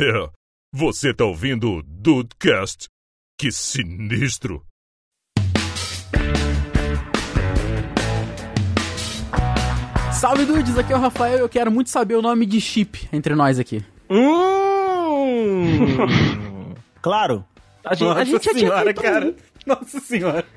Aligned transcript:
É, 0.00 0.30
você 0.72 1.12
tá 1.14 1.24
ouvindo 1.24 1.70
o 1.78 1.82
Dudecast? 1.82 2.88
Que 3.38 3.50
sinistro! 3.50 4.64
Salve 10.12 10.44
dudes, 10.44 10.76
aqui 10.76 10.92
é 10.92 10.96
o 10.96 11.00
Rafael 11.00 11.38
e 11.38 11.40
eu 11.40 11.48
quero 11.48 11.70
muito 11.70 11.90
saber 11.90 12.16
o 12.16 12.22
nome 12.22 12.44
de 12.44 12.60
chip 12.60 13.08
entre 13.12 13.34
nós 13.36 13.58
aqui. 13.58 13.84
Hum! 14.10 15.86
claro. 17.00 17.44
A 17.84 17.94
gente, 17.94 18.08
Nossa 18.08 18.20
a 18.20 18.24
gente 18.24 18.32
já 18.32 18.38
tinha 18.40 18.54
senhora, 18.54 18.84
feito 18.84 18.98
um- 19.00 19.02
cara. 19.02 19.34
Nossa 19.66 20.00
senhora. 20.00 20.44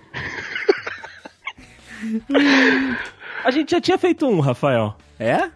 A 3.44 3.50
gente 3.52 3.72
já 3.72 3.82
tinha 3.82 3.98
feito 3.98 4.28
um, 4.28 4.40
Rafael. 4.40 4.96
É? 5.20 5.50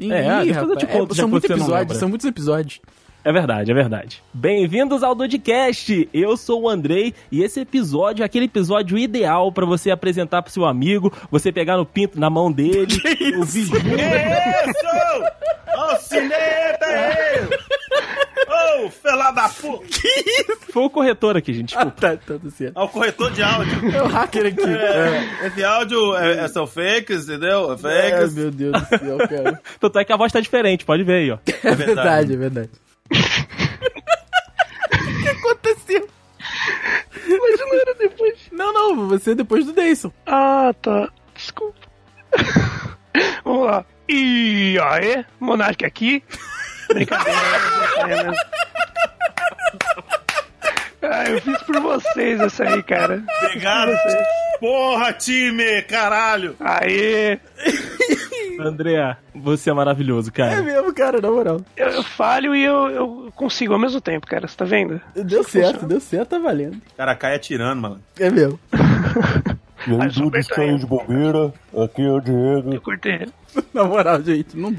Ih, 0.00 0.10
É, 0.12 0.42
te 0.42 0.50
rapaz, 0.52 0.84
conto, 0.84 1.14
já 1.14 1.22
são 1.22 1.28
muitos 1.28 1.48
episódios, 1.50 1.98
são 1.98 2.08
muitos 2.08 2.26
episódios. 2.26 2.80
É 3.22 3.30
verdade, 3.30 3.70
é 3.70 3.74
verdade. 3.74 4.22
Bem-vindos 4.32 5.02
ao 5.02 5.14
Dodcast. 5.14 6.08
Eu 6.12 6.38
sou 6.38 6.62
o 6.62 6.68
Andrei 6.68 7.12
e 7.30 7.42
esse 7.42 7.60
episódio 7.60 8.22
é 8.22 8.26
aquele 8.26 8.46
episódio 8.46 8.96
ideal 8.96 9.52
pra 9.52 9.66
você 9.66 9.90
apresentar 9.90 10.40
pro 10.40 10.50
seu 10.50 10.64
amigo, 10.64 11.12
você 11.30 11.52
pegar 11.52 11.76
no 11.76 11.84
pinto 11.84 12.18
na 12.18 12.30
mão 12.30 12.50
dele, 12.50 12.94
ouvir 13.36 13.64
junto. 13.64 13.76
Isso! 13.76 14.80
Ô, 15.76 15.96
cineta 15.96 16.86
é! 16.86 17.46
Ô, 18.82 18.88
fela 18.88 19.30
da 19.32 19.50
puta! 19.50 19.84
Foi 20.72 20.84
o 20.84 20.90
corretor 20.90 21.36
aqui, 21.36 21.52
gente. 21.52 21.74
Desculpa. 21.74 21.90
Tá, 22.00 22.16
tá, 22.16 22.38
tá 22.38 22.50
certo. 22.50 22.78
É 22.78 22.82
o 22.82 22.88
corretor 22.88 23.30
de 23.32 23.42
áudio. 23.42 23.96
É 23.96 24.02
o 24.02 24.06
hacker 24.06 24.46
aqui. 24.46 24.64
É, 24.64 25.46
esse 25.46 25.62
áudio 25.62 26.16
é, 26.16 26.44
é 26.44 26.48
são 26.48 26.66
fakes, 26.66 27.24
entendeu? 27.24 27.70
É 27.72 27.72
Ai, 27.72 28.10
fakes. 28.12 28.34
meu 28.34 28.50
Deus 28.50 28.72
do 28.72 28.98
céu, 28.98 29.18
cara. 29.18 29.60
Tanto 29.78 29.98
é 29.98 30.04
que 30.06 30.12
a 30.12 30.16
voz 30.16 30.32
tá 30.32 30.40
diferente, 30.40 30.86
pode 30.86 31.02
ver 31.02 31.16
aí, 31.16 31.30
ó. 31.30 31.38
É 31.62 31.74
verdade, 31.74 32.32
é 32.32 32.36
verdade. 32.36 32.70
o 34.92 35.22
que 35.22 35.28
aconteceu? 35.28 36.08
Mas 37.12 37.60
não 37.60 37.74
era 37.74 37.94
depois. 37.94 38.38
Não, 38.52 38.72
não, 38.72 39.08
você 39.08 39.32
é 39.32 39.34
depois 39.34 39.64
do 39.66 39.72
Dayson. 39.72 40.12
Ah, 40.26 40.74
tá. 40.80 41.08
Desculpa. 41.34 41.78
Vamos 43.44 43.66
lá. 43.66 43.84
E 44.08 44.78
aí, 44.82 45.24
Monark 45.38 45.84
aqui. 45.84 46.22
Brincadeira. 46.88 48.32
Ah, 51.12 51.24
eu 51.28 51.40
fiz 51.40 51.62
por 51.64 51.80
vocês 51.80 52.40
essa 52.40 52.64
aí, 52.64 52.82
cara. 52.82 53.22
Obrigado. 53.44 53.90
Porra, 54.60 55.12
time! 55.12 55.82
Caralho! 55.82 56.54
Aê! 56.60 57.38
André, 58.60 59.16
você 59.34 59.70
é 59.70 59.72
maravilhoso, 59.72 60.28
É 60.28 60.32
cara. 60.32 60.62
mesmo, 60.62 60.92
cara, 60.94 61.20
na 61.20 61.30
moral. 61.30 61.62
Eu, 61.76 61.88
eu 61.88 62.02
falho 62.02 62.54
e 62.54 62.62
eu, 62.62 62.88
eu 62.90 63.32
consigo 63.34 63.72
ao 63.72 63.78
mesmo 63.78 64.00
tempo, 64.00 64.26
cara. 64.26 64.46
Você 64.46 64.56
tá 64.56 64.64
vendo? 64.66 65.00
Deu 65.14 65.42
certo, 65.42 65.86
deu 65.86 65.98
certo, 66.00 66.28
tá 66.30 66.38
valendo. 66.38 66.76
Cara, 66.96 67.14
cai 67.16 67.34
atirando, 67.34 67.80
mano. 67.80 68.00
É 68.18 68.28
mesmo. 68.30 68.60
E 69.86 69.92
aí, 69.98 70.08
Dudu 70.10 70.42
saiu 70.44 70.76
de 70.78 70.84
bobeira. 70.86 71.52
Aqui 71.82 72.02
é 72.02 72.12
o 72.12 72.20
Diego. 72.20 72.74
Eu 72.74 72.80
cortei. 72.82 73.26
Na 73.72 73.82
moral, 73.84 74.22
gente, 74.22 74.54
não. 74.56 74.76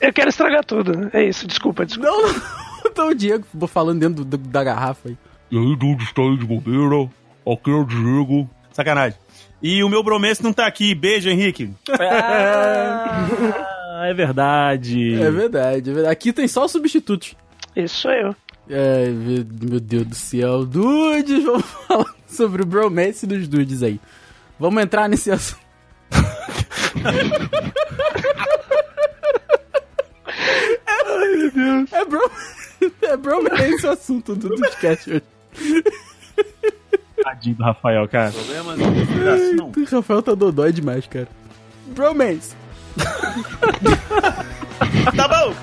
Eu 0.00 0.12
quero 0.12 0.28
estragar 0.28 0.64
tudo. 0.64 0.96
né? 0.96 1.10
É 1.14 1.24
isso, 1.24 1.46
desculpa, 1.46 1.86
desculpa. 1.86 2.10
Não, 2.10 2.22
não. 2.28 2.68
Tá 2.94 3.04
o 3.04 3.14
Diego 3.14 3.44
falando 3.66 4.00
dentro 4.00 4.24
do- 4.24 4.36
da 4.38 4.64
garrafa 4.64 5.08
aí. 5.08 5.16
E 5.50 5.56
aí, 5.58 5.76
Dudu 5.76 6.04
saiu 6.14 6.36
de 6.36 6.44
bobeira. 6.44 7.08
Aqui 7.46 7.70
é 7.70 7.74
o 7.74 7.84
Diego. 7.84 8.48
Sacanagem. 8.72 9.18
E 9.62 9.82
o 9.82 9.88
meu 9.88 10.02
bromance 10.02 10.42
não 10.42 10.52
tá 10.52 10.66
aqui. 10.66 10.94
Beijo, 10.94 11.28
Henrique. 11.28 11.70
Ah, 14.00 14.06
é 14.06 14.14
verdade. 14.14 15.14
É 15.20 15.28
verdade, 15.28 15.90
é 15.90 15.92
verdade. 15.92 16.12
Aqui 16.12 16.32
tem 16.32 16.46
só 16.46 16.64
os 16.64 16.70
substitutos. 16.70 17.34
Esse 17.74 17.94
sou 17.96 18.12
eu. 18.12 18.36
É, 18.70 19.08
meu 19.08 19.80
Deus 19.80 20.06
do 20.06 20.14
céu. 20.14 20.64
Dudes, 20.64 21.42
vamos 21.42 21.64
falar 21.88 22.14
sobre 22.28 22.62
o 22.62 22.66
bromance 22.66 23.26
dos 23.26 23.48
dudes 23.48 23.82
aí. 23.82 23.98
Vamos 24.56 24.80
entrar 24.84 25.08
nesse 25.08 25.32
assunto. 25.32 25.60
Ai, 30.96 31.36
meu 31.36 31.50
Deus. 31.50 31.88
É, 31.92 32.04
bro... 32.04 32.30
é 33.02 33.16
bromance 33.16 33.84
o 33.86 33.90
assunto 33.90 34.36
do 34.36 34.50
Dudecast 34.50 35.10
hoje. 35.10 35.22
Tadinho 37.22 37.56
do 37.56 37.62
Rafael, 37.64 38.08
cara. 38.08 38.32
Problemas 38.32 38.78
não. 39.54 39.70
O 39.70 39.84
Rafael 39.90 40.22
tá 40.22 40.34
dodói 40.34 40.72
demais, 40.72 41.06
cara. 41.06 41.28
Bromance. 41.88 42.54
Tá 45.16 45.28
bom! 45.28 45.54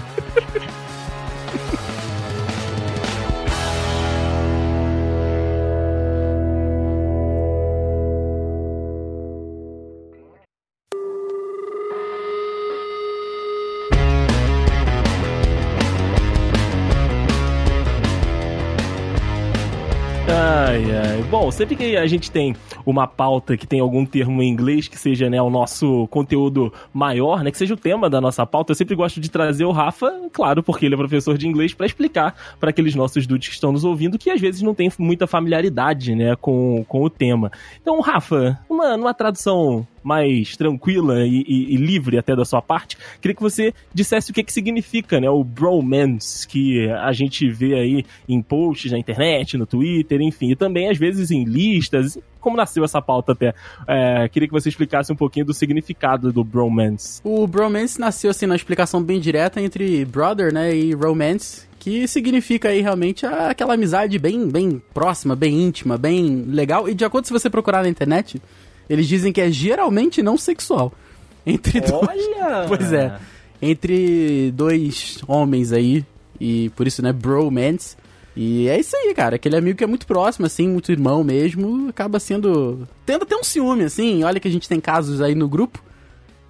Bom, 21.45 21.51
sempre 21.51 21.75
que 21.75 21.95
a 21.95 22.07
gente 22.07 22.31
tem 22.31 22.55
uma 22.83 23.05
pauta 23.05 23.55
que 23.55 23.67
tem 23.67 23.79
algum 23.79 24.03
termo 24.03 24.41
em 24.41 24.49
inglês 24.49 24.87
que 24.87 24.97
seja 24.97 25.29
né, 25.29 25.39
o 25.39 25.47
nosso 25.47 26.07
conteúdo 26.07 26.73
maior, 26.91 27.43
né, 27.43 27.51
que 27.51 27.57
seja 27.59 27.75
o 27.75 27.77
tema 27.77 28.09
da 28.09 28.19
nossa 28.19 28.47
pauta, 28.47 28.71
eu 28.71 28.75
sempre 28.75 28.95
gosto 28.95 29.21
de 29.21 29.29
trazer 29.29 29.63
o 29.63 29.71
Rafa, 29.71 30.11
claro, 30.33 30.63
porque 30.63 30.87
ele 30.87 30.95
é 30.95 30.97
professor 30.97 31.37
de 31.37 31.47
inglês, 31.47 31.71
para 31.71 31.85
explicar 31.85 32.33
para 32.59 32.71
aqueles 32.71 32.95
nossos 32.95 33.27
dudes 33.27 33.49
que 33.49 33.53
estão 33.53 33.71
nos 33.71 33.83
ouvindo 33.83 34.17
que 34.17 34.31
às 34.31 34.41
vezes 34.41 34.63
não 34.63 34.73
tem 34.73 34.91
muita 34.97 35.27
familiaridade 35.27 36.15
né, 36.15 36.35
com, 36.35 36.83
com 36.87 37.03
o 37.03 37.11
tema. 37.11 37.51
Então, 37.79 38.01
Rafa, 38.01 38.59
uma, 38.67 38.97
numa 38.97 39.13
tradução 39.13 39.85
mais 40.05 40.55
tranquila 40.55 41.25
e, 41.25 41.43
e- 41.47 41.73
e 41.73 41.77
livre 41.77 42.17
até 42.17 42.35
da 42.35 42.45
sua 42.45 42.61
parte, 42.61 42.95
queria 43.19 43.35
que 43.35 43.41
você 43.41 43.73
dissesse 43.91 44.29
o 44.29 44.33
que, 44.33 44.43
que 44.43 44.53
significa 44.53 45.19
né, 45.19 45.27
o 45.27 45.43
bromance 45.43 46.47
que 46.47 46.87
a 46.91 47.11
gente 47.11 47.49
vê 47.49 47.73
aí 47.73 48.05
em 48.29 48.39
posts 48.39 48.91
na 48.91 48.99
internet, 48.99 49.57
no 49.57 49.65
Twitter, 49.65 50.21
enfim, 50.21 50.51
e 50.51 50.55
também 50.55 50.89
às 50.89 50.97
vezes 50.97 51.31
em 51.35 51.43
listas. 51.43 52.17
Como 52.39 52.55
nasceu 52.55 52.83
essa 52.83 53.01
pauta 53.01 53.31
até? 53.31 53.53
É, 53.87 54.29
queria 54.29 54.47
que 54.47 54.53
você 54.53 54.69
explicasse 54.69 55.11
um 55.11 55.15
pouquinho 55.15 55.45
do 55.45 55.53
significado 55.53 56.31
do 56.31 56.43
bromance. 56.43 57.19
O 57.23 57.45
bromance 57.47 57.99
nasceu 57.99 58.29
assim 58.31 58.45
na 58.45 58.55
explicação 58.55 59.01
bem 59.01 59.19
direta 59.19 59.61
entre 59.61 60.05
brother, 60.05 60.53
né, 60.53 60.75
e 60.75 60.93
romance, 60.93 61.67
que 61.79 62.07
significa 62.07 62.69
aí 62.69 62.81
realmente 62.81 63.25
aquela 63.25 63.73
amizade 63.73 64.17
bem, 64.17 64.47
bem 64.47 64.81
próxima, 64.93 65.35
bem 65.35 65.61
íntima, 65.61 65.97
bem 65.97 66.45
legal. 66.47 66.87
E 66.89 66.93
de 66.93 67.05
acordo 67.05 67.25
se 67.25 67.33
você 67.33 67.49
procurar 67.49 67.83
na 67.83 67.89
internet, 67.89 68.41
eles 68.89 69.07
dizem 69.07 69.33
que 69.33 69.41
é 69.41 69.51
geralmente 69.51 70.21
não 70.21 70.37
sexual. 70.37 70.93
Entre 71.45 71.81
dois. 71.81 72.07
Olha! 72.09 72.65
Pois 72.67 72.91
é. 72.91 73.17
Entre 73.61 74.51
dois 74.51 75.19
homens 75.27 75.71
aí. 75.71 76.05
E 76.39 76.69
por 76.75 76.85
isso, 76.85 77.01
né, 77.01 77.13
bromance. 77.13 77.95
E 78.35 78.67
é 78.67 78.79
isso 78.79 78.95
aí, 78.97 79.13
cara. 79.13 79.35
Aquele 79.37 79.55
amigo 79.55 79.77
que 79.77 79.83
é 79.83 79.87
muito 79.87 80.05
próximo, 80.05 80.45
assim, 80.45 80.67
muito 80.67 80.91
irmão 80.91 81.23
mesmo, 81.23 81.89
acaba 81.89 82.19
sendo. 82.19 82.87
Tenta 83.05 83.25
ter 83.25 83.35
um 83.35 83.43
ciúme, 83.43 83.83
assim. 83.85 84.23
Olha 84.23 84.39
que 84.39 84.47
a 84.47 84.51
gente 84.51 84.67
tem 84.67 84.79
casos 84.81 85.21
aí 85.21 85.33
no 85.35 85.47
grupo. 85.47 85.81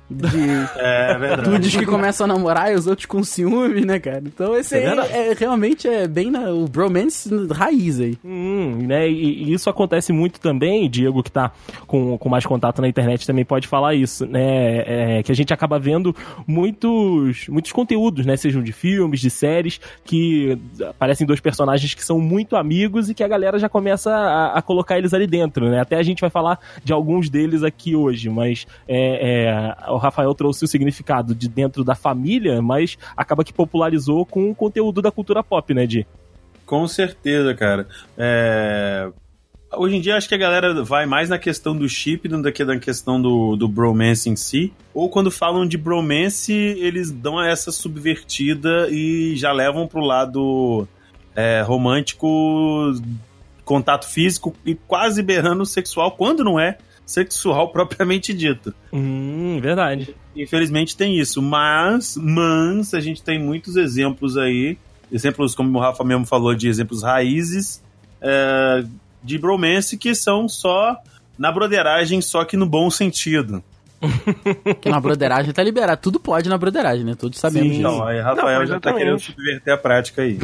De 0.09 0.27
É 0.77 1.17
verdade. 1.17 1.49
dudes 1.49 1.75
que 1.75 1.85
começam 1.85 2.25
a 2.25 2.27
namorar 2.27 2.71
e 2.71 2.75
os 2.75 2.85
outros 2.85 3.05
com 3.07 3.23
ciúme, 3.23 3.83
né, 3.85 3.99
cara? 3.99 4.21
Então 4.23 4.55
esse 4.55 4.75
É 4.75 4.89
aí 4.89 4.99
é, 5.11 5.33
realmente 5.33 5.88
é 5.88 6.07
bem 6.07 6.29
na, 6.29 6.51
o 6.51 6.67
bromance 6.67 7.29
raiz 7.51 7.99
aí. 7.99 8.17
Hum, 8.23 8.85
né? 8.85 9.09
E, 9.09 9.44
e 9.44 9.53
isso 9.53 9.69
acontece 9.69 10.13
muito 10.13 10.39
também, 10.39 10.89
Diego, 10.89 11.23
que 11.23 11.31
tá 11.31 11.51
com, 11.88 12.17
com 12.17 12.29
mais 12.29 12.45
contato 12.45 12.81
na 12.81 12.88
internet, 12.88 13.25
também 13.25 13.44
pode 13.44 13.67
falar 13.67 13.95
isso, 13.95 14.25
né? 14.25 15.17
É, 15.17 15.23
que 15.23 15.31
a 15.31 15.35
gente 15.35 15.53
acaba 15.53 15.79
vendo 15.79 16.15
muitos, 16.47 17.47
muitos 17.47 17.71
conteúdos, 17.71 18.25
né? 18.25 18.38
Sejam 18.38 18.61
de 18.61 18.71
filmes, 18.71 19.19
de 19.19 19.29
séries, 19.29 19.79
que 20.03 20.57
aparecem 20.88 21.25
dois 21.25 21.39
personagens 21.39 21.94
que 21.94 22.03
são 22.03 22.19
muito 22.19 22.56
amigos 22.56 23.09
e 23.09 23.13
que 23.13 23.24
a 23.24 23.27
galera 23.27 23.57
já 23.57 23.68
começa 23.68 24.12
a, 24.12 24.57
a 24.57 24.62
colocar 24.62 24.97
eles 24.97 25.13
ali 25.13 25.25
dentro, 25.25 25.69
né? 25.69 25.80
Até 25.80 25.97
a 25.97 26.03
gente 26.03 26.21
vai 26.21 26.30
falar 26.30 26.59
de 26.83 26.94
alguns 26.94 27.30
deles 27.30 27.63
aqui 27.63 27.95
hoje, 27.95 28.30
mas 28.30 28.68
é, 28.88 29.47
é, 29.47 29.94
o 29.95 30.00
Rafael 30.00 30.33
trouxe 30.33 30.65
o 30.65 30.68
significado 30.68 31.33
de 31.33 31.47
dentro 31.47 31.83
da 31.83 31.95
família, 31.95 32.62
mas 32.62 32.97
acaba 33.15 33.44
que 33.44 33.53
popularizou 33.53 34.25
com 34.25 34.50
o 34.50 34.56
conteúdo 34.56 35.01
da 35.01 35.12
cultura 35.12 35.44
pop, 35.44 35.74
né, 35.74 35.86
Di? 35.86 36.06
Com 36.65 36.88
certeza, 36.88 37.53
cara. 37.53 37.88
É, 38.18 39.09
Hoje 39.77 39.97
em 39.97 40.01
dia 40.01 40.15
acho 40.15 40.30
que 40.30 40.36
a 40.36 40.38
galera 40.38 40.83
vai 40.83 41.06
mais 41.06 41.30
na 41.30 41.38
questão 41.38 41.75
do 41.75 41.88
chip 41.89 42.27
do 42.27 42.51
que 42.51 42.63
na 42.63 42.80
questão 42.80 43.21
do, 43.21 43.56
do 43.56 43.68
bromance 43.68 44.30
em 44.30 44.36
si. 44.36 44.71
Ou 44.94 45.09
quando 45.09 45.30
falam 45.30 45.68
de 45.68 45.77
bromance, 45.77 46.53
eles 46.53 47.12
dão 47.12 47.44
essa 47.44 47.71
subvertida 47.71 48.88
e 48.89 49.36
já 49.36 49.51
levam 49.51 49.88
pro 49.88 50.01
lado 50.01 50.88
é, 51.36 51.62
romântico, 51.62 52.27
contato 53.65 54.07
físico 54.07 54.56
e 54.65 54.75
quase 54.75 55.21
berrando 55.21 55.65
sexual, 55.65 56.12
quando 56.12 56.44
não 56.44 56.59
é 56.59 56.77
sexual 57.06 57.69
propriamente 57.74 58.34
dito. 58.34 58.74
Hum, 58.92 59.60
verdade. 59.62 60.16
Infelizmente 60.36 60.98
tem 60.98 61.18
isso, 61.18 61.42
mas, 61.42 62.18
mas 62.18 62.94
a 62.94 63.00
gente 63.00 63.22
tem 63.22 63.40
muitos 63.40 63.75
exemplos 63.75 64.38
aí 64.38 64.78
exemplos, 65.12 65.56
como 65.56 65.78
o 65.78 65.81
Rafa 65.81 66.04
mesmo 66.04 66.25
falou, 66.25 66.54
de 66.56 66.68
exemplos 66.68 67.04
raízes 67.04 67.81
é, 68.22 68.84
de 69.24 69.38
bromance 69.38 69.98
que 69.98 70.13
são 70.16 70.48
só 70.48 70.98
na 71.38 71.52
broderagem, 71.52 72.22
só 72.22 72.44
que 72.44 72.57
no 72.57 72.66
bom 72.66 72.90
sentido. 72.90 73.63
Que 74.81 74.90
na 74.90 75.00
broderagem 75.00 75.52
tá 75.52 75.63
liberado. 75.63 76.02
Tudo 76.02 76.19
pode 76.19 76.48
na 76.50 76.57
broderagem, 76.57 77.04
né? 77.04 77.16
Todos 77.16 77.40
sabemos 77.40 77.69
disso. 77.69 77.80
Então, 77.80 78.06
aí 78.06 78.19
Rafael 78.19 78.60
Não, 78.60 78.68
já 78.68 78.80
tá 78.80 78.94
querendo 78.94 79.19
subverter 79.19 79.74
a 79.74 79.78
prática 79.78 80.22
aí. 80.22 80.38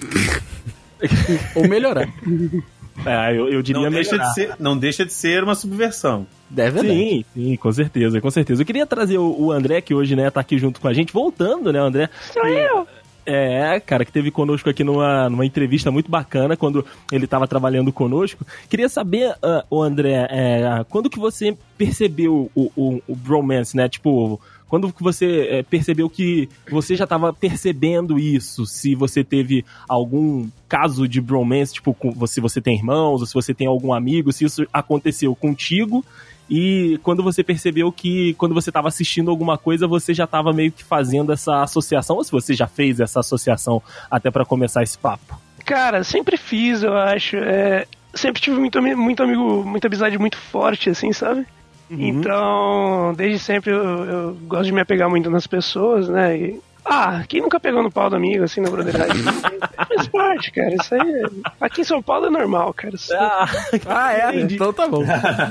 Ou 1.55 1.67
melhorar. 1.67 2.07
É, 3.05 3.35
eu, 3.35 3.49
eu 3.49 3.61
diria 3.61 3.81
Não 3.81 3.89
deixa, 3.89 4.11
melhorar. 4.11 4.29
de 4.29 4.33
ser, 4.33 4.55
não 4.59 4.77
deixa 4.77 5.05
de 5.05 5.13
ser 5.13 5.43
uma 5.43 5.55
subversão. 5.55 6.25
Deve 6.49 6.81
verdade. 6.81 6.99
Sim, 6.99 7.25
sim, 7.33 7.55
com 7.55 7.71
certeza, 7.71 8.21
com 8.21 8.29
certeza. 8.29 8.61
Eu 8.61 8.65
queria 8.65 8.85
trazer 8.85 9.17
o, 9.17 9.35
o 9.39 9.51
André, 9.51 9.81
que 9.81 9.93
hoje, 9.93 10.15
né, 10.15 10.29
tá 10.29 10.41
aqui 10.41 10.57
junto 10.57 10.79
com 10.79 10.87
a 10.87 10.93
gente, 10.93 11.13
voltando, 11.13 11.71
né, 11.71 11.79
André? 11.79 12.09
Sou 12.33 12.45
eu. 12.45 12.87
É, 13.25 13.79
cara, 13.79 14.03
que 14.03 14.11
teve 14.11 14.31
conosco 14.31 14.69
aqui 14.69 14.83
numa, 14.83 15.29
numa 15.29 15.45
entrevista 15.45 15.91
muito 15.91 16.09
bacana 16.09 16.57
quando 16.57 16.85
ele 17.11 17.25
estava 17.25 17.47
trabalhando 17.47 17.93
conosco. 17.93 18.45
Queria 18.67 18.89
saber, 18.89 19.35
o 19.69 19.81
André, 19.81 20.27
é, 20.29 20.85
quando 20.89 21.09
que 21.09 21.19
você 21.19 21.55
percebeu 21.77 22.51
o, 22.55 22.71
o, 22.75 23.01
o 23.07 23.15
bromance, 23.15 23.77
né? 23.77 23.87
Tipo, 23.87 24.41
quando 24.71 24.93
você 25.01 25.47
é, 25.49 25.63
percebeu 25.63 26.09
que 26.09 26.47
você 26.71 26.95
já 26.95 27.03
estava 27.03 27.33
percebendo 27.33 28.17
isso? 28.17 28.65
Se 28.65 28.95
você 28.95 29.21
teve 29.21 29.65
algum 29.85 30.47
caso 30.69 31.09
de 31.09 31.19
bromance, 31.19 31.73
tipo, 31.73 31.93
com, 31.93 32.25
se 32.25 32.39
você 32.39 32.61
tem 32.61 32.77
irmãos, 32.77 33.19
ou 33.19 33.27
se 33.27 33.33
você 33.33 33.53
tem 33.53 33.67
algum 33.67 33.93
amigo, 33.93 34.31
se 34.31 34.45
isso 34.45 34.65
aconteceu 34.71 35.35
contigo. 35.35 36.05
E 36.49 36.97
quando 37.03 37.21
você 37.21 37.43
percebeu 37.43 37.91
que 37.91 38.33
quando 38.35 38.55
você 38.55 38.69
estava 38.69 38.87
assistindo 38.87 39.29
alguma 39.29 39.57
coisa, 39.57 39.85
você 39.87 40.13
já 40.13 40.23
estava 40.23 40.53
meio 40.53 40.71
que 40.71 40.85
fazendo 40.85 41.33
essa 41.33 41.61
associação, 41.61 42.15
ou 42.15 42.23
se 42.23 42.31
você 42.31 42.53
já 42.53 42.65
fez 42.65 43.01
essa 43.01 43.19
associação 43.19 43.83
até 44.09 44.31
para 44.31 44.45
começar 44.45 44.83
esse 44.83 44.97
papo? 44.97 45.37
Cara, 45.65 46.01
sempre 46.01 46.37
fiz, 46.37 46.81
eu 46.81 46.95
acho. 46.95 47.35
É, 47.35 47.85
sempre 48.13 48.41
tive 48.41 48.57
muito, 48.57 48.81
muito 48.81 49.21
amigo, 49.21 49.65
muita 49.65 49.87
amizade 49.87 50.17
muito 50.17 50.37
forte, 50.37 50.89
assim, 50.89 51.11
sabe? 51.11 51.45
Então, 51.91 53.13
desde 53.15 53.39
sempre 53.39 53.71
eu, 53.71 53.83
eu 54.05 54.37
gosto 54.47 54.65
de 54.65 54.71
me 54.71 54.81
apegar 54.81 55.09
muito 55.09 55.29
nas 55.29 55.45
pessoas, 55.45 56.07
né? 56.07 56.37
E, 56.37 56.59
ah, 56.85 57.23
quem 57.27 57.41
nunca 57.41 57.59
pegou 57.59 57.83
no 57.83 57.91
pau 57.91 58.09
do 58.09 58.15
amigo, 58.15 58.43
assim, 58.43 58.59
na 58.61 58.69
broderagem? 58.69 59.21
Faz 59.23 60.07
parte, 60.07 60.51
cara. 60.51 60.73
Isso 60.73 60.95
aí. 60.95 61.01
é- 61.01 61.25
Aqui 61.59 61.81
em 61.81 61.83
São 61.83 62.01
Paulo 62.01 62.25
é 62.25 62.29
normal, 62.29 62.73
cara. 62.73 62.95
Isso- 62.95 63.13
Ah, 63.87 64.13
é? 64.13 64.39
Então 64.39 64.71
tá 64.73 64.87
bom. 64.87 65.03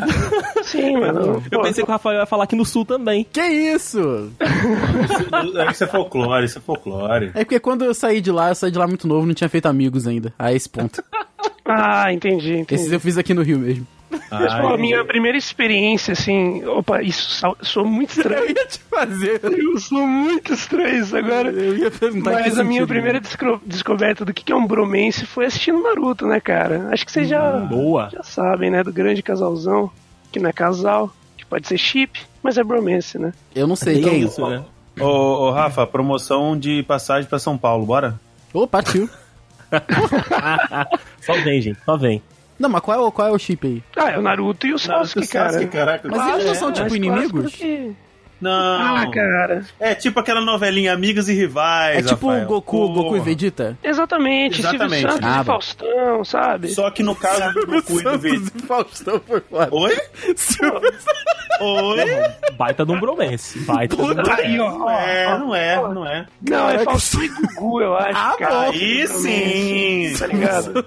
Sim, 0.64 0.96
mano. 0.98 1.42
Eu 1.52 1.58
Pô, 1.58 1.62
pensei 1.62 1.84
que 1.84 1.90
o 1.90 1.92
Rafael 1.92 2.20
ia 2.20 2.26
falar 2.26 2.44
aqui 2.44 2.56
no 2.56 2.64
sul 2.64 2.84
também. 2.84 3.25
Que 3.31 3.42
isso? 3.46 4.32
Isso 5.70 5.84
é 5.84 5.87
folclore, 5.87 6.44
isso 6.46 6.58
é 6.58 6.60
folclore. 6.60 7.31
É 7.34 7.44
porque 7.44 7.60
quando 7.60 7.84
eu 7.84 7.94
saí 7.94 8.20
de 8.20 8.32
lá, 8.32 8.48
eu 8.48 8.54
saí 8.54 8.70
de 8.70 8.78
lá 8.78 8.87
muito 8.87 9.06
novo, 9.06 9.26
não 9.26 9.34
tinha 9.34 9.48
feito 9.48 9.66
amigos 9.66 10.06
ainda. 10.06 10.32
A 10.38 10.52
esse 10.52 10.69
ponto. 10.69 11.02
Ah, 11.64 12.12
entendi, 12.12 12.54
entendi. 12.58 12.75
Esses 12.81 12.92
eu 12.92 12.98
fiz 12.98 13.16
aqui 13.16 13.32
no 13.34 13.42
Rio 13.42 13.58
mesmo. 13.58 13.87
Mas, 14.31 14.55
pô, 14.55 14.69
a 14.69 14.77
minha 14.79 15.05
primeira 15.05 15.39
experiência, 15.39 16.12
assim. 16.12 16.65
Opa, 16.67 17.03
isso 17.03 17.43
sou- 17.62 17.85
muito 17.87 18.11
Eu 18.19 18.23
estranho. 18.23 18.47
ia 18.49 18.67
te 18.67 18.79
fazer. 18.91 19.41
Eu 19.45 19.79
sou 19.79 20.07
muito 20.07 20.53
estranho 20.53 21.03
isso 21.03 21.17
agora. 21.17 21.51
Eu 21.51 21.77
ia 21.77 21.91
perguntar 21.91 22.37
que 22.37 22.43
Mas 22.43 22.59
a 22.59 22.65
minha 22.65 22.81
sentido, 22.81 22.89
primeira 22.89 23.19
né? 23.19 23.21
descro- 23.21 23.62
descoberta 23.65 24.25
do 24.25 24.35
que 24.35 24.43
que 24.45 24.53
é 24.53 24.57
um 24.57 24.67
bromance 24.67 25.25
foi 25.27 25.47
assistindo 25.47 25.83
Naruto, 25.83 26.27
né, 26.27 26.41
cara? 26.41 26.89
Acho 26.91 27.07
que 27.07 27.12
vocês 27.12 27.29
já, 27.29 27.51
Boa. 27.59 28.09
já 28.12 28.23
sabem, 28.23 28.71
né? 28.71 28.83
Do 28.83 28.93
grande 28.93 29.23
casalzão, 29.23 29.91
que 30.33 30.41
não 30.41 30.51
é 30.51 30.53
casal, 30.53 31.12
que 31.37 31.45
pode 31.47 31.69
ser 31.69 31.79
chip, 31.79 32.21
mas 32.43 32.59
é 32.59 32.65
bromance, 32.65 33.19
né? 33.19 33.33
Eu 33.55 33.67
não 33.67 33.77
sei. 33.77 33.95
Que 33.95 34.01
Então, 34.01 34.15
isso, 34.15 34.49
né? 34.49 34.65
Ô, 34.99 35.05
ô, 35.07 35.51
Rafa, 35.53 35.87
promoção 35.87 36.59
de 36.59 36.83
passagem 36.83 37.29
pra 37.29 37.39
São 37.39 37.57
Paulo, 37.57 37.87
bora? 37.87 38.21
Ô, 38.53 38.67
partiu. 38.67 39.09
Só 41.21 41.33
vem, 41.45 41.61
gente, 41.62 41.79
só 41.85 41.97
vem. 41.97 42.21
Não, 42.61 42.69
mas 42.69 42.83
qual 42.83 42.97
é 42.99 43.01
o, 43.03 43.11
qual 43.11 43.27
é 43.29 43.31
o 43.33 43.39
chip 43.39 43.67
aí? 43.67 43.83
Ah, 43.97 44.11
é 44.11 44.19
o 44.19 44.23
Naruto 44.23 44.67
e 44.67 44.75
o 44.75 44.79
Sasuke, 44.79 45.27
cara. 45.27 45.67
caraca. 45.67 46.07
Mas 46.09 46.35
eles 46.35 46.45
não 46.47 46.55
são, 46.55 46.71
tipo, 46.73 46.83
mais 46.91 46.95
inimigos? 46.95 47.45
do 47.45 47.51
que- 47.51 47.93
Não. 48.41 48.51
Ah, 48.97 49.11
cara. 49.11 49.65
É 49.79 49.95
tipo 49.95 50.19
aquela 50.21 50.41
novelinha 50.43 50.93
Amigos 50.95 51.29
e 51.29 51.33
Rivais. 51.35 51.99
É 52.07 52.09
tipo 52.09 52.27
Rafael. 52.29 52.45
o 52.45 52.49
Goku, 52.49 52.77
Porra. 52.89 52.95
Goku 53.03 53.17
e 53.17 53.21
Vegeta? 53.21 53.77
Exatamente, 53.83 54.61
Exatamente. 54.61 54.95
Silvio 55.01 55.11
Santos 55.12 55.29
Ah, 55.37 55.41
e. 55.41 55.45
Faustão, 55.45 56.25
sabe? 56.25 56.69
Só 56.69 56.91
que 56.91 57.03
no 57.03 57.15
caso 57.15 57.53
do 57.55 57.67
Goku 57.67 58.01
e 58.01 58.03
do 58.03 58.19
Vegeta. 58.19 58.53
e 58.57 58.62
Faustão 58.62 59.21
foi 59.27 59.41
foda. 59.41 59.69
Oi? 59.73 59.97
Oi? 61.61 62.05
Baita 62.57 62.85
de 62.87 62.93
um 62.93 63.01
bromance. 63.01 63.59
Baita 63.61 63.95
de 63.97 64.03
um 64.03 64.07
Puta, 64.09 64.23
bromance. 64.23 64.43
aí, 64.43 64.61
ó. 64.61 64.71
Não 64.79 64.91
é, 64.91 65.39
não 65.39 65.55
é, 65.55 65.77
não 65.95 66.07
é. 66.07 66.27
Não, 66.49 66.71
é 66.71 66.79
Faustão 66.85 67.23
e 67.23 67.29
Gugu, 67.29 67.81
eu 67.83 67.95
acho, 67.97 68.19
Ah, 68.19 68.37
cara. 68.39 68.55
bom. 68.55 68.71
Aí 68.71 69.07
sim. 69.09 70.15
Tá 70.19 70.27
ligado? 70.27 70.87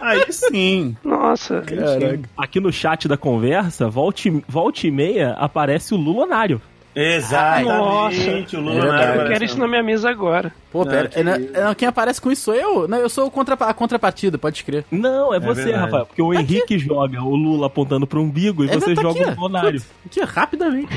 Aí 0.00 0.24
sim. 0.32 0.96
Nossa. 1.04 1.60
Caraca. 1.62 2.20
Aqui 2.36 2.58
no 2.60 2.72
chat 2.72 3.06
da 3.06 3.16
conversa, 3.16 3.88
volte, 3.88 4.30
volte 4.48 4.88
e 4.88 4.90
meia, 4.90 5.32
aparece 5.38 5.92
o 5.94 5.96
Lulonário. 5.96 6.60
Exatamente. 6.92 8.56
o 8.56 8.60
Lula 8.60 9.00
É 9.00 9.22
Eu 9.24 9.28
quero 9.28 9.44
isso 9.44 9.56
na 9.58 9.68
minha 9.68 9.82
mesa 9.82 10.10
agora. 10.10 10.52
Pô, 10.72 10.84
pera. 10.84 11.08
que 11.08 11.20
é, 11.20 11.22
não- 11.22 11.34
é, 11.70 11.74
quem 11.76 11.86
aparece 11.86 12.20
com 12.20 12.32
isso 12.32 12.42
sou 12.42 12.54
eu? 12.54 12.88
Não, 12.88 12.98
eu 12.98 13.08
sou 13.08 13.26
o 13.26 13.30
contra, 13.30 13.54
a 13.54 13.72
contrapartida, 13.72 14.36
pode 14.36 14.64
crer. 14.64 14.84
Não, 14.90 15.32
é, 15.32 15.38
você, 15.38 15.62
verdade. 15.64 15.84
Rafael. 15.84 16.06
Porque 16.06 16.20
o 16.20 16.34
Henrique 16.34 16.78
joga 16.78 17.22
o 17.22 17.34
Lula 17.36 17.68
apontando 17.68 18.08
pro 18.08 18.20
umbigo 18.20 18.64
e 18.64 18.70
É, 18.70 18.74
você 18.74 18.94
tá 18.94 19.02
joga 19.02 19.20
aqui, 19.20 19.30
o. 19.30 19.34
Lulonário. 19.36 19.82
Aqui, 20.04 20.20
rapidamente. 20.24 20.88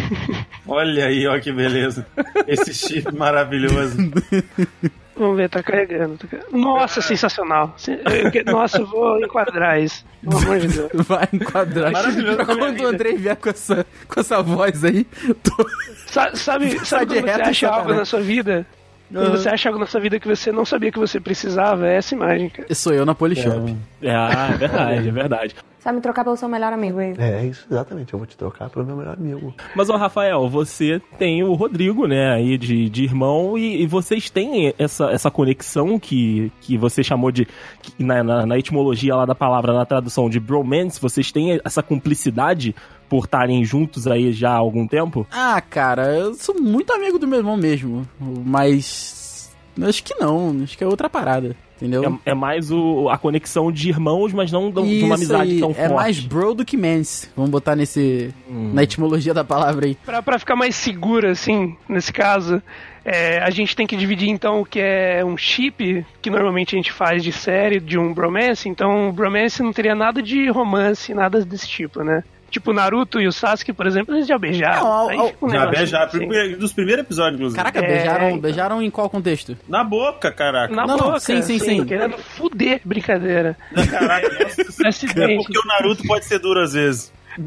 Olha 0.67 1.05
aí, 1.05 1.27
ó 1.27 1.39
que 1.39 1.51
beleza. 1.51 2.07
Esse 2.47 2.73
chip 2.73 3.15
maravilhoso. 3.15 3.97
Vamos 5.23 5.37
ver, 5.37 5.49
tá 5.49 5.63
carregando. 5.63 6.17
tá 6.17 6.27
carregando. 6.27 6.57
Nossa, 6.57 7.01
sensacional. 7.01 7.73
Se- 7.77 7.99
eu 8.23 8.29
que- 8.31 8.43
Nossa, 8.43 8.77
eu 8.79 8.85
vou 8.85 9.17
enquadrar 9.19 9.81
isso. 9.81 10.05
Pelo 10.21 10.37
amor 10.37 10.59
de 10.59 10.67
Deus. 10.67 10.89
Vai 11.07 11.27
enquadrar. 11.31 11.91
Maravilhoso 11.91 12.45
quando 12.45 12.81
o. 12.81 12.87
Andrei 12.87 13.15
vier 13.15 13.35
com 13.35 13.49
essa, 13.49 13.85
com 14.07 14.19
essa 14.19 14.41
voz 14.41 14.83
aí, 14.83 15.05
tô... 15.41 15.65
Sa- 16.07 16.35
Sabe, 16.35 16.85
sabe 16.85 17.05
quando 17.21 17.21
você 17.25 17.41
acha 17.41 17.67
algo 17.67 17.77
Satanás. 17.79 17.97
na 17.99 18.05
sua 18.05 18.21
vida? 18.21 18.65
Quando 19.11 19.31
você 19.31 19.49
acha 19.49 19.69
algo 19.69 19.79
na 19.79 19.85
sua 19.85 19.99
vida 20.01 20.19
que 20.19 20.27
você 20.27 20.51
não 20.51 20.65
sabia 20.65 20.91
que 20.91 20.97
você 20.97 21.19
precisava, 21.19 21.87
é 21.87 21.97
essa 21.97 22.15
imagem, 22.15 22.49
cara. 22.49 22.73
sou 22.75 22.93
eu 22.93 23.05
na 23.05 23.13
Polishop. 23.13 23.75
É, 24.01 24.09
ah, 24.15 24.49
é 24.53 24.57
verdade, 24.57 25.07
é 25.07 25.11
verdade. 25.11 25.55
Sabe 25.83 25.97
me 25.97 26.01
trocar 26.01 26.23
pelo 26.23 26.37
seu 26.37 26.47
melhor 26.47 26.71
amigo 26.71 26.97
aí. 26.99 27.13
É, 27.17 27.45
isso, 27.45 27.67
exatamente. 27.69 28.13
Eu 28.13 28.17
vou 28.17 28.25
te 28.25 28.37
trocar 28.37 28.69
pelo 28.69 28.85
meu 28.85 28.95
melhor 28.95 29.15
amigo. 29.15 29.53
Mas, 29.75 29.89
ó, 29.89 29.97
Rafael, 29.97 30.47
você 30.47 31.01
tem 31.19 31.43
o 31.43 31.53
Rodrigo, 31.55 32.07
né, 32.07 32.33
aí 32.33 32.57
de, 32.57 32.89
de 32.89 33.03
irmão, 33.03 33.57
e, 33.57 33.81
e 33.81 33.85
vocês 33.85 34.29
têm 34.29 34.73
essa, 34.79 35.11
essa 35.11 35.29
conexão 35.29 35.99
que, 35.99 36.49
que 36.61 36.77
você 36.77 37.03
chamou 37.03 37.33
de. 37.33 37.45
que 37.81 38.01
na, 38.01 38.23
na, 38.23 38.45
na 38.45 38.57
etimologia 38.57 39.13
lá 39.13 39.25
da 39.25 39.35
palavra, 39.35 39.73
na 39.73 39.85
tradução 39.85 40.29
de 40.29 40.39
bromance, 40.39 41.01
vocês 41.01 41.33
têm 41.33 41.59
essa 41.65 41.83
cumplicidade 41.83 42.73
por 43.09 43.25
estarem 43.25 43.65
juntos 43.65 44.07
aí 44.07 44.31
já 44.31 44.51
há 44.51 44.55
algum 44.55 44.87
tempo? 44.87 45.27
Ah, 45.29 45.59
cara, 45.59 46.15
eu 46.15 46.33
sou 46.33 46.55
muito 46.61 46.93
amigo 46.93 47.19
do 47.19 47.27
meu 47.27 47.39
irmão 47.39 47.57
mesmo. 47.57 48.07
Mas. 48.17 49.53
Acho 49.81 50.01
que 50.01 50.15
não, 50.15 50.61
acho 50.63 50.77
que 50.77 50.83
é 50.83 50.87
outra 50.87 51.09
parada. 51.09 51.57
Entendeu? 51.83 52.17
É, 52.25 52.31
é 52.31 52.33
mais 52.33 52.71
o, 52.71 53.09
a 53.09 53.17
conexão 53.17 53.69
de 53.69 53.89
irmãos, 53.89 54.31
mas 54.31 54.51
não 54.53 54.71
do- 54.71 54.83
de 54.85 55.03
uma 55.03 55.15
amizade 55.15 55.51
aí, 55.51 55.59
tão 55.59 55.71
é 55.71 55.73
forte. 55.73 55.93
mais 55.93 56.19
bro 56.21 56.53
do 56.53 56.63
que 56.63 56.77
mans. 56.77 57.29
Vamos 57.35 57.51
botar 57.51 57.75
nesse. 57.75 58.33
Hum. 58.49 58.71
Na 58.73 58.83
etimologia 58.83 59.33
da 59.33 59.43
palavra 59.43 59.85
aí. 59.87 59.95
Pra, 60.05 60.21
pra 60.21 60.39
ficar 60.39 60.55
mais 60.55 60.75
seguro, 60.77 61.27
assim, 61.29 61.75
nesse 61.89 62.13
caso, 62.13 62.61
é, 63.03 63.39
a 63.39 63.49
gente 63.49 63.75
tem 63.75 63.85
que 63.85 63.97
dividir, 63.97 64.29
então, 64.29 64.61
o 64.61 64.65
que 64.65 64.79
é 64.79 65.25
um 65.25 65.35
chip, 65.35 66.05
que 66.21 66.29
normalmente 66.29 66.73
a 66.73 66.77
gente 66.77 66.91
faz 66.93 67.21
de 67.21 67.33
série, 67.33 67.81
de 67.81 67.97
um 67.99 68.13
bromance. 68.13 68.69
Então, 68.69 69.09
o 69.09 69.11
bromance 69.11 69.61
não 69.61 69.73
teria 69.73 69.93
nada 69.93 70.21
de 70.21 70.47
romance, 70.49 71.13
nada 71.13 71.43
desse 71.43 71.67
tipo, 71.67 72.01
né? 72.01 72.23
Tipo, 72.53 72.69
o 72.69 72.73
Naruto 72.75 73.19
e 73.19 73.27
o 73.27 73.31
Sasuke, 73.31 73.73
por 73.73 73.87
exemplo, 73.87 74.13
eles 74.13 74.27
já 74.27 74.37
beijaram. 74.37 74.83
Não, 74.83 75.09
Aí 75.09 75.17
um 75.41 75.49
Já 75.49 75.59
negócio 75.61 75.71
beijar, 75.79 76.03
assim. 76.05 76.55
dos 76.59 76.71
primeiros 76.71 77.03
episódios, 77.03 77.33
inclusive. 77.39 77.57
Caraca, 77.57 77.79
É, 77.79 77.87
beijaram, 77.87 78.27
então. 78.27 78.39
beijaram 78.39 78.81
em 78.83 78.91
qual 78.91 79.09
contexto? 79.09 79.57
Na 79.67 79.83
boca, 79.83 80.31
caraca. 80.31 80.71
Na 80.71 80.85
Não, 80.85 80.95
não, 80.95 81.05
boca, 81.07 81.19
sim, 81.19 81.41
sim, 81.41 81.57
sim. 81.57 81.83
Querendo 81.83 82.15
fuder, 82.19 82.79
brincadeira. 82.85 83.57
Caraca, 83.89 84.29
nossa. 84.39 84.61
É 84.61 85.35
porque 85.35 85.57
o 85.57 85.67
Naruto 85.67 86.03
pode 86.05 86.25
ser 86.25 86.37
duro 86.37 86.59
às 86.61 86.73
vezes. 86.73 87.11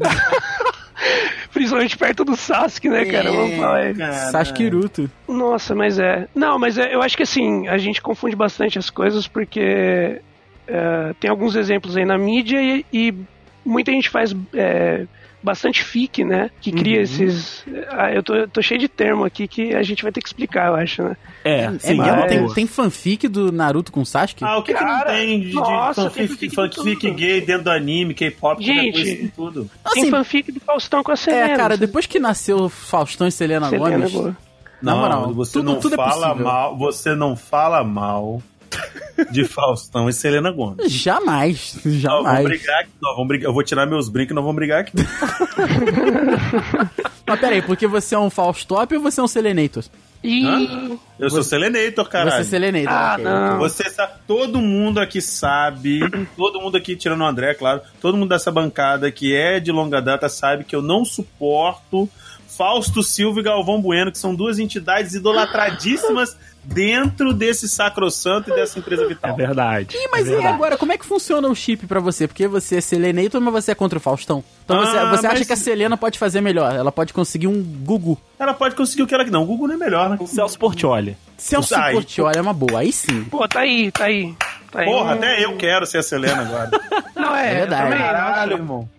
Principalmente 1.53 1.97
perto 1.97 2.25
do 2.25 2.35
Sasuke, 2.35 2.89
né, 2.89 3.05
cara? 3.05 3.31
Vamos 3.31 3.55
falar. 3.55 3.77
aí. 3.77 3.93
Cara, 3.95 4.13
Sashiruto. 4.31 5.09
Nossa, 5.27 5.73
mas 5.73 5.97
é. 5.99 6.27
Não, 6.35 6.59
mas 6.59 6.77
é, 6.77 6.93
eu 6.93 7.01
acho 7.01 7.15
que 7.15 7.23
assim, 7.23 7.67
a 7.67 7.77
gente 7.77 8.01
confunde 8.01 8.35
bastante 8.35 8.77
as 8.77 8.89
coisas 8.89 9.27
porque 9.27 10.19
é, 10.67 11.13
tem 11.19 11.29
alguns 11.29 11.55
exemplos 11.55 11.95
aí 11.95 12.05
na 12.05 12.17
mídia 12.17 12.61
e, 12.61 12.85
e 12.91 13.13
muita 13.67 13.91
gente 13.91 14.09
faz 14.09 14.35
é, 14.53 15.05
bastante 15.43 15.83
fic, 15.83 16.23
né? 16.23 16.49
Que 16.61 16.71
cria 16.71 17.01
esses. 17.01 17.63
Ah, 17.89 18.11
eu 18.11 18.23
tô, 18.23 18.33
eu 18.35 18.47
tô 18.47 18.61
cheio 18.61 18.79
de 18.79 18.87
termo 18.87 19.23
aqui 19.23 19.47
que 19.47 19.75
a 19.75 19.83
gente 19.83 20.01
vai 20.03 20.11
ter 20.11 20.21
que 20.21 20.27
explicar, 20.27 20.67
eu 20.69 20.75
acho, 20.75 21.03
né? 21.03 21.17
É, 21.45 21.65
É 21.65 21.71
sim, 21.79 22.01
é. 22.01 22.27
Tem, 22.27 22.47
tem 22.53 22.67
fanfic 22.67 23.27
do 23.27 23.51
Naruto 23.51 23.91
com 23.91 24.03
Sasuke? 24.03 24.43
Ah, 24.43 24.57
o 24.57 24.63
que, 24.63 24.73
que 24.73 24.79
não 24.81 24.87
Cara, 24.87 25.11
tem 25.11 25.39
de, 25.39 25.47
de 25.49 25.53
nossa, 25.53 26.09
tem 26.09 26.27
fanfic, 26.27 26.49
fanfic 26.55 26.75
de 26.75 26.75
fanfic 26.83 27.11
gay 27.11 27.41
dentro 27.41 27.65
do 27.65 27.71
anime, 27.71 28.13
K-pop, 28.13 28.63
Gente. 28.63 29.31
tudo. 29.35 29.69
Tem 29.93 30.03
Assim, 30.03 30.11
fanfic 30.11 30.51
do 30.51 30.59
Faustão 30.59 31.03
com 31.03 31.11
a 31.11 31.15
Selena. 31.15 31.51
é, 31.51 31.55
cara, 31.57 31.77
depois 31.77 32.05
que 32.05 32.19
nasceu 32.19 32.67
Faustão 32.69 33.27
e 33.27 33.31
Selena, 33.31 33.69
Selena, 33.69 33.97
Gomes... 33.97 34.11
boa. 34.11 34.37
Na 34.81 34.91
Não, 34.93 34.99
moral, 35.01 35.33
você 35.33 35.53
tudo- 35.53 35.65
não 35.65 35.79
tudo 35.79 35.93
é 35.93 35.95
fala 35.95 36.27
possível. 36.27 36.45
mal, 36.45 36.77
você 36.77 37.15
não 37.15 37.35
fala 37.35 37.83
mal 37.83 38.41
de 39.31 39.43
Faustão 39.45 40.07
e 40.09 40.13
Selena 40.13 40.51
Gomes. 40.51 40.91
Jamais, 40.91 41.75
Nós 41.75 41.83
vamos 41.83 42.01
jamais. 42.01 42.43
brigar 42.43 42.79
aqui, 42.81 42.91
nós 43.01 43.13
vamos 43.15 43.27
brigar. 43.27 43.49
Eu 43.49 43.53
vou 43.53 43.63
tirar 43.63 43.85
meus 43.85 44.09
brincos 44.09 44.31
e 44.31 44.35
nós 44.35 44.43
vamos 44.43 44.55
brigar 44.55 44.81
aqui. 44.81 44.93
Mas 47.25 47.39
peraí, 47.39 47.61
porque 47.61 47.87
você 47.87 48.15
é 48.15 48.19
um 48.19 48.29
Faustop 48.29 48.95
ou 48.95 49.01
você 49.01 49.19
é 49.19 49.23
um 49.23 49.27
Selenator? 49.27 49.83
E. 50.23 50.43
Eu 51.19 51.29
sou 51.29 51.43
Selenator, 51.43 52.07
caralho. 52.09 52.31
Você 52.31 52.41
é 52.41 52.43
Selenator. 52.43 52.91
Ah, 52.93 53.13
ok. 53.13 53.23
não. 53.25 53.59
Você 53.59 53.89
sabe, 53.89 54.13
todo 54.25 54.59
mundo 54.59 54.99
aqui 54.99 55.21
sabe, 55.21 55.99
todo 56.35 56.59
mundo 56.59 56.77
aqui, 56.77 56.95
tirando 56.95 57.21
o 57.21 57.25
André, 57.25 57.53
claro, 57.53 57.81
todo 58.01 58.17
mundo 58.17 58.29
dessa 58.29 58.51
bancada 58.51 59.11
que 59.11 59.35
é 59.35 59.59
de 59.59 59.71
longa 59.71 60.01
data 60.01 60.27
sabe 60.29 60.63
que 60.63 60.75
eu 60.75 60.81
não 60.81 61.05
suporto 61.05 62.09
Fausto 62.47 63.03
Silva 63.03 63.39
e 63.41 63.43
Galvão 63.43 63.79
Bueno, 63.81 64.11
que 64.11 64.17
são 64.17 64.33
duas 64.33 64.57
entidades 64.57 65.13
idolatradíssimas 65.13 66.35
dentro 66.67 67.33
desse 67.33 67.67
sacrossanto 67.67 68.51
e 68.51 68.55
dessa 68.55 68.77
empresa 68.77 69.03
É 69.03 69.07
vital. 69.07 69.35
verdade. 69.35 69.95
Ih, 69.95 70.09
mas 70.11 70.27
é 70.27 70.31
e 70.31 70.33
verdade. 70.35 70.53
agora, 70.53 70.77
como 70.77 70.91
é 70.91 70.97
que 70.97 71.05
funciona 71.05 71.47
o 71.47 71.55
chip 71.55 71.87
pra 71.87 71.99
você? 71.99 72.27
Porque 72.27 72.47
você 72.47 72.77
é 72.77 72.81
Selenator, 72.81 73.39
mas 73.41 73.53
você 73.53 73.71
é 73.71 73.75
contra 73.75 73.97
o 73.97 74.01
Faustão. 74.01 74.43
Então 74.65 74.79
você, 74.79 74.97
Ah, 74.97 75.09
você 75.09 75.27
acha 75.27 75.37
mas- 75.39 75.47
que 75.47 75.53
a 75.53 75.55
Selena 75.55 75.95
pode 75.97 76.19
fazer 76.19 76.41
melhor? 76.41 76.75
Ela 76.75 76.91
pode 76.91 77.13
conseguir 77.13 77.47
um 77.47 77.61
Gugu. 77.63 78.17
Ela 78.37 78.53
pode 78.53 78.75
conseguir 78.75 79.03
o 79.03 79.07
que 79.07 79.13
ela 79.15 79.23
que 79.23 79.31
não. 79.31 79.43
O 79.43 79.45
Google 79.45 79.67
não 79.69 79.75
é 79.75 79.77
melhor, 79.77 80.09
né? 80.09 80.17
O 80.19 80.27
Celso 80.27 80.59
Portioli. 80.59 81.15
Celso 81.37 81.73
Aí, 81.75 81.93
Portiolli 81.93 82.37
é 82.37 82.41
uma 82.41 82.53
boa, 82.53 82.79
aí 82.79 82.91
sim. 82.91 83.23
Pô, 83.25 83.47
tá 83.47 83.61
aí, 83.61 83.91
tá 83.91 84.05
aí. 84.05 84.35
Tá 84.71 84.81
aí. 84.81 84.85
Porra, 84.85 85.13
até 85.13 85.43
eu 85.45 85.55
quero 85.55 85.85
ser 85.85 85.99
a 85.99 86.03
Selena 86.03 86.41
agora. 86.41 86.69
Não, 87.15 87.35
é, 87.35 87.51
É 87.51 87.55
verdade. 87.59 87.83
também, 87.83 87.99
Caralho, 87.99 88.53
irmão. 88.53 88.89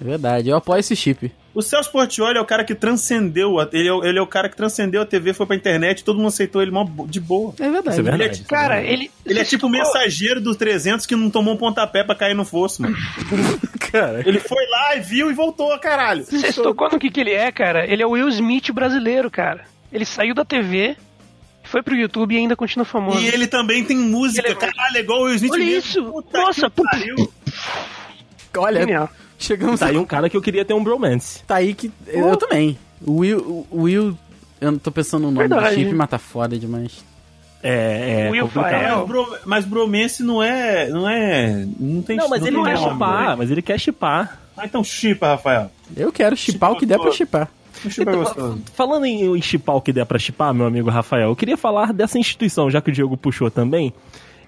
É 0.00 0.04
verdade, 0.04 0.48
eu 0.50 0.56
apoio 0.56 0.78
esse 0.80 0.94
chip. 0.94 1.32
O 1.56 1.62
Celso 1.62 1.90
Portioli 1.90 2.36
é 2.36 2.40
o 2.40 2.44
cara 2.44 2.62
que 2.64 2.74
transcendeu, 2.74 3.58
a- 3.58 3.66
ele 3.72 3.88
é, 3.88 3.92
o- 3.92 4.04
ele 4.04 4.18
é 4.18 4.20
o 4.22 4.26
cara 4.26 4.46
que 4.46 4.54
transcendeu 4.56 5.00
a 5.00 5.06
TV, 5.06 5.32
foi 5.32 5.46
pra 5.46 5.56
internet, 5.56 6.04
todo 6.04 6.16
mundo 6.16 6.28
aceitou 6.28 6.60
ele 6.60 6.70
de 7.08 7.18
boa. 7.18 7.54
É 7.58 7.70
verdade. 7.70 7.98
É 7.98 8.02
verdade. 8.02 8.22
Ele 8.24 8.42
é- 8.42 8.44
Cara, 8.46 8.82
ele. 8.82 9.10
Ele 9.24 9.40
é 9.40 9.44
tipo 9.44 9.66
o 9.66 9.70
mensageiro 9.70 10.38
dos 10.38 10.56
300 10.58 11.06
que 11.06 11.16
não 11.16 11.30
tomou 11.30 11.54
um 11.54 11.56
pontapé 11.56 12.04
pra 12.04 12.14
cair 12.14 12.34
no 12.34 12.44
fosso, 12.44 12.82
mano. 12.82 12.94
Cara, 13.90 14.20
Ele 14.28 14.38
foi 14.38 14.66
lá 14.68 14.96
e 14.96 15.00
viu 15.00 15.30
e 15.30 15.32
voltou, 15.34 15.76
caralho. 15.78 16.24
Vocês 16.26 16.54
tocou 16.54 16.90
no 16.90 16.98
que, 16.98 17.08
que 17.10 17.20
ele 17.20 17.32
é, 17.32 17.50
cara? 17.50 17.86
Ele 17.90 18.02
é 18.02 18.06
o 18.06 18.10
Will 18.10 18.28
Smith 18.28 18.70
brasileiro, 18.72 19.30
cara. 19.30 19.64
Ele 19.90 20.04
saiu 20.04 20.34
da 20.34 20.44
TV, 20.44 20.94
foi 21.62 21.82
pro 21.82 21.96
YouTube 21.96 22.34
e 22.34 22.38
ainda 22.38 22.54
continua 22.54 22.84
famoso. 22.84 23.18
E 23.18 23.28
ele 23.28 23.46
também 23.46 23.82
tem 23.82 23.96
música, 23.96 24.46
Ele 24.46 24.52
é- 24.54 24.58
caralho, 24.58 24.96
é 24.96 25.00
igual 25.00 25.20
o 25.20 25.24
Will 25.24 25.36
Smith 25.36 25.52
Olha 25.52 25.64
mesmo. 25.64 25.78
isso! 25.78 26.04
Puta 26.12 26.38
Nossa, 26.38 26.68
que 26.68 26.76
puta- 26.76 26.90
pariu. 26.90 27.32
olha, 28.58 28.80
Genial. 28.80 29.08
Chegamos 29.38 29.80
Tá 29.80 29.86
aí 29.86 29.96
um 29.98 30.04
cara 30.04 30.28
que 30.28 30.36
eu 30.36 30.42
queria 30.42 30.64
ter 30.64 30.74
um 30.74 30.82
bromance. 30.82 31.42
Tá 31.44 31.56
aí 31.56 31.74
que. 31.74 31.90
Eu 32.06 32.36
também. 32.36 32.78
O 33.04 33.18
Will. 33.18 33.66
O 33.70 33.82
Will. 33.82 34.16
Eu 34.60 34.72
não 34.72 34.78
tô 34.78 34.90
pensando 34.90 35.22
no 35.22 35.30
nome 35.30 35.48
Verdade. 35.48 35.76
do 35.76 35.80
chip, 35.82 35.94
mas 35.94 36.08
tá 36.10 36.18
foda 36.18 36.58
demais. 36.58 37.04
É, 37.62 38.26
é 38.26 38.30
Will 38.30 38.44
complicado. 38.48 38.98
Mas, 38.98 39.06
bro, 39.08 39.38
mas 39.44 39.64
bromance 39.64 40.22
não 40.22 40.42
é. 40.42 40.88
Não 40.88 41.08
é. 41.08 41.66
Não 41.78 42.02
tem 42.02 42.16
Não, 42.16 42.28
mas 42.28 42.42
ele 42.44 42.56
tem 42.56 42.64
quer 42.64 42.78
chipar, 42.78 43.36
mas 43.36 43.50
ele 43.50 43.62
quer 43.62 43.80
chipar. 43.80 44.40
Ah, 44.56 44.64
então 44.64 44.82
chipa, 44.84 45.26
Rafael. 45.28 45.70
Eu 45.96 46.10
quero 46.12 46.36
chipar 46.36 46.72
o 46.72 46.76
que 46.76 46.86
der 46.86 46.98
pra 46.98 47.10
chipar. 47.10 47.48
É 47.84 48.04
gostoso. 48.04 48.58
Falando 48.74 49.04
em, 49.04 49.36
em 49.36 49.42
chipar 49.42 49.76
o 49.76 49.82
que 49.82 49.92
der 49.92 50.06
pra 50.06 50.18
chipar, 50.18 50.54
meu 50.54 50.66
amigo 50.66 50.88
Rafael, 50.88 51.28
eu 51.28 51.36
queria 51.36 51.56
falar 51.58 51.92
dessa 51.92 52.18
instituição, 52.18 52.70
já 52.70 52.80
que 52.80 52.88
o 52.90 52.92
Diego 52.92 53.16
puxou 53.18 53.50
também. 53.50 53.92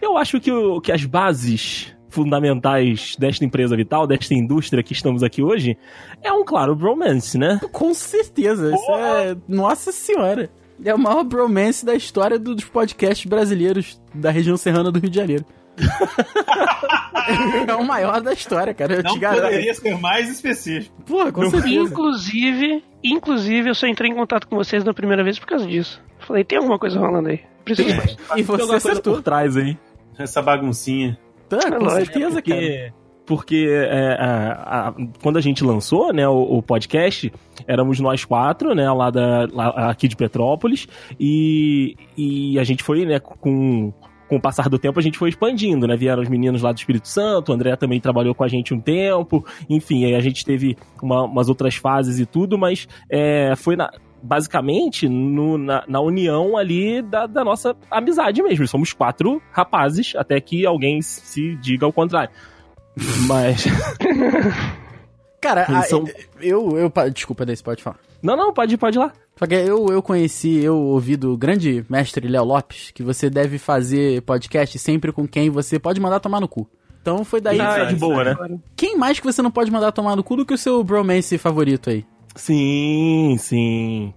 Eu 0.00 0.16
acho 0.16 0.40
que, 0.40 0.50
o- 0.50 0.80
que 0.80 0.90
as 0.92 1.04
bases 1.04 1.92
fundamentais 2.18 3.14
desta 3.16 3.44
empresa 3.44 3.76
vital, 3.76 4.04
desta 4.04 4.34
indústria 4.34 4.82
que 4.82 4.92
estamos 4.92 5.22
aqui 5.22 5.40
hoje, 5.40 5.78
é 6.20 6.32
um 6.32 6.44
claro 6.44 6.75
bromance, 6.75 7.38
né? 7.38 7.60
Com 7.70 7.94
certeza. 7.94 8.75
Isso 8.75 8.92
é. 8.92 9.37
Nossa 9.46 9.92
senhora. 9.92 10.50
É 10.84 10.92
o 10.92 10.98
maior 10.98 11.22
bromance 11.22 11.87
da 11.87 11.94
história 11.94 12.37
dos 12.37 12.64
podcasts 12.64 13.25
brasileiros 13.25 14.00
da 14.12 14.32
região 14.32 14.56
serrana 14.56 14.90
do 14.90 14.98
Rio 14.98 15.10
de 15.10 15.16
Janeiro. 15.16 15.44
é 17.68 17.75
o 17.75 17.84
maior 17.84 18.20
da 18.20 18.32
história, 18.32 18.75
cara. 18.75 18.94
Eu 18.94 19.02
Não 19.04 19.12
te 19.12 19.20
garanto. 19.20 19.42
poderia 19.44 19.75
ser 19.75 19.96
mais 19.96 20.28
específico. 20.28 21.00
Porra, 21.02 21.30
com 21.30 21.48
certeza. 21.50 21.68
Inclusive, 21.75 22.82
inclusive, 23.04 23.70
eu 23.70 23.75
só 23.76 23.87
entrei 23.87 24.10
em 24.10 24.14
contato 24.14 24.48
com 24.48 24.56
vocês 24.56 24.82
na 24.82 24.92
primeira 24.92 25.22
vez 25.22 25.38
por 25.38 25.46
causa 25.46 25.66
disso. 25.66 26.02
Falei, 26.18 26.42
tem 26.42 26.58
alguma 26.58 26.80
coisa 26.80 26.98
rolando 26.98 27.28
aí. 27.28 27.40
Preciso 27.64 27.96
mais. 27.96 28.16
E 28.37 28.42
você 28.42 28.75
acertou. 28.75 29.14
por 29.14 29.22
trás 29.22 29.56
aí. 29.56 29.78
Essa 30.18 30.42
baguncinha. 30.42 31.16
Tá, 31.49 31.71
com 31.71 31.85
lógico, 31.85 32.12
certeza, 32.12 32.43
cara. 32.43 32.61
Porque, 32.61 32.93
porque 33.26 33.67
é, 33.71 34.17
a- 34.19 34.88
a- 34.88 34.95
quando 35.23 35.37
a 35.37 35.40
gente 35.40 35.62
lançou 35.64 36.12
né, 36.12 36.26
o, 36.28 36.40
o 36.59 36.62
podcast, 36.62 37.33
éramos 37.67 38.00
nós 38.00 38.25
quatro, 38.25 38.75
né, 38.75 38.90
lá, 38.90 39.11
da, 39.11 39.47
lá 39.52 39.69
aqui 39.90 40.09
de 40.09 40.17
Petrópolis, 40.17 40.87
e, 41.19 41.95
e 42.17 42.59
a 42.59 42.64
gente 42.64 42.83
foi, 42.83 43.05
né, 43.05 43.19
com, 43.19 43.93
com 44.28 44.37
o 44.37 44.40
passar 44.40 44.69
do 44.69 44.78
tempo, 44.78 44.99
a 44.99 45.02
gente 45.02 45.17
foi 45.19 45.31
expandindo, 45.31 45.87
né? 45.87 45.97
Vieram 45.97 46.23
os 46.23 46.28
meninos 46.28 46.61
lá 46.62 46.71
do 46.71 46.76
Espírito 46.78 47.09
Santo, 47.09 47.50
o 47.50 47.55
André 47.55 47.75
também 47.76 47.99
trabalhou 47.99 48.35
com 48.35 48.45
a 48.45 48.49
gente 48.49 48.75
um 48.75 48.81
tempo, 48.81 49.45
enfim, 49.71 50.05
aí 50.05 50.14
a 50.14 50.21
gente 50.21 50.45
teve 50.45 50.76
uma- 51.02 51.25
umas 51.25 51.49
outras 51.49 51.76
fases 51.76 52.19
e 52.19 52.26
tudo, 52.26 52.59
mas 52.59 52.87
é, 53.11 53.55
foi 53.57 53.75
na. 53.76 53.90
Basicamente, 54.22 55.08
no- 55.08 55.56
na, 55.58 55.84
na 55.88 56.00
união 56.00 56.56
ali 56.56 57.00
da, 57.02 57.26
da 57.26 57.44
nossa 57.44 57.76
amizade 57.90 58.42
mesmo. 58.42 58.66
Somos 58.66 58.92
quatro 58.92 59.40
rapazes, 59.52 60.14
até 60.16 60.40
que 60.40 60.66
alguém 60.66 61.00
se 61.02 61.54
diga 61.56 61.87
o 61.87 61.92
contrário. 61.92 62.30
Mas. 63.26 63.64
Cara, 65.40 65.62
a- 65.68 65.82
são- 65.82 66.04
eu, 66.40 66.76
eu. 66.76 66.90
pa- 66.90 67.08
Desculpa, 67.08 67.46
Desse, 67.46 67.62
pode 67.62 67.82
falar. 67.82 67.98
Não, 68.22 68.37
não, 68.37 68.52
pode 68.52 68.75
ir, 68.75 68.76
pode 68.76 68.96
ir 68.98 69.00
lá. 69.00 69.12
Porque 69.37 69.54
eu, 69.54 69.87
eu 69.87 70.02
conheci, 70.02 70.56
eu 70.64 70.76
ouvi 70.76 71.16
do 71.16 71.37
grande 71.37 71.84
mestre 71.88 72.26
Léo 72.26 72.42
Lopes 72.44 72.90
que 72.90 73.04
você 73.04 73.30
deve 73.30 73.56
fazer 73.56 74.20
podcast 74.22 74.76
sempre 74.80 75.12
com 75.12 75.28
quem 75.28 75.48
você 75.48 75.78
pode 75.78 76.00
mandar 76.00 76.18
tomar 76.18 76.40
no 76.40 76.48
cu. 76.48 76.68
Então 77.00 77.25
foi 77.25 77.40
daí. 77.40 77.60
Ah, 77.60 77.78
é 77.78 77.87
de 77.87 77.94
boa, 77.94 78.25
né? 78.25 78.37
Quem 78.75 78.96
mais 78.98 79.20
que 79.20 79.25
você 79.26 79.40
não 79.40 79.50
pode 79.52 79.70
mandar 79.70 79.92
tomar 79.92 80.16
no 80.16 80.25
cu 80.25 80.34
do 80.34 80.44
que 80.44 80.52
o 80.54 80.58
seu 80.58 80.82
bromance 80.82 81.38
favorito 81.38 81.88
aí? 81.88 82.04
Sim, 82.38 83.37
sim. 83.38 84.14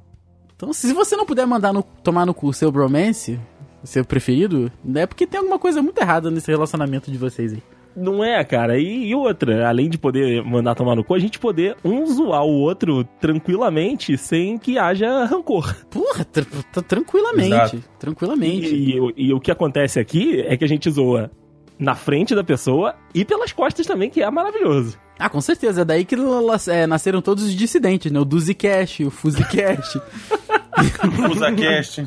Então, 0.55 0.71
se 0.71 0.93
você 0.93 1.15
não 1.15 1.25
puder 1.25 1.45
mandar 1.45 1.73
no- 1.73 1.83
tomar 1.83 2.25
no 2.25 2.33
cu 2.33 2.47
o 2.47 2.53
seu 2.53 2.71
bromance, 2.71 3.39
o 3.83 3.87
seu 3.87 4.05
preferido, 4.05 4.71
é 4.95 5.05
porque 5.07 5.25
tem 5.27 5.39
alguma 5.39 5.57
coisa 5.59 5.81
muito 5.81 5.97
errada 5.99 6.29
nesse 6.29 6.49
relacionamento 6.51 7.11
de 7.11 7.17
vocês 7.17 7.51
aí. 7.53 7.63
Não 7.93 8.23
é, 8.23 8.41
cara. 8.45 8.77
E, 8.79 9.07
e 9.09 9.15
outra, 9.15 9.67
além 9.67 9.89
de 9.89 9.97
poder 9.97 10.41
mandar 10.45 10.75
tomar 10.75 10.95
no 10.95 11.03
cu, 11.03 11.13
a 11.13 11.19
gente 11.19 11.37
poder 11.37 11.75
um 11.83 12.05
zoar 12.05 12.43
o 12.45 12.59
outro 12.61 13.03
tranquilamente 13.19 14.17
sem 14.17 14.57
que 14.57 14.77
haja 14.77 15.25
rancor. 15.25 15.75
Porra, 15.89 16.23
tr- 16.23 16.45
tr- 16.71 16.81
tranquilamente. 16.83 17.51
Exato. 17.53 17.83
Tranquilamente. 17.99 18.73
E, 18.73 18.97
e- 18.97 19.13
e 19.27 19.33
o 19.33 19.41
que 19.41 19.51
acontece 19.51 19.99
aqui 19.99 20.39
é 20.41 20.55
que 20.55 20.63
a 20.63 20.67
gente 20.67 20.89
zoa 20.89 21.29
na 21.81 21.95
frente 21.95 22.35
da 22.35 22.43
pessoa 22.43 22.93
e 23.13 23.25
pelas 23.25 23.51
costas 23.51 23.87
também, 23.87 24.07
que 24.07 24.21
é 24.21 24.29
maravilhoso. 24.29 24.99
Ah, 25.17 25.27
com 25.27 25.41
certeza. 25.41 25.81
É 25.81 25.85
daí 25.85 26.05
que 26.05 26.15
é, 26.67 26.85
nasceram 26.85 27.21
todos 27.21 27.43
os 27.43 27.55
dissidentes, 27.55 28.11
né? 28.11 28.19
O 28.19 28.25
Duzicast, 28.25 29.03
o 29.03 29.09
Fuzicast. 29.09 29.99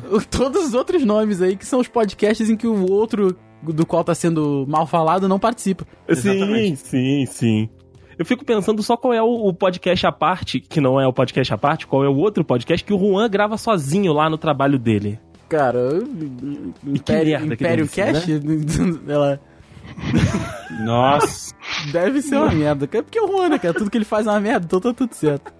O- 0.09 0.21
Todos 0.21 0.67
os 0.67 0.73
outros 0.73 1.03
nomes 1.03 1.41
aí, 1.41 1.55
que 1.55 1.65
são 1.65 1.79
os 1.79 1.87
podcasts 1.87 2.49
em 2.49 2.55
que 2.57 2.67
o 2.67 2.89
outro 2.91 3.37
do 3.61 3.85
qual 3.85 4.03
tá 4.03 4.15
sendo 4.15 4.65
mal 4.67 4.87
falado 4.87 5.27
não 5.27 5.39
participa. 5.39 5.85
Exatamente. 6.07 6.77
Sim, 6.77 7.25
sim, 7.25 7.25
sim. 7.25 7.69
Eu 8.17 8.25
fico 8.25 8.43
pensando 8.45 8.81
só 8.81 8.95
qual 8.97 9.13
é 9.13 9.21
o, 9.21 9.53
podcast 9.53 10.07
à 10.07 10.11
parte, 10.11 10.59
que 10.59 10.79
não 10.81 10.99
é 10.99 11.07
o 11.07 11.13
podcast 11.13 11.53
à 11.53 11.57
parte, 11.57 11.85
qual 11.85 12.03
é 12.03 12.09
o 12.09 12.15
outro 12.15 12.43
podcast 12.43 12.83
que 12.85 12.93
o 12.93 12.97
Juan 12.99 13.29
grava 13.29 13.57
sozinho 13.57 14.13
lá 14.13 14.29
no 14.29 14.37
trabalho 14.37 14.79
dele. 14.79 15.19
Cara, 15.49 15.79
Império, 16.83 17.39
merda 17.39 17.55
que 17.55 17.63
Império 17.63 17.87
Cast, 17.87 18.31
ela 19.07 19.39
Nossa. 20.83 21.53
deve 21.91 22.21
ser 22.21 22.35
uma 22.37 22.51
merda. 22.51 22.85
É 22.91 23.01
porque 23.01 23.19
o 23.19 23.27
Juan, 23.27 23.49
né, 23.49 23.59
cara? 23.59 23.73
Tudo 23.73 23.89
que 23.89 23.97
ele 23.97 24.05
faz 24.05 24.27
é 24.27 24.29
uma 24.31 24.39
merda, 24.39 24.65
então 24.65 24.79
tá 24.79 24.93
tudo 24.93 25.13
certo. 25.13 25.53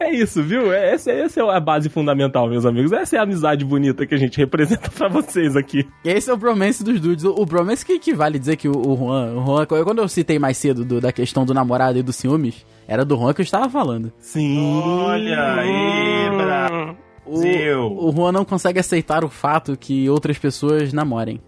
É 0.00 0.10
isso, 0.12 0.42
viu? 0.42 0.72
É, 0.72 0.92
essa, 0.94 1.12
essa 1.12 1.40
é 1.40 1.56
a 1.56 1.60
base 1.60 1.88
fundamental, 1.88 2.48
meus 2.48 2.66
amigos. 2.66 2.90
Essa 2.92 3.16
é 3.16 3.18
a 3.20 3.22
amizade 3.22 3.64
bonita 3.64 4.04
que 4.04 4.14
a 4.14 4.18
gente 4.18 4.36
representa 4.36 4.90
pra 4.90 5.08
vocês 5.08 5.54
aqui. 5.56 5.86
E 6.04 6.08
esse 6.10 6.28
é 6.28 6.34
o 6.34 6.36
bromance 6.36 6.82
dos 6.82 6.98
dudes. 7.00 7.24
O, 7.24 7.30
o 7.40 7.46
bromance 7.46 7.86
que, 7.86 7.98
que 8.00 8.12
vale 8.12 8.38
dizer 8.38 8.56
que 8.56 8.68
o, 8.68 8.72
o 8.76 8.96
Juan, 8.96 9.34
o 9.36 9.46
Juan, 9.46 9.66
quando 9.84 10.00
eu 10.00 10.08
citei 10.08 10.38
mais 10.40 10.56
cedo 10.56 10.84
do- 10.84 11.00
da 11.00 11.12
questão 11.12 11.44
do 11.46 11.54
namorado 11.54 11.98
e 11.98 12.02
dos 12.02 12.16
ciúmes, 12.16 12.66
era 12.88 13.04
do 13.04 13.16
Juan 13.16 13.32
que 13.32 13.40
eu 13.42 13.44
estava 13.44 13.70
falando. 13.70 14.12
Sim. 14.18 14.58
Olha 14.82 15.54
aí, 15.54 16.30
bravo. 16.36 16.74
Hum, 16.74 16.96
O, 17.24 17.36
Zil. 17.36 17.80
o 17.96 18.12
Juan 18.12 18.32
não 18.32 18.44
consegue 18.44 18.80
aceitar 18.80 19.24
o 19.24 19.28
fato 19.28 19.76
que 19.78 20.10
outras 20.10 20.36
pessoas 20.36 20.92
namorem. 20.92 21.40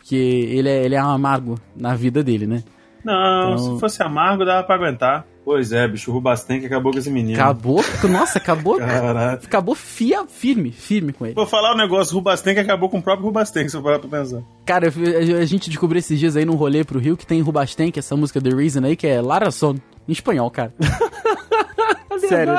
Porque 0.00 0.16
ele 0.16 0.68
é, 0.68 0.84
ele 0.84 0.94
é 0.94 1.04
um 1.04 1.10
amargo 1.10 1.58
na 1.76 1.94
vida 1.94 2.22
dele, 2.24 2.46
né? 2.46 2.64
Não, 3.04 3.52
Então- 3.54 3.74
se 3.74 3.80
fosse 3.80 4.02
amargo, 4.02 4.44
dava 4.44 4.64
pra 4.66 4.74
aguentar. 4.74 5.24
Pois 5.42 5.72
é, 5.72 5.88
bicho, 5.88 6.10
o 6.10 6.14
Rubastém 6.14 6.60
que 6.60 6.66
acabou 6.66 6.92
com 6.92 6.98
esse 6.98 7.10
menino. 7.10 7.40
Acabou, 7.40 7.82
nossa, 8.10 8.38
acabou, 8.38 8.76
Caralho. 8.76 9.40
acabou 9.42 9.74
fia, 9.74 10.26
firme, 10.26 10.70
firme 10.70 11.12
com 11.14 11.24
ele. 11.24 11.34
Vou 11.34 11.46
falar 11.46 11.72
um 11.74 11.76
negócio, 11.78 12.12
o 12.14 12.18
Rubastém 12.18 12.52
que 12.54 12.60
acabou 12.60 12.88
com 12.90 12.98
o 12.98 13.02
próprio 13.02 13.24
Rubastém, 13.26 13.66
se 13.68 13.74
eu 13.76 13.82
parar 13.82 13.98
pra 13.98 14.08
pensar. 14.20 14.42
Cara, 14.66 14.88
a 14.88 15.44
gente 15.46 15.70
descobriu 15.70 15.98
esses 15.98 16.18
dias 16.18 16.36
aí 16.36 16.44
num 16.44 16.54
rolê 16.56 16.84
pro 16.84 16.98
Rio 17.00 17.16
que 17.16 17.26
tem 17.26 17.40
Rubasten, 17.40 17.90
que 17.90 17.98
é 17.98 18.00
essa 18.00 18.14
música 18.16 18.40
The 18.40 18.50
Reason 18.50 18.84
aí, 18.84 18.94
que 18.96 19.06
é 19.06 19.20
Lara 19.20 19.50
Son, 19.50 19.76
em 20.06 20.12
espanhol, 20.12 20.50
cara. 20.50 20.72
sério, 22.28 22.52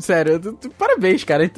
sério, 0.00 0.58
parabéns, 0.76 1.22
cara. 1.24 1.50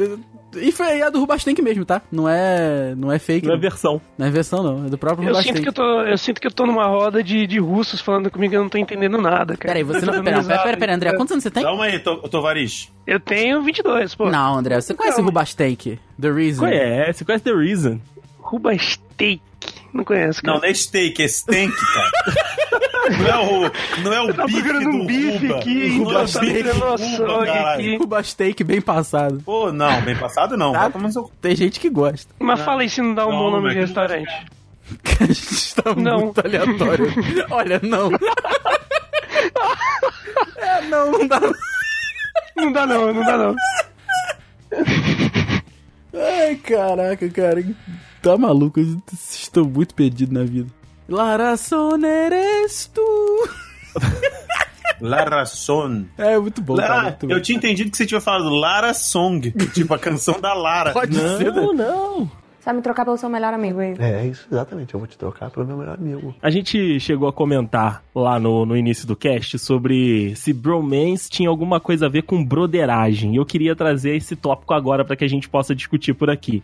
E 0.56 0.72
foi 0.72 1.02
a 1.02 1.10
do 1.10 1.20
Rubastank 1.20 1.60
mesmo, 1.60 1.84
tá? 1.84 2.00
Não 2.10 2.28
é, 2.28 2.94
não 2.96 3.12
é 3.12 3.18
fake. 3.18 3.46
Não 3.46 3.52
é 3.52 3.56
Não, 3.56 3.60
versão. 3.60 4.00
não 4.16 4.26
é 4.26 4.30
versão, 4.30 4.62
não. 4.62 4.86
É 4.86 4.88
do 4.88 4.96
próprio 4.96 5.24
Eu 5.28 5.32
Rubastank. 5.34 5.56
sinto, 5.58 5.62
que 5.62 5.68
eu, 5.68 5.72
tô, 5.72 6.00
eu 6.02 6.16
sinto 6.18 6.40
que 6.40 6.46
eu 6.46 6.50
tô 6.52 6.64
numa 6.66 6.86
roda 6.86 7.22
de, 7.22 7.46
de 7.46 7.58
russos 7.58 8.00
falando 8.00 8.30
comigo 8.30 8.54
e 8.54 8.56
eu 8.56 8.62
não 8.62 8.68
tô 8.68 8.78
entendendo 8.78 9.18
nada, 9.18 9.56
cara. 9.56 9.74
Peraí, 9.74 9.82
você 9.84 10.06
não. 10.06 10.24
Pera, 10.24 10.42
pera, 10.42 10.62
pera, 10.62 10.76
pera, 10.76 10.94
André. 10.94 11.12
Quantos 11.16 11.32
anos 11.32 11.42
você 11.44 11.50
tem? 11.50 11.62
Calma 11.62 11.84
aí, 11.84 11.98
to- 11.98 12.26
Tovarish. 12.28 12.88
Eu 13.06 13.20
tenho 13.20 13.62
22, 13.62 14.14
pô. 14.14 14.30
Não, 14.30 14.56
André, 14.58 14.80
você 14.80 14.94
conhece 14.94 15.14
o 15.14 15.16
Calma. 15.16 15.28
Rubastank? 15.30 15.98
The 16.20 16.30
Reason. 16.30 16.60
Conhece, 16.64 17.24
conhece 17.24 17.44
The 17.44 17.52
Reason. 17.52 18.00
Ruba 18.40 18.76
Steak. 18.78 19.42
Não 19.92 20.04
conheço, 20.04 20.42
cara. 20.42 20.54
Não, 20.54 20.62
não 20.62 20.68
é 20.68 20.74
steak, 20.74 21.22
é 21.22 21.26
stank, 21.26 21.72
cara. 21.74 22.10
não 23.10 23.26
é 23.26 23.38
o, 23.38 24.02
não 24.02 24.12
é 24.12 24.20
o 24.22 24.34
Tá 24.34 24.46
bife 24.46 24.72
do 24.72 24.88
um 24.90 25.06
bife 25.06 25.52
aqui, 25.52 25.98
Não 25.98 27.42
é 27.42 27.46
caralho. 27.46 27.74
aqui. 27.74 27.96
Rubastank 27.96 28.64
bem 28.64 28.80
passado. 28.80 29.40
Pô, 29.44 29.72
não, 29.72 30.00
bem 30.02 30.16
passado 30.16 30.56
não. 30.56 30.72
Tá. 30.72 30.90
Seu... 31.10 31.30
Tem 31.40 31.54
gente 31.56 31.80
que 31.80 31.88
gosta. 31.90 32.32
Mas 32.38 32.60
fala 32.60 32.82
aí 32.82 32.88
se 32.90 33.00
não 33.00 33.14
dá 33.14 33.26
um 33.26 33.30
Não, 33.30 33.38
bom 33.38 33.50
nome 33.52 33.68
de 33.68 33.74
que 33.74 33.80
restaurante. 33.80 34.28
A 35.20 35.24
gente 35.26 35.74
tá 35.74 35.94
Não. 35.94 36.20
muito 36.20 36.40
aleatório. 36.40 37.06
Olha, 37.50 37.80
não. 37.82 38.10
É, 40.56 40.82
não, 40.86 41.12
não 41.12 41.26
dá. 41.26 41.40
Não 42.56 42.72
dá 42.72 42.86
não, 42.86 43.12
não 43.14 43.24
dá 43.24 43.36
não. 43.38 43.54
Ai, 46.14 46.56
caraca, 46.56 47.28
cara. 47.30 47.64
Tá 48.22 48.36
maluco, 48.36 48.80
estão 49.12 49.64
muito 49.64 49.94
perdidos 49.94 50.34
na 50.34 50.44
vida. 50.44 50.68
Lara 51.08 51.56
son 51.56 52.04
eres 52.04 52.90
tu. 52.92 53.48
Lara 55.00 55.46
Son. 55.46 56.04
É, 56.16 56.36
muito 56.38 56.60
bom, 56.60 56.74
cara. 56.76 56.88
Lara, 56.94 57.02
Muito 57.10 57.26
bom. 57.28 57.32
eu 57.32 57.40
tinha 57.40 57.56
entendido 57.56 57.90
que 57.90 57.96
você 57.96 58.04
tinha 58.04 58.20
falado 58.20 58.48
Lara 58.48 58.92
Song, 58.92 59.50
tipo 59.72 59.94
a 59.94 59.98
canção 59.98 60.40
da 60.40 60.52
Lara. 60.52 60.92
Pode 60.92 61.14
ser, 61.14 61.52
né? 61.52 61.60
Não, 61.60 61.72
não. 61.72 62.18
Você 62.58 62.64
vai 62.64 62.74
me 62.74 62.82
trocar 62.82 63.04
pelo 63.04 63.16
seu 63.16 63.28
melhor 63.28 63.54
amigo, 63.54 63.80
hein? 63.80 63.94
É 63.98 64.26
isso, 64.26 64.46
exatamente. 64.50 64.92
Eu 64.92 64.98
vou 64.98 65.06
te 65.06 65.16
trocar 65.16 65.50
pelo 65.50 65.64
meu 65.64 65.76
melhor 65.76 65.94
amigo. 65.94 66.34
A 66.42 66.50
gente 66.50 66.98
chegou 66.98 67.28
a 67.28 67.32
comentar 67.32 68.02
lá 68.12 68.40
no, 68.40 68.66
no 68.66 68.76
início 68.76 69.06
do 69.06 69.14
cast 69.14 69.56
sobre 69.58 70.34
se 70.34 70.52
bromance 70.52 71.30
tinha 71.30 71.48
alguma 71.48 71.78
coisa 71.78 72.06
a 72.06 72.08
ver 72.08 72.22
com 72.22 72.44
broderagem. 72.44 73.34
E 73.34 73.36
eu 73.36 73.46
queria 73.46 73.76
trazer 73.76 74.16
esse 74.16 74.34
tópico 74.34 74.74
agora 74.74 75.04
para 75.04 75.14
que 75.14 75.24
a 75.24 75.28
gente 75.28 75.48
possa 75.48 75.74
discutir 75.74 76.12
por 76.12 76.28
aqui. 76.28 76.62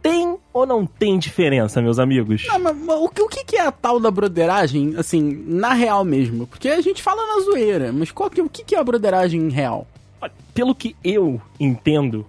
Tem 0.00 0.38
ou 0.56 0.66
não 0.66 0.86
tem 0.86 1.18
diferença, 1.18 1.82
meus 1.82 1.98
amigos? 1.98 2.46
Não, 2.48 2.58
mas, 2.58 2.76
mas 2.76 2.96
o, 2.96 3.08
que, 3.08 3.22
o 3.22 3.28
que 3.28 3.56
é 3.56 3.66
a 3.66 3.70
tal 3.70 4.00
da 4.00 4.10
broderagem, 4.10 4.94
assim, 4.96 5.44
na 5.46 5.74
real 5.74 6.04
mesmo? 6.04 6.46
Porque 6.46 6.68
a 6.68 6.80
gente 6.80 7.02
fala 7.02 7.26
na 7.26 7.42
zoeira, 7.42 7.92
mas 7.92 8.10
qual 8.10 8.30
que, 8.30 8.40
o 8.40 8.48
que, 8.48 8.74
é 8.74 8.78
a 8.78 8.84
broderagem 8.84 9.48
real? 9.50 9.86
Olha, 10.20 10.32
Pelo 10.54 10.74
que 10.74 10.96
eu 11.04 11.40
entendo 11.60 12.24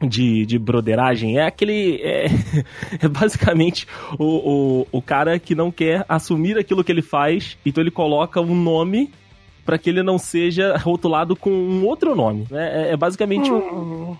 de, 0.00 0.46
de 0.46 0.58
broderagem, 0.58 1.38
é 1.38 1.46
aquele. 1.46 2.00
É, 2.02 2.26
é 3.02 3.08
basicamente 3.08 3.86
o, 4.18 4.24
o, 4.82 4.86
o 4.90 5.02
cara 5.02 5.38
que 5.38 5.54
não 5.54 5.70
quer 5.70 6.06
assumir 6.08 6.56
aquilo 6.58 6.82
que 6.82 6.90
ele 6.90 7.02
faz, 7.02 7.58
então 7.66 7.82
ele 7.82 7.90
coloca 7.90 8.40
um 8.40 8.54
nome 8.54 9.12
para 9.64 9.78
que 9.78 9.90
ele 9.90 10.02
não 10.02 10.18
seja 10.18 10.76
rotulado 10.76 11.36
com 11.36 11.50
um 11.50 11.84
outro 11.84 12.16
nome. 12.16 12.46
né? 12.50 12.88
É, 12.88 12.92
é 12.92 12.96
basicamente 12.96 13.52
um. 13.52 14.16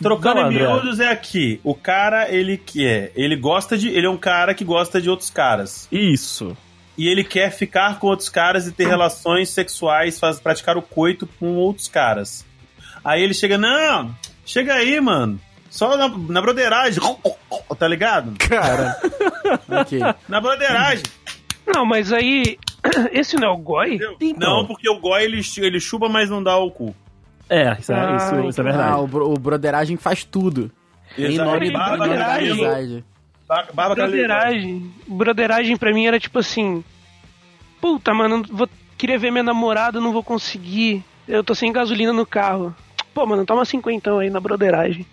Trocando 0.00 0.42
Não, 0.42 0.52
em 0.52 0.54
miúdos 0.54 1.00
é 1.00 1.08
aqui. 1.08 1.60
O 1.64 1.74
cara, 1.74 2.30
ele 2.30 2.58
que 2.58 2.86
é, 2.86 3.10
ele 3.14 3.34
gosta 3.36 3.78
de, 3.78 3.88
ele 3.88 4.06
é 4.06 4.10
um 4.10 4.18
cara 4.18 4.54
que 4.54 4.64
gosta 4.64 5.00
de 5.00 5.08
outros 5.08 5.30
caras. 5.30 5.88
Isso. 5.90 6.56
E 6.98 7.08
ele 7.08 7.24
quer 7.24 7.50
ficar 7.50 7.98
com 7.98 8.06
outros 8.06 8.28
caras 8.28 8.66
e 8.66 8.72
ter 8.72 8.86
relações 8.86 9.50
sexuais, 9.50 10.18
faz, 10.18 10.40
praticar 10.40 10.76
o 10.76 10.82
coito 10.82 11.26
com 11.38 11.56
outros 11.56 11.88
caras. 11.88 12.44
Aí 13.04 13.22
ele 13.22 13.34
chega, 13.34 13.56
não, 13.56 14.14
chega 14.44 14.74
aí, 14.74 15.00
mano. 15.00 15.40
Só 15.70 15.96
na, 15.96 16.08
na 16.08 16.40
broderagem, 16.40 17.02
tá 17.78 17.88
ligado? 17.88 18.32
Cara. 18.38 18.96
ok. 19.80 20.00
Na 20.28 20.40
broderagem. 20.40 21.04
Não, 21.66 21.84
mas 21.84 22.12
aí. 22.12 22.58
Esse 23.12 23.36
não 23.36 23.48
é 23.48 23.50
o 23.52 23.58
Goi? 23.58 23.98
Então. 24.20 24.58
Não, 24.60 24.66
porque 24.66 24.88
o 24.88 25.00
goi 25.00 25.24
ele, 25.24 25.40
ele 25.58 25.80
chupa, 25.80 26.08
mas 26.08 26.30
não 26.30 26.42
dá 26.42 26.56
o 26.56 26.70
cu. 26.70 26.94
É, 27.48 27.76
isso, 27.78 27.92
é- 27.92 27.94
Ah, 27.94 28.16
isso, 28.16 28.48
isso 28.48 28.60
é 28.60 28.64
Ah, 28.64 28.72
verdade. 28.72 29.00
o, 29.00 29.06
bro- 29.06 29.30
o 29.32 29.38
broderagem 29.38 29.96
faz 29.96 30.24
tudo. 30.24 30.70
Exato. 31.16 31.32
em 31.32 31.38
nome 31.38 31.70
da 31.72 31.96
broderagem. 31.96 32.50
Amizade. 32.52 33.04
Broderagem. 33.74 34.90
Broderagem 35.06 35.76
pra 35.76 35.92
mim 35.92 36.06
era 36.06 36.18
tipo 36.18 36.38
assim. 36.38 36.82
Puta, 37.80 38.12
mano, 38.12 38.42
vou 38.50 38.68
queria 38.98 39.18
ver 39.18 39.30
minha 39.30 39.44
namorada, 39.44 40.00
não 40.00 40.12
vou 40.12 40.22
conseguir. 40.22 41.04
Eu 41.28 41.44
tô 41.44 41.54
sem 41.54 41.72
gasolina 41.72 42.12
no 42.12 42.26
carro. 42.26 42.74
Pô, 43.14 43.24
mano, 43.26 43.44
toma 43.46 43.64
cinquentão 43.64 44.18
aí 44.18 44.30
na 44.30 44.40
broderagem. 44.40 45.06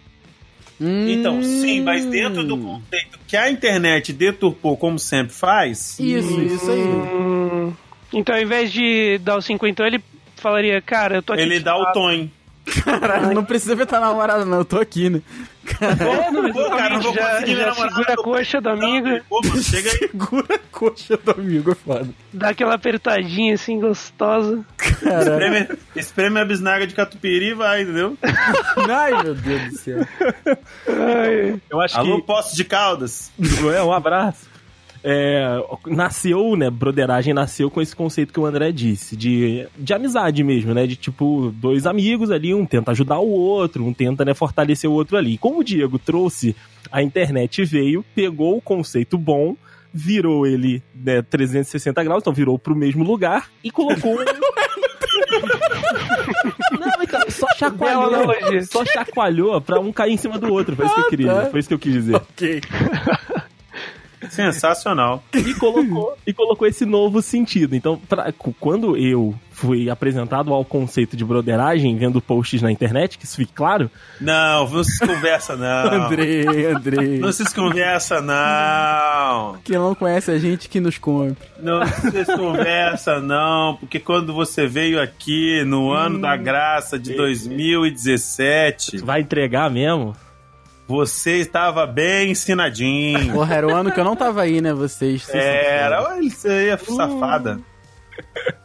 Então, 0.82 1.42
sim, 1.44 1.82
mas 1.82 2.06
dentro 2.06 2.44
do 2.44 2.56
Hum. 2.56 2.64
conceito 2.82 3.20
que 3.28 3.38
a 3.38 3.50
internet 3.50 4.12
deturpou, 4.12 4.76
como 4.76 4.98
sempre 5.00 5.34
faz, 5.34 5.98
Isso, 6.00 6.42
isso 6.42 6.72
aí. 6.72 6.80
Hum, 6.82 7.74
então, 8.12 8.36
ao 8.36 8.42
invés 8.42 8.72
de 8.72 9.18
dar 9.20 9.38
os 9.38 9.46
cinquentão, 9.46 9.86
ele 9.86 10.04
falaria, 10.44 10.82
cara, 10.82 11.16
eu 11.16 11.24
tô 11.24 11.34
aqui. 11.34 11.42
ele 11.42 11.60
dá 11.60 11.76
o 11.76 11.92
tom. 11.94 12.28
Caralho, 12.86 13.34
não 13.34 13.44
precisa 13.44 13.76
ver 13.76 13.86
tua 13.86 14.00
namorada, 14.00 14.46
não. 14.46 14.60
Eu 14.60 14.66
tô 14.66 14.80
aqui, 14.80 15.10
né? 15.10 15.22
É, 15.82 16.32
não, 16.32 16.52
Pô, 16.54 16.70
cara, 16.70 16.96
não 16.96 17.02
vou 17.02 17.14
já, 17.14 17.30
conseguir 17.32 17.54
minha 17.56 17.66
já 17.66 17.72
namorada, 17.72 17.96
segura 17.96 18.14
a 18.14 18.24
coxa 18.24 18.62
do 18.62 18.70
amigo, 18.70 19.08
chega 19.62 19.92
aí. 19.92 19.98
Segura 19.98 20.56
a 20.56 20.60
coxa 20.72 21.18
do 21.18 21.32
amigo, 21.32 21.72
é 21.72 21.76
foda. 21.76 22.10
dá 22.32 22.50
aquela 22.50 22.76
apertadinha 22.76 23.54
assim, 23.56 23.80
gostosa. 23.82 24.64
Caralho. 24.78 25.20
Espreme, 25.32 25.68
espreme 25.96 26.40
a 26.40 26.46
bisnaga 26.46 26.88
de 26.88 26.94
catupiry 26.94 27.50
e 27.50 27.54
vai, 27.54 27.82
entendeu? 27.82 28.18
Ai, 28.90 29.24
meu 29.24 29.36
Deus 29.36 29.62
do 29.70 29.78
céu. 29.78 30.08
Ai, 30.88 31.62
Eu 31.70 31.82
acho 31.82 31.98
Alô, 31.98 32.22
que. 32.22 32.28
posse 32.28 32.56
de 32.56 32.64
caldas. 32.64 33.30
É, 33.76 33.84
um 33.84 33.92
abraço. 33.92 34.53
É, 35.04 35.62
nasceu, 35.88 36.56
né? 36.56 36.70
Broderagem 36.70 37.34
nasceu 37.34 37.70
com 37.70 37.82
esse 37.82 37.94
conceito 37.94 38.32
que 38.32 38.40
o 38.40 38.46
André 38.46 38.72
disse, 38.72 39.18
de, 39.18 39.68
de 39.78 39.94
amizade 39.94 40.44
mesmo, 40.44 40.74
né? 40.74 40.88
De 40.88 40.96
tipo, 40.96 41.54
dois 41.56 41.86
amigos 41.86 42.32
ali, 42.32 42.54
um 42.54 42.66
tenta 42.66 42.92
ajudar 42.92 43.20
o 43.20 43.30
outro, 43.30 43.84
um 43.84 43.94
tenta 43.94 44.24
né, 44.24 44.34
fortalecer 44.34 44.90
o 44.90 44.94
outro 44.94 45.18
ali. 45.18 45.38
Como 45.38 45.60
o 45.60 45.64
Diego 45.64 46.00
trouxe, 46.00 46.56
a 46.90 47.04
internet 47.04 47.66
veio, 47.66 48.06
pegou 48.16 48.58
o 48.58 48.62
conceito 48.62 49.18
bom, 49.18 49.58
virou 49.94 50.48
ele 50.48 50.82
né, 50.96 51.22
360 51.22 52.02
graus, 52.04 52.22
então 52.22 52.34
virou 52.34 52.58
pro 52.58 52.76
mesmo 52.76 53.04
lugar 53.04 53.50
e 53.62 53.70
colocou. 53.70 54.18
Não, 56.72 57.04
então, 57.04 57.22
só 57.30 57.48
chacoalhou. 57.56 58.34
Só 58.70 58.86
chacoalhou 58.86 59.62
pra 59.62 59.80
um 59.80 59.92
cair 59.92 60.14
em 60.14 60.18
cima 60.18 60.40
do 60.40 60.52
outro. 60.52 60.76
Foi 60.76 60.86
isso 60.86 60.96
que 60.96 61.02
eu 61.02 61.10
queria, 61.10 61.34
tá. 61.34 61.46
foi 61.46 61.60
isso 61.60 61.68
que 61.68 61.76
eu 61.76 61.80
quis 61.80 61.94
dizer. 61.94 62.16
Ok. 62.16 62.62
Sensacional. 64.30 65.24
e 65.34 65.54
colocou 65.54 66.16
e 66.26 66.34
colocou 66.34 66.68
esse 66.68 66.86
novo 66.86 67.22
sentido. 67.22 67.76
Então, 67.76 67.98
pra- 68.10 68.32
quando 68.60 68.96
eu 68.98 69.34
fui 69.52 69.90
apresentado 69.90 70.52
ao 70.54 70.66
conceito 70.66 71.16
de 71.16 71.24
broderagem, 71.24 71.96
vendo 71.98 72.20
posts 72.22 72.62
na 72.62 72.72
internet, 72.72 73.18
que 73.18 73.26
isso 73.26 73.36
fique 73.38 73.54
claro, 73.54 73.90
Não, 74.20 74.68
não 74.70 74.84
se 74.84 75.06
conversa, 75.06 75.56
não. 75.56 75.94
Andrei, 76.06 76.46
Andrei. 76.68 77.20
Não 77.20 77.32
se 77.32 77.54
conversa, 77.54 78.20
não. 78.20 79.58
Que 79.64 79.74
não 79.74 79.94
conhece 79.96 80.32
a 80.32 80.40
gente 80.40 80.68
que 80.68 80.80
nos 80.80 80.98
compre. 80.98 81.36
Não 81.60 81.86
se 81.86 82.26
conversa, 82.38 83.20
não. 83.22 83.76
Porque 83.78 84.00
quando 84.00 84.34
você 84.34 84.66
veio 84.68 85.00
aqui 85.02 85.64
no 85.66 85.92
ano 85.92 86.20
da 86.20 86.36
graça 86.36 86.98
de 86.98 87.14
2017, 87.16 88.98
vai 88.98 89.22
entregar 89.22 89.70
mesmo. 89.70 90.16
Você 90.88 91.38
estava 91.38 91.86
bem 91.88 92.32
ensinadinho. 92.32 93.34
Porra, 93.34 93.56
era 93.56 93.68
o 93.68 93.76
ano 93.76 93.92
que 93.92 94.00
eu 94.00 94.04
não 94.04 94.16
tava 94.16 94.42
aí, 94.42 94.62
né, 94.62 94.74
vocês? 94.74 95.28
Era, 95.30 96.04
olha, 96.10 96.22
isso 96.26 96.48
aí 96.48 96.70
é 96.70 96.78
safada. 96.78 97.60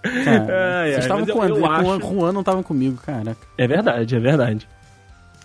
Cara, 0.02 0.80
Ai, 0.82 0.90
vocês 0.92 1.04
estavam 1.04 1.26
com 1.26 1.38
o 1.38 1.42
André, 1.42 1.56
eu 1.58 1.60
com 1.62 1.68
o 1.68 1.70
acho- 1.72 2.00
com 2.00 2.16
o 2.16 2.20
Juan 2.20 2.32
não 2.32 2.40
estavam 2.40 2.62
comigo, 2.62 2.98
caraca. 3.04 3.38
É 3.56 3.66
verdade, 3.66 4.14
é 4.16 4.20
verdade. 4.20 4.68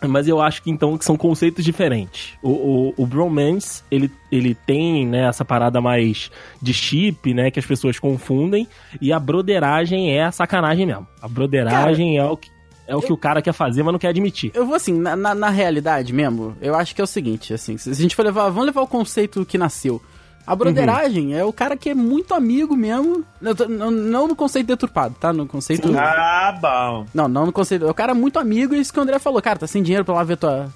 Mas 0.06 0.28
eu 0.28 0.42
acho 0.42 0.62
que 0.62 0.70
então 0.70 0.98
que 0.98 1.06
são 1.06 1.16
conceitos 1.16 1.64
diferentes. 1.64 2.34
O, 2.44 2.50
o, 2.50 2.94
o 2.98 3.06
bromance, 3.08 3.84
ele, 3.90 4.12
ele 4.30 4.54
tem 4.54 5.08
né, 5.08 5.30
essa 5.30 5.46
parada 5.46 5.80
mais 5.80 6.30
de 6.62 6.74
chip, 6.74 7.34
né? 7.34 7.50
Que 7.50 7.58
as 7.60 7.66
pessoas 7.66 7.98
confundem. 7.98 8.68
E 9.00 9.14
a 9.14 9.20
broderagem 9.20 10.12
é 10.14 10.26
a 10.26 10.32
sacanagem 10.34 10.86
mesmo. 10.86 11.08
A 11.22 11.28
broderagem 11.30 12.18
é 12.18 12.26
o 12.26 12.36
que. 12.36 12.52
É 12.88 12.96
o 12.96 13.02
que 13.02 13.14
o 13.14 13.18
cara 13.18 13.42
quer 13.42 13.54
fazer, 13.54 13.82
mas 13.84 13.92
não 13.94 14.00
quer 14.00 14.10
admitir. 14.10 14.52
Eu 14.54 14.66
vou 14.66 14.76
assim, 14.76 14.94
na, 14.94 15.16
na, 15.16 15.34
na 15.34 15.50
realidade 15.50 16.12
mesmo, 16.14 16.56
eu 16.62 16.76
acho 16.76 16.94
que 16.94 17.00
é 17.02 17.04
o 17.04 17.08
seguinte, 17.08 17.54
assim, 17.54 17.78
se 17.78 17.90
a 17.90 17.94
gente 17.94 18.16
for 18.16 18.26
levar, 18.26 18.50
vamos 18.50 18.66
levar 18.66 18.82
o 18.82 18.88
conceito 18.88 19.46
que 19.46 19.58
nasceu. 19.58 20.02
A 20.46 20.54
broderagem 20.58 21.34
é 21.34 21.46
o 21.46 21.54
cara 21.54 21.78
que 21.78 21.90
é 21.90 21.94
muito 21.96 22.34
amigo 22.34 22.76
mesmo, 22.76 23.24
eu 23.42 23.56
tô- 23.56 23.66
não, 23.70 23.90
não 23.90 24.28
no 24.28 24.36
conceito 24.36 24.68
deturpado, 24.68 25.16
tá? 25.18 25.32
No 25.32 25.48
conceito... 25.48 25.90
Ah, 25.98 26.60
bom. 26.62 27.06
Não, 27.14 27.30
não 27.30 27.46
no 27.46 27.54
conceito. 27.54 27.86
É 27.86 27.90
o 27.90 27.94
cara 27.94 28.14
muito 28.14 28.38
amigo, 28.38 28.76
e 28.76 28.80
isso 28.82 28.92
que 28.92 29.00
o 29.00 29.02
André 29.04 29.18
falou. 29.20 29.42
Cara, 29.42 29.60
tá 29.60 29.68
sem 29.68 29.82
dinheiro 29.82 30.04
pra 30.04 30.16
lá 30.16 30.24
ver 30.26 30.36
tua. 30.36 30.68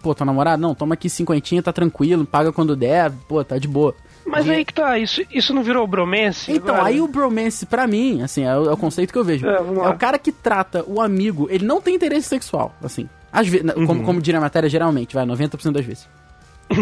Pô, 0.00 0.14
tua 0.14 0.24
namorada? 0.24 0.56
Não, 0.56 0.76
toma 0.76 0.94
aqui 0.94 1.10
cinquentinha, 1.10 1.60
tá 1.60 1.72
tranquilo, 1.72 2.24
paga 2.24 2.52
quando 2.52 2.76
der, 2.76 3.10
pô, 3.28 3.42
tá 3.42 3.58
de 3.58 3.66
boa. 3.66 3.96
Mas 4.26 4.48
aí 4.48 4.64
que 4.64 4.74
tá, 4.74 4.98
isso, 4.98 5.22
isso 5.30 5.54
não 5.54 5.62
virou 5.62 5.86
bromance? 5.86 6.50
Então, 6.50 6.74
agora? 6.74 6.90
aí 6.90 7.00
o 7.00 7.06
bromance, 7.06 7.64
pra 7.64 7.86
mim, 7.86 8.22
assim, 8.22 8.42
é 8.44 8.56
o, 8.56 8.68
é 8.68 8.72
o 8.72 8.76
conceito 8.76 9.12
que 9.12 9.18
eu 9.18 9.24
vejo. 9.24 9.46
É, 9.48 9.56
É 9.56 9.88
o 9.88 9.96
cara 9.96 10.18
que 10.18 10.32
trata 10.32 10.84
o 10.86 11.00
amigo, 11.00 11.46
ele 11.50 11.64
não 11.64 11.80
tem 11.80 11.94
interesse 11.94 12.28
sexual, 12.28 12.74
assim. 12.82 13.08
Às 13.32 13.46
vezes, 13.48 13.70
como, 13.86 14.02
como 14.02 14.20
diria 14.20 14.38
a 14.38 14.40
matéria, 14.40 14.68
geralmente, 14.68 15.14
vai, 15.14 15.24
90% 15.24 15.72
das 15.72 15.84
vezes. 15.84 16.08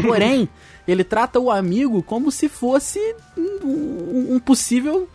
Porém, 0.03 0.49
ele 0.89 1.05
trata 1.05 1.39
o 1.39 1.51
amigo 1.51 2.03
como 2.03 2.31
se 2.33 2.49
fosse 2.49 2.99
um, 3.37 4.35
um 4.37 4.39
possível 4.39 5.09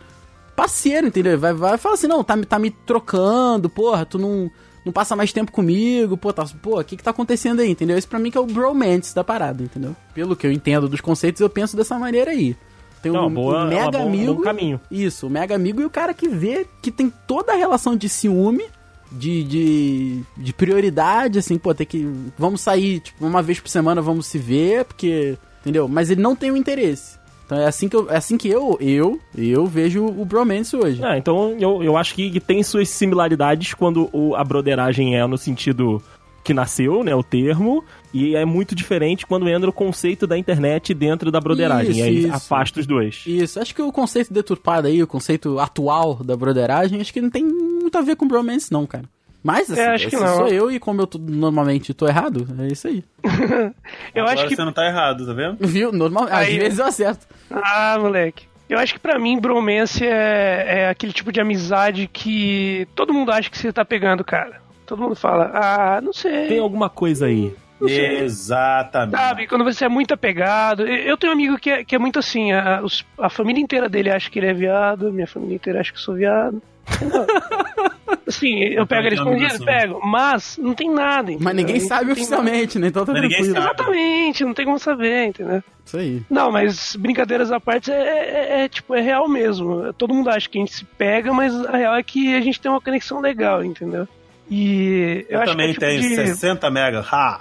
parceiro, 0.54 1.06
entendeu? 1.08 1.38
Vai, 1.38 1.52
vai 1.52 1.78
falar 1.78 1.94
assim, 1.94 2.06
não, 2.06 2.22
tá, 2.22 2.36
me- 2.36 2.44
tá 2.46 2.58
me 2.58 2.70
trocando, 2.70 3.68
porra, 3.70 4.04
tu 4.04 4.18
não, 4.18 4.50
não 4.84 4.92
passa 4.92 5.14
mais 5.16 5.32
tempo 5.32 5.52
comigo, 5.52 6.16
pô, 6.16 6.32
tá, 6.32 6.44
pô, 6.62 6.80
o 6.80 6.84
que 6.84 6.96
que 6.96 7.02
tá 7.02 7.10
acontecendo 7.10 7.60
aí, 7.60 7.70
entendeu? 7.70 7.96
Isso 7.98 8.08
pra 8.08 8.18
mim 8.18 8.30
que 8.30 8.38
é 8.38 8.40
o 8.40 8.46
bromance 8.46 9.14
da 9.14 9.22
parada, 9.24 9.62
entendeu? 9.62 9.94
Pelo 10.14 10.34
que 10.36 10.46
eu 10.46 10.52
entendo 10.52 10.88
dos 10.88 11.00
conceitos, 11.00 11.40
eu 11.40 11.50
penso 11.50 11.76
dessa 11.76 11.98
maneira 11.98 12.30
aí. 12.30 12.56
Tem 13.02 13.10
Não, 13.12 13.26
o, 13.26 13.30
boa- 13.30 13.64
o 13.64 13.66
é 13.66 13.70
mega 13.70 13.90
boa- 13.98 14.04
amigo. 14.04 14.34
bom 14.34 14.40
caminho. 14.42 14.80
Isso, 14.90 15.26
o 15.26 15.30
mega 15.30 15.54
amigo 15.54 15.80
e 15.80 15.84
o 15.84 15.90
cara 15.90 16.12
que 16.12 16.28
vê 16.28 16.66
que 16.82 16.90
tem 16.90 17.10
toda 17.26 17.52
a 17.52 17.56
relação 17.56 17.96
de 17.96 18.08
ciúme, 18.08 18.64
de, 19.12 19.42
de, 19.44 20.20
de 20.36 20.52
prioridade, 20.52 21.38
assim, 21.38 21.58
pô, 21.58 21.74
tem 21.74 21.86
que. 21.86 22.06
Vamos 22.38 22.60
sair, 22.60 23.00
tipo, 23.00 23.26
uma 23.26 23.42
vez 23.42 23.58
por 23.58 23.68
semana 23.68 24.00
vamos 24.02 24.26
se 24.26 24.38
ver, 24.38 24.84
porque. 24.84 25.36
Entendeu? 25.62 25.86
Mas 25.88 26.10
ele 26.10 26.22
não 26.22 26.34
tem 26.36 26.50
o 26.50 26.56
interesse. 26.56 27.18
Então 27.50 27.58
é 27.60 27.66
assim 27.66 27.88
que 27.88 27.96
eu, 27.96 28.08
é 28.08 28.16
assim 28.16 28.38
que 28.38 28.48
eu, 28.48 28.78
eu, 28.80 29.18
eu 29.36 29.66
vejo 29.66 30.06
o 30.06 30.24
bromance 30.24 30.76
hoje. 30.76 31.04
Ah, 31.04 31.18
então 31.18 31.56
eu, 31.58 31.82
eu 31.82 31.96
acho 31.96 32.14
que 32.14 32.38
tem 32.38 32.62
suas 32.62 32.88
similaridades 32.88 33.74
quando 33.74 34.08
o- 34.12 34.36
a 34.36 34.44
broderagem 34.44 35.16
é 35.18 35.26
no 35.26 35.36
sentido 35.36 36.00
que 36.44 36.54
nasceu, 36.54 37.02
né, 37.04 37.12
o 37.14 37.22
termo, 37.24 37.84
e 38.14 38.34
é 38.36 38.44
muito 38.44 38.74
diferente 38.74 39.26
quando 39.26 39.48
entra 39.48 39.68
o 39.68 39.72
conceito 39.72 40.26
da 40.28 40.38
internet 40.38 40.94
dentro 40.94 41.30
da 41.30 41.38
broderagem, 41.40 41.90
Isso, 41.90 42.00
e 42.00 42.02
aí 42.02 42.18
isso. 42.20 42.32
afasta 42.32 42.80
os 42.80 42.86
dois. 42.86 43.22
Isso, 43.26 43.60
acho 43.60 43.74
que 43.74 43.82
o 43.82 43.92
conceito 43.92 44.32
deturpado 44.32 44.86
aí, 44.86 45.02
o 45.02 45.06
conceito 45.06 45.58
atual 45.58 46.14
da 46.24 46.36
broderagem, 46.36 47.00
acho 47.00 47.12
que 47.12 47.20
não 47.20 47.30
tem 47.30 47.44
muito 47.44 47.98
a 47.98 48.00
ver 48.00 48.14
com 48.16 48.26
bromance, 48.28 48.72
não, 48.72 48.86
cara. 48.86 49.04
Mas, 49.42 49.70
assim, 49.70 49.80
É, 49.80 49.86
acho 49.94 50.08
que 50.08 50.16
não. 50.16 50.36
sou 50.36 50.48
eu 50.48 50.70
e 50.70 50.78
como 50.78 51.00
eu 51.00 51.06
tô- 51.06 51.18
normalmente 51.18 51.94
tô 51.94 52.06
errado, 52.06 52.46
é 52.58 52.66
isso 52.66 52.86
aí. 52.88 53.02
Eu 54.14 54.22
Agora 54.24 54.34
acho 54.40 54.48
que. 54.48 54.56
você 54.56 54.64
não 54.64 54.72
tá 54.72 54.84
errado, 54.86 55.26
tá 55.26 55.32
vendo? 55.32 55.56
Viu? 55.66 55.90
Normal, 55.92 56.24
às 56.24 56.30
Aí- 56.48 56.58
vezes 56.58 56.78
eu 56.78 56.84
acerto. 56.86 57.26
Ah, 57.50 57.96
moleque. 57.98 58.44
Eu 58.68 58.78
acho 58.78 58.92
que 58.94 59.00
pra 59.00 59.18
mim, 59.18 59.40
bromance 59.40 60.04
é, 60.06 60.82
é 60.82 60.88
aquele 60.90 61.12
tipo 61.12 61.32
de 61.32 61.40
amizade 61.40 62.06
que 62.06 62.86
todo 62.94 63.12
mundo 63.14 63.32
acha 63.32 63.48
que 63.50 63.56
você 63.58 63.72
tá 63.72 63.84
pegando, 63.84 64.22
cara. 64.22 64.60
Todo 64.86 65.00
mundo 65.02 65.16
fala, 65.16 65.50
ah, 65.54 66.00
não 66.02 66.12
sei. 66.12 66.46
Tem 66.48 66.58
alguma 66.58 66.88
coisa 66.90 67.26
aí. 67.26 67.52
Exatamente. 67.82 69.16
Sabe, 69.18 69.46
quando 69.46 69.64
você 69.64 69.84
é 69.84 69.88
muito 69.88 70.12
apegado. 70.14 70.86
Eu 70.86 71.16
tenho 71.16 71.32
um 71.32 71.34
amigo 71.34 71.58
que 71.58 71.70
é, 71.70 71.84
que 71.84 71.94
é 71.94 71.98
muito 71.98 72.18
assim, 72.18 72.52
a, 72.52 72.82
a 73.18 73.30
família 73.30 73.60
inteira 73.62 73.88
dele 73.88 74.10
acha 74.10 74.30
que 74.30 74.38
ele 74.38 74.48
é 74.48 74.52
viado, 74.54 75.12
minha 75.12 75.26
família 75.26 75.54
inteira 75.56 75.80
acha 75.80 75.90
que 75.90 75.98
eu 75.98 76.02
sou 76.02 76.14
viado. 76.14 76.60
Assim, 78.26 78.60
eu 78.60 78.86
pego 78.86 79.06
ele 79.06 79.16
tenho 79.16 79.28
um 79.28 79.32
amigo 79.32 79.46
escondido, 79.46 79.70
assim. 79.70 79.80
pego, 79.80 80.00
mas 80.06 80.56
não 80.58 80.74
tem 80.74 80.90
nada. 80.90 81.30
entendeu? 81.32 81.44
Mas 81.44 81.54
ninguém 81.56 81.80
sabe 81.80 82.12
oficialmente, 82.12 82.78
né? 82.78 82.88
Então 82.88 83.04
tá 83.04 83.12
Mas 83.12 83.20
tranquilo. 83.22 83.44
sabe. 83.46 83.58
nada. 83.60 83.74
Exatamente, 83.82 84.44
não 84.44 84.54
tem 84.54 84.64
como 84.66 84.78
saber, 84.78 85.26
entendeu? 85.26 85.62
Isso 85.84 85.96
aí. 85.96 86.22
Não, 86.30 86.50
mas 86.52 86.94
brincadeiras 86.96 87.50
à 87.50 87.58
parte 87.60 87.90
é, 87.90 87.94
é- 87.94 88.64
é, 88.64 88.68
tipo, 88.68 88.94
é 88.94 89.00
real 89.00 89.28
mesmo. 89.28 89.92
Todo 89.94 90.14
mundo 90.14 90.28
acha 90.30 90.48
que 90.48 90.58
a 90.58 90.60
gente 90.60 90.74
se 90.74 90.84
pega, 90.84 91.32
mas 91.32 91.54
a 91.66 91.76
real 91.76 91.94
é 91.96 92.02
que 92.02 92.34
a 92.34 92.40
gente 92.40 92.60
tem 92.60 92.70
uma 92.70 92.80
conexão 92.80 93.20
legal, 93.20 93.64
entendeu? 93.64 94.06
E 94.50 95.24
eu, 95.28 95.36
Eu, 95.36 95.42
acho 95.42 95.52
também 95.52 95.72
que 95.74 95.84
é 95.84 95.88
tipo 95.90 96.00
tenho 96.08 96.24
de... 96.24 96.30
60 96.32 96.70
mega. 96.70 97.00
Ha! 97.10 97.40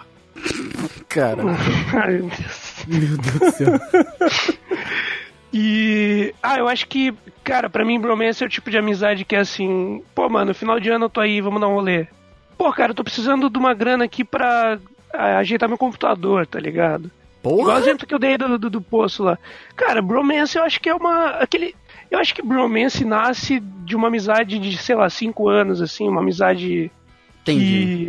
Cara, 1.07 1.41
Ai, 2.03 2.13
meu 2.13 2.29
Deus. 2.29 2.85
meu 2.87 3.17
Deus 3.17 3.39
do 3.39 3.51
céu. 3.51 3.79
E. 5.53 6.33
Ah, 6.41 6.57
eu 6.57 6.67
acho 6.67 6.87
que, 6.87 7.13
cara, 7.43 7.69
pra 7.69 7.83
mim, 7.83 7.99
bromance 7.99 8.43
é 8.43 8.47
o 8.47 8.49
tipo 8.49 8.69
de 8.69 8.77
amizade 8.77 9.25
que 9.25 9.35
é 9.35 9.39
assim. 9.39 10.03
Pô, 10.13 10.29
mano, 10.29 10.53
final 10.53 10.79
de 10.79 10.89
ano 10.89 11.05
eu 11.05 11.09
tô 11.09 11.19
aí, 11.19 11.41
vamos 11.41 11.59
dar 11.59 11.67
um 11.67 11.73
rolê. 11.73 12.07
Pô, 12.57 12.71
cara, 12.71 12.91
eu 12.91 12.95
tô 12.95 13.03
precisando 13.03 13.49
de 13.49 13.57
uma 13.57 13.73
grana 13.73 14.05
aqui 14.05 14.23
pra 14.23 14.77
ah, 15.13 15.37
ajeitar 15.37 15.67
meu 15.67 15.77
computador, 15.77 16.45
tá 16.45 16.59
ligado? 16.59 17.09
Igual 17.41 17.55
o 17.55 17.65
Porra! 17.65 17.79
exemplo 17.79 18.05
que 18.05 18.13
eu 18.13 18.19
dei 18.19 18.37
do, 18.37 18.57
do, 18.57 18.69
do 18.69 18.81
poço 18.81 19.23
lá. 19.23 19.37
Cara, 19.75 20.01
bromance 20.01 20.57
eu 20.57 20.63
acho 20.63 20.79
que 20.79 20.89
é 20.89 20.93
uma. 20.95 21.29
aquele 21.31 21.73
Eu 22.11 22.19
acho 22.19 22.35
que 22.35 22.41
bromance 22.41 23.03
nasce 23.05 23.59
de 23.59 23.95
uma 23.95 24.07
amizade 24.09 24.59
de, 24.59 24.77
sei 24.77 24.95
lá, 24.95 25.09
cinco 25.09 25.47
anos, 25.47 25.81
assim, 25.81 26.07
uma 26.07 26.21
amizade 26.21 26.91
Entendi. 27.41 27.65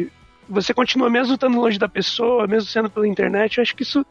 que 0.08 0.12
você 0.48 0.74
continua 0.74 1.08
mesmo 1.08 1.34
estando 1.34 1.60
longe 1.60 1.78
da 1.78 1.88
pessoa, 1.88 2.46
mesmo 2.46 2.68
sendo 2.68 2.90
pela 2.90 3.06
internet, 3.06 3.58
eu 3.58 3.62
acho 3.62 3.74
que 3.76 3.84
isso 3.84 4.04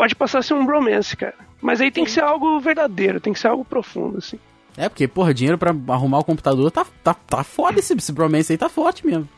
pode 0.00 0.16
passar 0.16 0.38
a 0.38 0.42
ser 0.42 0.54
um 0.54 0.64
bromance, 0.64 1.14
cara. 1.14 1.34
Mas 1.60 1.78
aí 1.78 1.90
tem 1.90 2.04
que 2.04 2.10
ser 2.10 2.22
algo 2.22 2.58
verdadeiro, 2.58 3.20
tem 3.20 3.34
que 3.34 3.38
ser 3.38 3.48
algo 3.48 3.66
profundo, 3.66 4.16
assim. 4.16 4.38
É, 4.74 4.88
porque, 4.88 5.06
porra, 5.06 5.34
dinheiro 5.34 5.58
pra 5.58 5.74
arrumar 5.88 6.20
o 6.20 6.24
computador 6.24 6.70
tá, 6.70 6.86
tá, 7.04 7.12
tá 7.12 7.44
foda 7.44 7.78
esse, 7.78 7.92
esse 7.92 8.10
bromance 8.10 8.50
aí, 8.50 8.56
tá 8.56 8.70
forte 8.70 9.04
mesmo. 9.04 9.28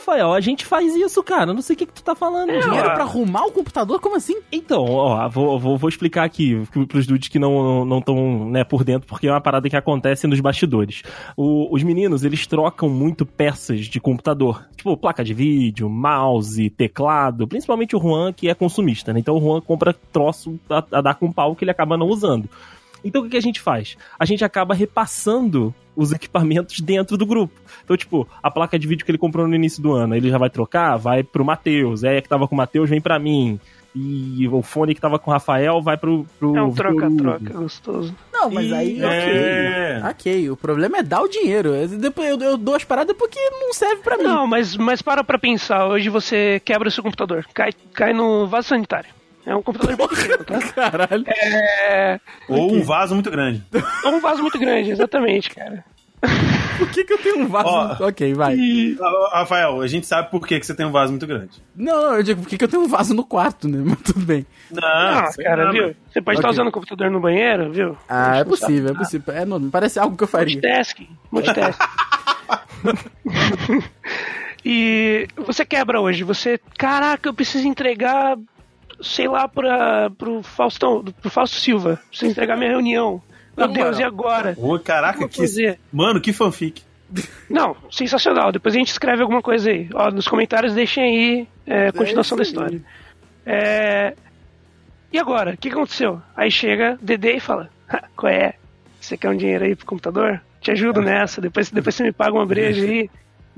Rafael, 0.00 0.32
a 0.32 0.40
gente 0.40 0.64
faz 0.64 0.94
isso, 0.96 1.22
cara. 1.22 1.52
Não 1.52 1.60
sei 1.60 1.74
o 1.74 1.78
que, 1.78 1.86
que 1.86 1.92
tu 1.92 2.02
tá 2.02 2.14
falando. 2.14 2.48
Dinheiro 2.48 2.88
ah. 2.88 2.94
pra 2.94 3.04
arrumar 3.04 3.44
o 3.44 3.52
computador? 3.52 4.00
Como 4.00 4.16
assim? 4.16 4.36
Então, 4.50 4.84
ó, 4.84 5.28
vou, 5.28 5.58
vou, 5.58 5.76
vou 5.76 5.88
explicar 5.88 6.24
aqui 6.24 6.62
pros 6.88 7.06
dudes 7.06 7.28
que 7.28 7.38
não 7.38 7.84
não 7.84 7.98
estão 7.98 8.48
né, 8.50 8.64
por 8.64 8.82
dentro, 8.82 9.06
porque 9.06 9.28
é 9.28 9.30
uma 9.30 9.40
parada 9.40 9.68
que 9.68 9.76
acontece 9.76 10.26
nos 10.26 10.40
bastidores. 10.40 11.02
O- 11.36 11.72
os 11.74 11.82
meninos, 11.82 12.24
eles 12.24 12.46
trocam 12.46 12.88
muito 12.88 13.26
peças 13.26 13.86
de 13.86 14.00
computador. 14.00 14.66
Tipo, 14.74 14.96
placa 14.96 15.22
de 15.22 15.34
vídeo, 15.34 15.88
mouse, 15.88 16.70
teclado. 16.70 17.46
Principalmente 17.46 17.94
o 17.94 18.00
Juan, 18.00 18.32
que 18.32 18.48
é 18.48 18.54
consumista, 18.54 19.12
né? 19.12 19.20
Então 19.20 19.36
o 19.36 19.40
Juan 19.40 19.60
compra 19.60 19.94
troço 20.12 20.58
a, 20.68 20.82
a 20.92 21.00
dar 21.02 21.14
com 21.14 21.30
pau 21.30 21.54
que 21.54 21.64
ele 21.64 21.70
acaba 21.70 21.96
não 21.96 22.06
usando. 22.06 22.48
Então 23.04 23.20
o 23.20 23.24
que, 23.24 23.30
que 23.30 23.36
a 23.36 23.42
gente 23.42 23.60
faz? 23.60 23.96
A 24.18 24.24
gente 24.24 24.44
acaba 24.44 24.74
repassando 24.74 25.74
os 26.02 26.12
equipamentos 26.12 26.80
dentro 26.80 27.16
do 27.16 27.26
grupo. 27.26 27.52
Então, 27.84 27.96
tipo, 27.96 28.26
a 28.42 28.50
placa 28.50 28.78
de 28.78 28.86
vídeo 28.86 29.04
que 29.04 29.10
ele 29.10 29.18
comprou 29.18 29.46
no 29.46 29.54
início 29.54 29.82
do 29.82 29.92
ano, 29.92 30.14
ele 30.14 30.28
já 30.30 30.38
vai 30.38 30.50
trocar, 30.50 30.96
vai 30.96 31.22
pro 31.22 31.44
Matheus. 31.44 32.02
É, 32.04 32.20
que 32.20 32.28
tava 32.28 32.46
com 32.48 32.54
o 32.54 32.58
Matheus, 32.58 32.88
vem 32.88 33.00
pra 33.00 33.18
mim. 33.18 33.58
E 33.92 34.46
o 34.46 34.62
fone 34.62 34.94
que 34.94 35.00
tava 35.00 35.18
com 35.18 35.30
o 35.30 35.34
Rafael 35.34 35.82
vai 35.82 35.96
pro. 35.96 36.24
pro 36.38 36.56
É 36.56 36.62
um 36.62 36.72
troca-troca 36.72 37.52
gostoso. 37.54 38.14
Não, 38.32 38.48
mas 38.48 38.66
E- 38.68 38.74
aí, 38.74 39.02
É. 39.02 40.00
ok. 40.04 40.10
Ok, 40.10 40.50
o 40.50 40.56
problema 40.56 40.98
é 40.98 41.02
dar 41.02 41.22
o 41.22 41.28
dinheiro. 41.28 41.70
Eu- 41.74 41.88
Depois 41.88 42.28
eu, 42.30 42.38
eu 42.40 42.56
dou 42.56 42.76
as 42.76 42.84
paradas 42.84 43.16
porque 43.16 43.38
não 43.50 43.72
serve 43.72 44.00
pra 44.02 44.16
mim. 44.16 44.22
Não, 44.22 44.46
mas, 44.46 44.76
mas 44.76 45.02
para 45.02 45.24
pra 45.24 45.38
pensar. 45.40 45.88
Hoje 45.88 46.08
você 46.08 46.62
quebra 46.64 46.86
o 46.86 46.90
seu 46.90 47.02
computador, 47.02 47.44
cai, 47.52 47.72
cai 47.92 48.12
no 48.12 48.46
vaso 48.46 48.68
sanitário. 48.68 49.10
É 49.46 49.54
um 49.56 49.62
computador 49.62 49.96
bem 49.96 50.08
pequeno, 50.08 50.44
tá? 50.44 50.58
Caralho. 50.74 51.24
É. 51.26 52.20
Ou 52.48 52.72
um 52.74 52.82
vaso 52.82 53.14
muito 53.14 53.30
grande. 53.30 53.64
É 54.04 54.08
um 54.08 54.20
vaso 54.20 54.42
muito 54.42 54.58
grande, 54.58 54.90
exatamente, 54.90 55.50
cara. 55.50 55.84
Por 56.78 56.90
que, 56.90 57.04
que 57.04 57.12
eu 57.12 57.18
tenho 57.18 57.38
um 57.40 57.46
vaso? 57.46 57.68
Ó. 57.68 58.08
ok, 58.08 58.34
vai. 58.34 58.54
E. 58.54 58.96
Rafael, 59.32 59.80
a 59.80 59.86
gente 59.86 60.06
sabe 60.06 60.30
por 60.30 60.46
que, 60.46 60.58
que 60.60 60.66
você 60.66 60.74
tem 60.74 60.84
um 60.86 60.92
vaso 60.92 61.12
muito 61.12 61.26
grande. 61.26 61.62
Não, 61.74 62.02
não, 62.02 62.14
eu 62.16 62.22
digo, 62.22 62.42
por 62.42 62.48
que, 62.48 62.58
que 62.58 62.64
eu 62.64 62.68
tenho 62.68 62.82
um 62.82 62.88
vaso 62.88 63.14
no 63.14 63.24
quarto, 63.24 63.68
né? 63.68 63.78
Mas 63.84 64.00
tudo 64.02 64.20
bem. 64.20 64.46
Não, 64.70 64.82
Ah, 64.82 65.30
cara, 65.42 65.64
lá, 65.64 65.72
viu? 65.72 65.94
Você 66.10 66.20
pode 66.20 66.38
estar 66.38 66.48
Ok. 66.48 66.54
usando 66.58 66.68
o 66.68 66.72
computador 66.72 67.10
no 67.10 67.20
banheiro, 67.20 67.72
viu? 67.72 67.96
Ah, 68.08 68.36
é 68.36 68.38
Não 68.40 68.46
possível, 68.50 68.90
é 68.90 68.94
possível. 68.94 69.34
É 69.34 69.44
normal. 69.44 69.70
Parece 69.70 69.98
algo 69.98 70.16
que 70.16 70.24
eu 70.24 70.28
faria. 70.28 70.54
Multitasking. 70.54 71.08
Multitasking. 71.30 71.86
e 74.64 75.26
você 75.36 75.64
quebra 75.64 76.00
hoje. 76.00 76.24
Você, 76.24 76.60
caraca, 76.78 77.28
eu 77.28 77.34
preciso 77.34 77.66
entregar, 77.66 78.36
sei 79.02 79.28
lá, 79.28 79.48
pra, 79.48 80.10
pro 80.10 80.42
Faustão, 80.42 81.04
pro 81.04 81.30
Fausto 81.30 81.56
Silva. 81.56 82.00
Preciso 82.08 82.30
entregar 82.30 82.56
minha 82.56 82.70
reunião. 82.70 83.22
Meu 83.56 83.66
Não, 83.66 83.72
Deus, 83.74 83.90
mano. 83.90 84.00
e 84.00 84.04
agora? 84.04 84.54
Ô, 84.58 84.78
caraca, 84.78 85.28
que. 85.28 85.38
fazer. 85.38 85.78
Mano, 85.92 86.20
que 86.20 86.32
fanfic. 86.32 86.82
Não, 87.48 87.76
sensacional. 87.90 88.52
Depois 88.52 88.74
a 88.74 88.78
gente 88.78 88.88
escreve 88.88 89.22
alguma 89.22 89.42
coisa 89.42 89.70
aí. 89.70 89.88
Ó, 89.92 90.10
nos 90.10 90.28
comentários 90.28 90.74
deixem 90.74 91.02
aí 91.02 91.48
é, 91.66 91.88
a 91.88 91.92
continuação 91.92 92.36
da 92.36 92.42
história. 92.42 92.80
É... 93.44 94.14
E 95.12 95.18
agora? 95.18 95.54
O 95.54 95.56
que 95.56 95.68
aconteceu? 95.68 96.22
Aí 96.36 96.50
chega 96.50 96.96
Dedê 97.02 97.32
e 97.36 97.40
fala: 97.40 97.68
"Ha, 97.88 98.04
Qual 98.16 98.32
é? 98.32 98.54
Você 99.00 99.16
quer 99.16 99.28
um 99.28 99.36
dinheiro 99.36 99.64
aí 99.64 99.74
pro 99.74 99.86
computador? 99.86 100.40
Te 100.60 100.70
ajudo 100.70 101.00
nessa. 101.00 101.40
Depois, 101.40 101.70
depois 101.70 101.94
você 101.94 102.04
me 102.04 102.12
paga 102.12 102.32
uma 102.32 102.46
breja 102.46 102.84
aí. 102.84 103.10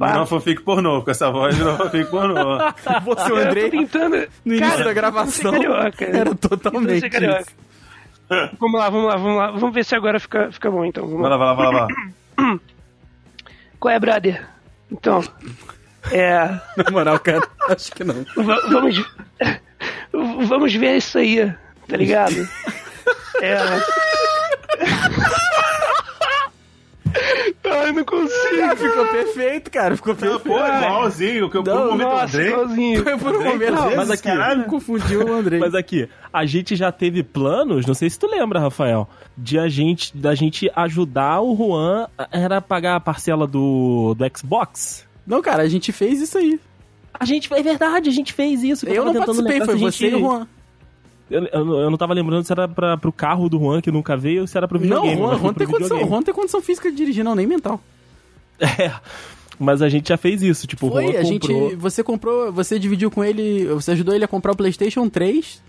Pá. 0.06 0.14
Não 0.14 0.26
fanfic 0.26 0.62
pornô, 0.62 1.02
com 1.02 1.10
essa 1.10 1.30
voz 1.30 1.56
não 1.58 1.76
fanfic 1.76 2.10
pornô. 2.10 2.58
Você, 3.04 3.32
o 3.32 3.38
Eu 3.38 3.46
Andrei, 3.46 3.70
tentando. 3.70 4.16
no 4.44 4.54
início 4.54 4.70
Cara, 4.70 4.84
da 4.84 4.92
gravação, 4.92 5.52
né? 5.52 5.90
era 6.00 6.34
totalmente 6.34 7.06
isso. 7.06 7.46
Vamos 8.58 8.80
lá, 8.80 8.90
vamos 8.90 9.06
lá, 9.08 9.16
vamos 9.16 9.36
lá. 9.38 9.50
Vamos 9.52 9.74
ver 9.74 9.84
se 9.84 9.94
agora 9.94 10.18
fica, 10.18 10.50
fica 10.50 10.70
bom 10.70 10.84
então. 10.84 11.06
Vamos 11.06 11.20
Vai 11.20 11.30
lá. 11.30 11.36
lá, 11.36 11.54
vai 11.54 11.66
lá, 11.66 11.70
vai 11.72 11.80
lá. 11.80 11.86
vai 12.36 12.46
lá. 12.52 12.60
Qual 13.78 13.94
é, 13.94 13.98
brother? 14.00 14.46
Então. 14.90 15.22
É. 16.10 16.46
Na 16.76 16.90
moral, 16.90 17.18
cara, 17.20 17.46
acho 17.68 17.92
que 17.92 18.02
não. 18.02 18.24
Va- 18.36 18.60
vamos 18.70 19.04
vamos 20.48 20.74
ver 20.74 20.96
isso 20.96 21.18
aí, 21.18 21.52
tá 21.88 21.96
ligado? 21.96 22.34
É. 23.40 23.56
Ai, 27.64 27.92
não 27.92 28.04
consigo. 28.04 28.62
Ah, 28.64 28.76
ficou 28.76 29.06
perfeito, 29.08 29.70
cara. 29.70 29.96
Ficou 29.96 30.14
Não, 30.14 30.20
perfeito. 30.20 30.42
pô, 30.42 30.58
igualzinho, 30.58 31.50
que 31.50 31.56
eu 31.56 31.62
por 31.64 31.74
Não, 31.74 31.82
um 31.82 31.90
momento 31.92 32.02
eu 32.02 32.10
Nossa, 32.12 32.24
Andrei. 32.36 32.48
igualzinho. 32.52 33.02
Foi 33.02 33.18
por 33.18 33.36
um 33.36 33.44
momento. 33.44 33.74
duas 33.74 33.94
mas 33.96 34.10
aqui, 34.10 34.22
caralho. 34.22 34.64
confundiu 34.64 35.24
o 35.26 35.32
Andrei. 35.32 35.58
Mas 35.60 35.74
aqui, 35.74 36.08
a 36.32 36.44
gente 36.46 36.76
já 36.76 36.90
teve 36.92 37.22
planos, 37.22 37.86
não 37.86 37.94
sei 37.94 38.08
se 38.10 38.18
tu 38.18 38.26
lembra, 38.26 38.60
Rafael, 38.60 39.08
de 39.36 39.58
a 39.58 39.68
gente, 39.68 40.16
da 40.16 40.34
gente 40.34 40.70
ajudar 40.74 41.40
o 41.40 41.56
Juan, 41.56 42.06
era 42.30 42.60
pagar 42.60 42.96
a 42.96 43.00
parcela 43.00 43.46
do, 43.46 44.14
do 44.14 44.24
Xbox. 44.36 45.06
Não, 45.26 45.40
cara, 45.42 45.62
a 45.62 45.68
gente 45.68 45.92
fez 45.92 46.20
isso 46.20 46.38
aí. 46.38 46.58
A 47.18 47.24
gente, 47.24 47.52
é 47.52 47.62
verdade, 47.62 48.08
a 48.08 48.12
gente 48.12 48.32
fez 48.32 48.62
isso. 48.62 48.86
Eu 48.86 49.04
tava 49.04 49.12
não 49.12 49.24
participei, 49.26 49.64
foi 49.64 49.76
você 49.76 50.08
e 50.08 50.14
o 50.14 50.18
Juan. 50.20 50.48
Eu, 51.30 51.44
eu, 51.46 51.64
não- 51.64 51.90
não 51.90 51.96
tava 51.98 52.12
lembrando 52.14 52.44
se 52.44 52.52
era 52.52 52.68
pra, 52.68 52.96
pro 52.96 53.12
carro 53.12 53.48
do 53.48 53.58
Juan, 53.58 53.80
que 53.80 53.90
nunca 53.90 54.16
veio, 54.16 54.42
ou 54.42 54.46
se 54.46 54.56
era 54.56 54.68
pro 54.68 54.78
Não, 54.78 54.84
videogame. 55.02 55.16
o 55.20 55.26
Juan, 55.28 55.38
Juan 55.38 55.54
tem 55.54 55.66
condição. 55.66 56.06
Juan 56.06 56.22
tem 56.22 56.34
condição 56.34 56.60
física 56.62 56.90
de 56.90 56.96
dirigir, 56.96 57.24
não, 57.24 57.34
nem 57.34 57.46
mental. 57.46 57.80
É, 58.60 58.92
mas 59.58 59.82
a 59.82 59.88
gente 59.88 60.08
já 60.08 60.16
fez 60.16 60.42
isso, 60.42 60.66
tipo, 60.66 60.88
Foi, 60.90 61.04
Juan 61.04 61.20
a 61.20 61.22
comprou... 61.24 61.68
gente. 61.70 61.76
Você 61.76 62.02
comprou. 62.04 62.52
Você 62.52 62.78
dividiu 62.78 63.10
com 63.10 63.24
ele. 63.24 63.66
Você 63.66 63.92
ajudou 63.92 64.14
ele 64.14 64.24
a 64.24 64.28
comprar 64.28 64.52
o 64.52 64.56
PlayStation 64.56 65.08
3. 65.08 65.62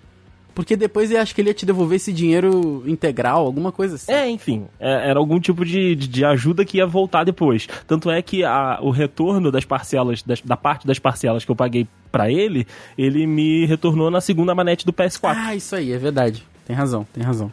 Porque 0.56 0.76
depois 0.76 1.12
eu 1.12 1.20
acho 1.20 1.34
que 1.34 1.42
ele 1.42 1.50
ia 1.50 1.54
te 1.54 1.66
devolver 1.66 1.96
esse 1.96 2.14
dinheiro 2.14 2.84
integral, 2.86 3.46
alguma 3.46 3.72
coisa 3.72 3.96
assim. 3.96 4.12
É, 4.12 4.30
enfim, 4.30 4.66
é- 4.80 5.10
era 5.10 5.18
algum 5.20 5.40
tipo 5.40 5.66
de, 5.66 5.96
de, 5.96 6.08
de 6.08 6.24
ajuda 6.26 6.64
que 6.64 6.78
ia 6.78 6.86
voltar 6.86 7.24
depois. 7.24 7.68
Tanto 7.88 8.10
é 8.12 8.22
que 8.22 8.44
a- 8.44 8.78
o 8.82 8.92
retorno 8.92 9.52
das 9.52 9.66
parcelas, 9.66 10.22
das- 10.22 10.42
da 10.42 10.56
parte 10.56 10.86
das 10.86 11.00
parcelas 11.00 11.44
que 11.44 11.50
eu 11.52 11.56
paguei 11.56 11.88
pra 12.12 12.32
ele, 12.32 12.68
ele 12.98 13.26
me 13.26 13.66
retornou 13.66 14.12
na 14.12 14.22
segunda 14.22 14.54
manete 14.54 14.86
do 14.86 14.94
PS4. 14.94 15.36
Ah, 15.36 15.56
isso 15.56 15.76
aí, 15.76 15.92
é 15.92 15.98
verdade. 15.98 16.44
Tem 16.66 16.76
razão, 16.76 17.06
tem 17.12 17.24
razão. 17.24 17.52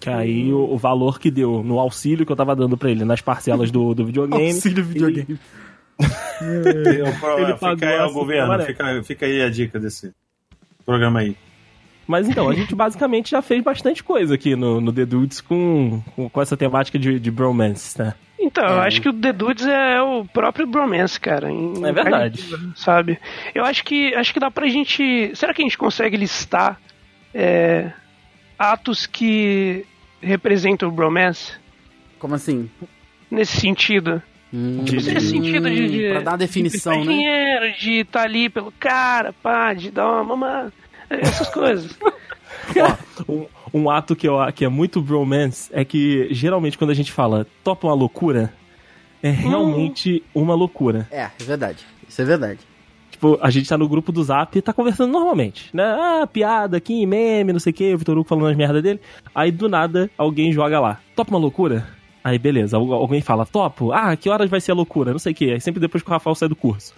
Que 0.00 0.10
aí 0.10 0.52
o, 0.52 0.58
o 0.74 0.76
valor 0.76 1.18
que 1.18 1.30
deu 1.30 1.62
no 1.62 1.78
auxílio 1.78 2.26
que 2.26 2.32
eu 2.32 2.36
tava 2.36 2.54
dando 2.54 2.76
pra 2.76 2.90
ele 2.90 3.04
nas 3.04 3.20
parcelas 3.22 3.70
do, 3.70 3.94
do 3.94 4.04
videogame. 4.04 4.50
Auxílio 4.52 4.84
videogame. 4.84 5.38
Eu, 6.40 7.12
pro- 7.20 7.38
Ele 7.38 7.52
fica 7.56 7.88
aí 7.88 7.98
ao 7.98 8.12
governo, 8.12 8.60
fica, 8.64 9.02
fica 9.04 9.26
aí 9.26 9.40
a 9.40 9.48
dica 9.48 9.78
desse 9.78 10.12
programa 10.84 11.20
aí. 11.20 11.36
Mas 12.06 12.28
então, 12.28 12.48
a 12.48 12.54
gente 12.56 12.74
basicamente 12.74 13.30
já 13.30 13.40
fez 13.42 13.62
bastante 13.62 14.02
coisa 14.02 14.34
aqui 14.34 14.54
no, 14.56 14.80
no 14.80 14.92
The 14.92 15.04
Dudes 15.06 15.40
com, 15.40 16.02
com, 16.14 16.28
com 16.28 16.42
essa 16.42 16.56
temática 16.56 16.98
de, 16.98 17.18
de 17.18 17.30
bromance, 17.30 17.98
né? 17.98 18.14
Então, 18.38 18.64
eu 18.66 18.82
É. 18.82 18.86
acho 18.86 19.00
que 19.00 19.08
o 19.08 19.12
The 19.12 19.32
Dudes 19.32 19.66
é 19.66 20.02
o 20.02 20.24
próprio 20.26 20.66
bromance, 20.66 21.18
cara. 21.18 21.50
em- 21.50 21.84
É 21.86 21.92
verdade. 21.92 22.44
Sabe? 22.76 23.18
Eu 23.54 23.64
acho 23.64 23.82
que 23.84 24.14
acho 24.14 24.34
que 24.34 24.40
dá 24.40 24.50
pra 24.50 24.66
gente. 24.68 25.30
Será 25.34 25.54
que 25.54 25.62
a 25.62 25.64
gente 25.64 25.78
consegue 25.78 26.16
listar 26.16 26.78
é, 27.32 27.90
atos 28.58 29.06
que 29.06 29.86
representam 30.20 30.88
o 30.88 30.92
bromance? 30.92 31.52
Como 32.18 32.34
assim? 32.34 32.68
Nesse 33.30 33.58
sentido. 33.60 34.22
Hum, 34.52 34.84
Tipo, 34.84 35.02
nesse 35.02 35.30
sentido 35.30 35.68
de. 35.70 35.88
de 35.88 36.08
Pra 36.10 36.20
dar 36.20 36.36
definição, 36.36 37.00
de 37.00 37.06
né? 37.08 37.12
dinheiro, 37.14 37.72
de 37.78 37.92
estar 38.00 38.22
ali 38.22 38.48
pelo 38.48 38.70
cara, 38.72 39.32
pá, 39.32 39.72
de 39.74 39.90
dar 39.90 40.06
uma 40.06 40.24
mamada. 40.24 40.72
Essas 41.10 41.48
coisas. 41.50 41.96
Ó, 43.28 43.32
um, 43.32 43.46
um 43.74 43.90
ato 43.90 44.16
que, 44.16 44.26
eu, 44.26 44.36
que 44.54 44.64
é 44.64 44.68
muito 44.68 45.00
bromance 45.02 45.68
é 45.72 45.84
que 45.84 46.28
geralmente 46.32 46.78
quando 46.78 46.90
a 46.90 46.94
gente 46.94 47.12
fala 47.12 47.46
topa 47.62 47.86
uma 47.86 47.94
loucura, 47.94 48.52
é 49.22 49.30
realmente 49.30 50.22
uma 50.34 50.54
loucura. 50.54 51.06
É, 51.10 51.22
é 51.22 51.30
verdade. 51.44 51.84
Isso 52.08 52.22
é 52.22 52.24
verdade. 52.24 52.60
Tipo, 53.10 53.38
a 53.40 53.48
gente 53.50 53.68
tá 53.68 53.78
no 53.78 53.88
grupo 53.88 54.10
do 54.10 54.22
Zap 54.24 54.56
e 54.58 54.62
tá 54.62 54.72
conversando 54.72 55.12
normalmente, 55.12 55.70
né? 55.72 55.84
Ah, 55.84 56.26
piada 56.26 56.76
aqui, 56.76 57.06
meme, 57.06 57.52
não 57.52 57.60
sei 57.60 57.70
o 57.70 57.74
que, 57.74 57.94
o 57.94 57.98
Vitor 57.98 58.18
Hugo 58.18 58.28
falando 58.28 58.48
as 58.48 58.56
merdas 58.56 58.82
dele. 58.82 59.00
Aí 59.34 59.52
do 59.52 59.68
nada 59.68 60.10
alguém 60.18 60.50
joga 60.52 60.80
lá, 60.80 61.00
topa 61.14 61.30
uma 61.30 61.38
loucura? 61.38 61.86
Aí 62.24 62.38
beleza, 62.38 62.76
al- 62.76 62.92
alguém 62.92 63.20
fala, 63.20 63.46
topo, 63.46 63.92
ah, 63.92 64.16
que 64.16 64.28
horas 64.28 64.50
vai 64.50 64.60
ser 64.60 64.72
a 64.72 64.74
loucura? 64.74 65.12
Não 65.12 65.18
sei 65.18 65.32
o 65.32 65.34
que. 65.34 65.52
Aí 65.52 65.60
sempre 65.60 65.80
depois 65.80 66.02
que 66.02 66.08
o 66.08 66.12
Rafael 66.12 66.34
sai 66.34 66.48
do 66.48 66.56
curso. 66.56 66.92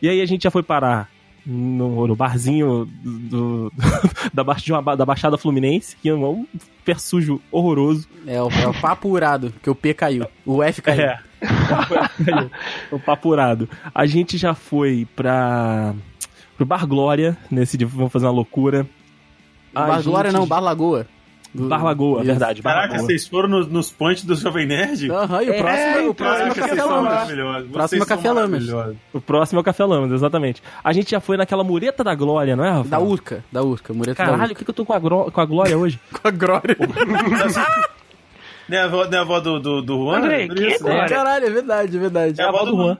E 0.00 0.08
aí 0.08 0.20
a 0.20 0.26
gente 0.26 0.44
já 0.44 0.50
foi 0.50 0.62
parar 0.62 1.10
no, 1.50 2.06
no 2.06 2.14
barzinho 2.14 2.86
do, 3.02 3.72
da, 4.34 4.44
baix- 4.44 4.62
de 4.62 4.70
uma 4.72 4.94
da 4.94 5.06
Baixada 5.06 5.38
Fluminense, 5.38 5.96
que 5.96 6.10
é 6.10 6.14
um 6.14 6.46
pé 6.84 6.94
sujo 6.94 7.40
horroroso. 7.50 8.06
É 8.26 8.40
o, 8.42 8.50
é 8.50 8.68
o 8.68 8.74
papo 8.80 9.08
urado, 9.08 9.52
que 9.62 9.70
o 9.70 9.74
P 9.74 9.94
caiu. 9.94 10.26
O 10.44 10.62
F 10.62 10.82
caiu. 10.82 11.02
É. 11.02 11.18
o 12.92 12.98
papurado. 12.98 13.68
A 13.94 14.04
gente 14.06 14.36
já 14.36 14.54
foi 14.54 15.06
pra. 15.16 15.94
pro 16.56 16.66
Bar 16.66 16.86
Glória, 16.86 17.36
nesse 17.50 17.76
dia, 17.78 17.86
vamos 17.86 18.12
fazer 18.12 18.26
uma 18.26 18.32
loucura. 18.32 18.86
A 19.74 19.86
Bar 19.86 20.02
Glória 20.02 20.30
gente- 20.30 20.40
não, 20.40 20.46
Bar 20.46 20.60
Lagoa. 20.60 21.06
Do- 21.54 21.66
Bar 21.68 21.82
Lagoa, 21.82 22.18
Isso. 22.18 22.26
verdade. 22.26 22.62
Caraca, 22.62 22.88
Lagoa. 22.92 23.06
vocês 23.06 23.26
foram 23.26 23.48
nos, 23.48 23.66
nos 23.68 23.90
pontos 23.90 24.22
do 24.24 24.34
Jovem 24.34 24.66
Nerd? 24.66 25.10
Aham, 25.10 25.42
e 25.42 25.50
o 25.50 25.54
próximo, 25.58 25.82
É, 25.82 26.00
o 26.08 26.14
próximo 26.14 26.46
é 26.46 26.50
o 26.50 26.54
Caraca, 26.54 26.54
Café 26.54 26.68
vocês 26.68 26.80
são 26.82 26.90
Lamas. 26.96 27.12
maravilhosos. 27.12 27.70
Próximo 27.70 28.02
é 28.02 28.06
Café 28.06 28.32
Lamas. 28.32 28.64
O 29.14 29.20
próximo 29.20 29.58
é 29.58 29.60
o 29.60 29.64
Café 29.64 29.84
Lamas, 29.86 30.12
exatamente. 30.12 30.62
A 30.84 30.92
gente 30.92 31.10
já 31.10 31.20
foi 31.20 31.36
naquela 31.36 31.64
mureta 31.64 32.04
da 32.04 32.14
Glória, 32.14 32.54
não 32.54 32.64
é, 32.64 32.70
Rafa? 32.70 32.88
Da 32.90 32.98
Urca, 33.00 33.44
da 33.50 33.62
Urca, 33.62 33.92
Mureta 33.94 34.22
da 34.22 34.30
Caralho, 34.30 34.42
Urca. 34.42 34.52
o 34.52 34.56
que, 34.56 34.64
que 34.64 34.70
eu 34.70 34.74
tô 34.74 34.84
com 34.84 34.92
a, 34.92 34.98
gro- 34.98 35.30
com 35.32 35.40
a 35.40 35.44
Glória 35.46 35.76
hoje? 35.78 35.98
Com 36.20 36.28
a 36.28 36.30
Glória. 36.30 36.76
Não 38.68 38.76
é 38.76 38.80
a 38.82 38.84
avó, 38.84 39.04
não 39.06 39.12
é 39.14 39.16
a 39.16 39.20
avó 39.22 39.40
do, 39.40 39.58
do, 39.58 39.80
do 39.82 39.96
Juan? 40.04 40.18
Andrei, 40.18 40.48
que 40.48 40.66
isso, 40.66 40.86
é 40.86 40.94
né? 41.02 41.08
Caralho, 41.08 41.46
é 41.46 41.50
verdade, 41.50 41.96
é 41.96 42.00
verdade. 42.00 42.40
É 42.40 42.44
a 42.44 42.48
avó 42.48 42.64
do 42.64 42.76
Juan. 42.76 42.98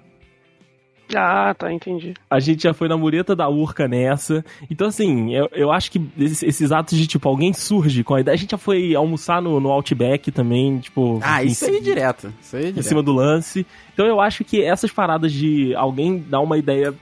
Ah, 1.14 1.54
tá, 1.54 1.72
entendi. 1.72 2.14
A 2.30 2.38
gente 2.40 2.62
já 2.62 2.74
foi 2.74 2.88
na 2.88 2.96
mureta 2.96 3.34
da 3.34 3.48
Urca 3.48 3.88
nessa. 3.88 4.44
Então, 4.70 4.88
assim, 4.88 5.34
eu, 5.34 5.48
eu 5.52 5.72
acho 5.72 5.90
que 5.90 6.00
esses, 6.18 6.42
esses 6.42 6.72
atos 6.72 6.98
de, 6.98 7.06
tipo, 7.06 7.28
alguém 7.28 7.52
surge 7.52 8.04
com 8.04 8.14
a 8.14 8.20
ideia. 8.20 8.34
A 8.34 8.38
gente 8.38 8.50
já 8.50 8.58
foi 8.58 8.94
almoçar 8.94 9.40
no, 9.40 9.58
no 9.60 9.70
Outback 9.70 10.30
também, 10.30 10.78
tipo. 10.78 11.20
Ah, 11.22 11.42
em 11.42 11.48
isso 11.48 11.64
aí 11.64 11.76
é 11.76 11.80
direto. 11.80 12.32
Isso 12.40 12.56
aí 12.56 12.64
é 12.64 12.68
em 12.68 12.72
direto. 12.72 12.88
cima 12.88 13.02
do 13.02 13.12
lance. 13.12 13.66
Então 13.94 14.06
eu 14.06 14.20
acho 14.20 14.44
que 14.44 14.62
essas 14.62 14.90
paradas 14.90 15.32
de 15.32 15.74
alguém 15.74 16.18
dar 16.18 16.40
uma 16.40 16.58
ideia 16.58 16.94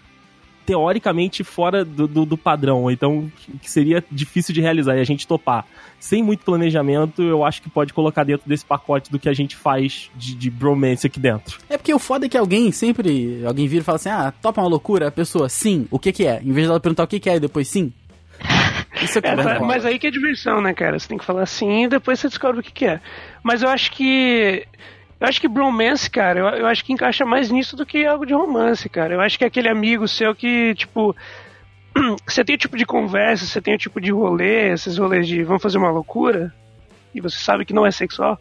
teoricamente 0.67 1.45
fora 1.45 1.85
do, 1.85 2.07
do, 2.09 2.27
do 2.27 2.37
padrão, 2.37 2.91
então 2.91 3.31
que 3.63 3.71
seria 3.71 4.05
difícil 4.11 4.53
de 4.53 4.61
realizar 4.61 4.97
e 4.97 5.01
a 5.01 5.05
gente 5.05 5.27
topar 5.27 5.65
sem 5.99 6.23
muito 6.23 6.45
planejamento, 6.45 7.23
eu 7.23 7.43
acho 7.45 7.63
que 7.63 7.71
pode 7.71 7.93
colocar 7.93 8.23
dentro 8.23 8.47
desse 8.49 8.65
pacote 8.65 9.11
do 9.11 9.19
que 9.19 9.29
a 9.29 9.33
gente 9.33 9.57
faz 9.57 10.11
de, 10.15 10.35
de 10.35 10.51
bromance 10.51 11.07
aqui 11.07 11.19
dentro. 11.19 11.59
É 11.71 11.79
porque 11.79 11.93
o 11.95 11.99
foda 11.99 12.27
é 12.27 12.29
que 12.29 12.37
alguém 12.37 12.71
sempre. 12.71 13.43
Alguém 13.47 13.67
vira 13.67 13.81
e 13.81 13.85
fala 13.85 13.97
assim: 13.97 14.11
ah, 14.11 14.33
topa 14.43 14.61
uma 14.61 14.69
loucura? 14.69 15.09
A 15.09 15.11
pessoa, 15.11 15.49
sim, 15.49 15.89
o 15.91 15.99
que 15.99 16.13
que 16.13 16.27
é? 16.27 16.41
Em 16.45 16.53
vez 16.53 16.67
dela 16.67 16.79
perguntar 16.79 17.05
o 17.05 17.07
que 17.09 17.19
que 17.19 17.31
é 17.31 17.37
e 17.37 17.41
depois 17.41 17.67
sim. 17.69 17.93
Isso 19.03 19.19
é 19.19 19.23
que 19.23 19.29
É, 19.29 19.37
tá- 19.37 19.61
mas 19.61 19.85
aí 19.85 19.99
que 19.99 20.07
é 20.07 20.11
diversão, 20.11 20.61
né, 20.61 20.73
cara? 20.75 20.99
Você 20.99 21.09
tem 21.09 21.19
que 21.19 21.25
falar 21.25 21.43
assim 21.43 21.85
e 21.85 21.89
depois 21.89 22.19
você 22.21 22.29
descobre 22.29 22.61
o 22.61 22.63
que, 22.63 22.73
que 22.73 22.87
é. 22.87 23.01
Mas 23.43 23.63
eu 23.63 23.69
acho 23.69 23.91
que. 23.93 24.67
Eu 25.19 25.27
acho 25.27 25.41
que 25.41 25.49
bromance, 25.49 26.11
cara, 26.11 26.39
eu, 26.41 26.47
eu 26.61 26.67
acho 26.67 26.85
que 26.85 26.93
encaixa 26.93 27.25
mais 27.25 27.51
nisso 27.51 27.75
do 27.75 27.87
que 27.87 28.05
algo 28.05 28.27
de 28.27 28.35
romance, 28.35 28.89
cara. 28.89 29.15
Eu 29.15 29.21
acho 29.21 29.39
que 29.39 29.45
é 29.45 29.47
aquele 29.47 29.69
amigo 29.69 30.07
seu 30.07 30.35
que, 30.35 30.75
tipo. 30.75 31.15
Você 32.27 32.45
tem 32.45 32.55
o 32.55 32.59
tipo 32.59 32.77
de 32.77 32.85
conversa, 32.85 33.47
você 33.47 33.59
tem 33.59 33.75
o 33.75 33.79
tipo 33.79 33.99
de 34.01 34.13
rolê, 34.13 34.71
esses 34.73 34.99
rolês 34.99 35.27
de 35.27 35.43
vamos 35.43 35.63
fazer 35.63 35.79
uma 35.79 35.91
loucura, 35.91 36.53
e 37.15 37.23
você 37.23 37.39
sabe 37.39 37.65
que 37.65 37.73
não 37.73 37.87
é 37.87 37.91
sexual. 37.91 38.39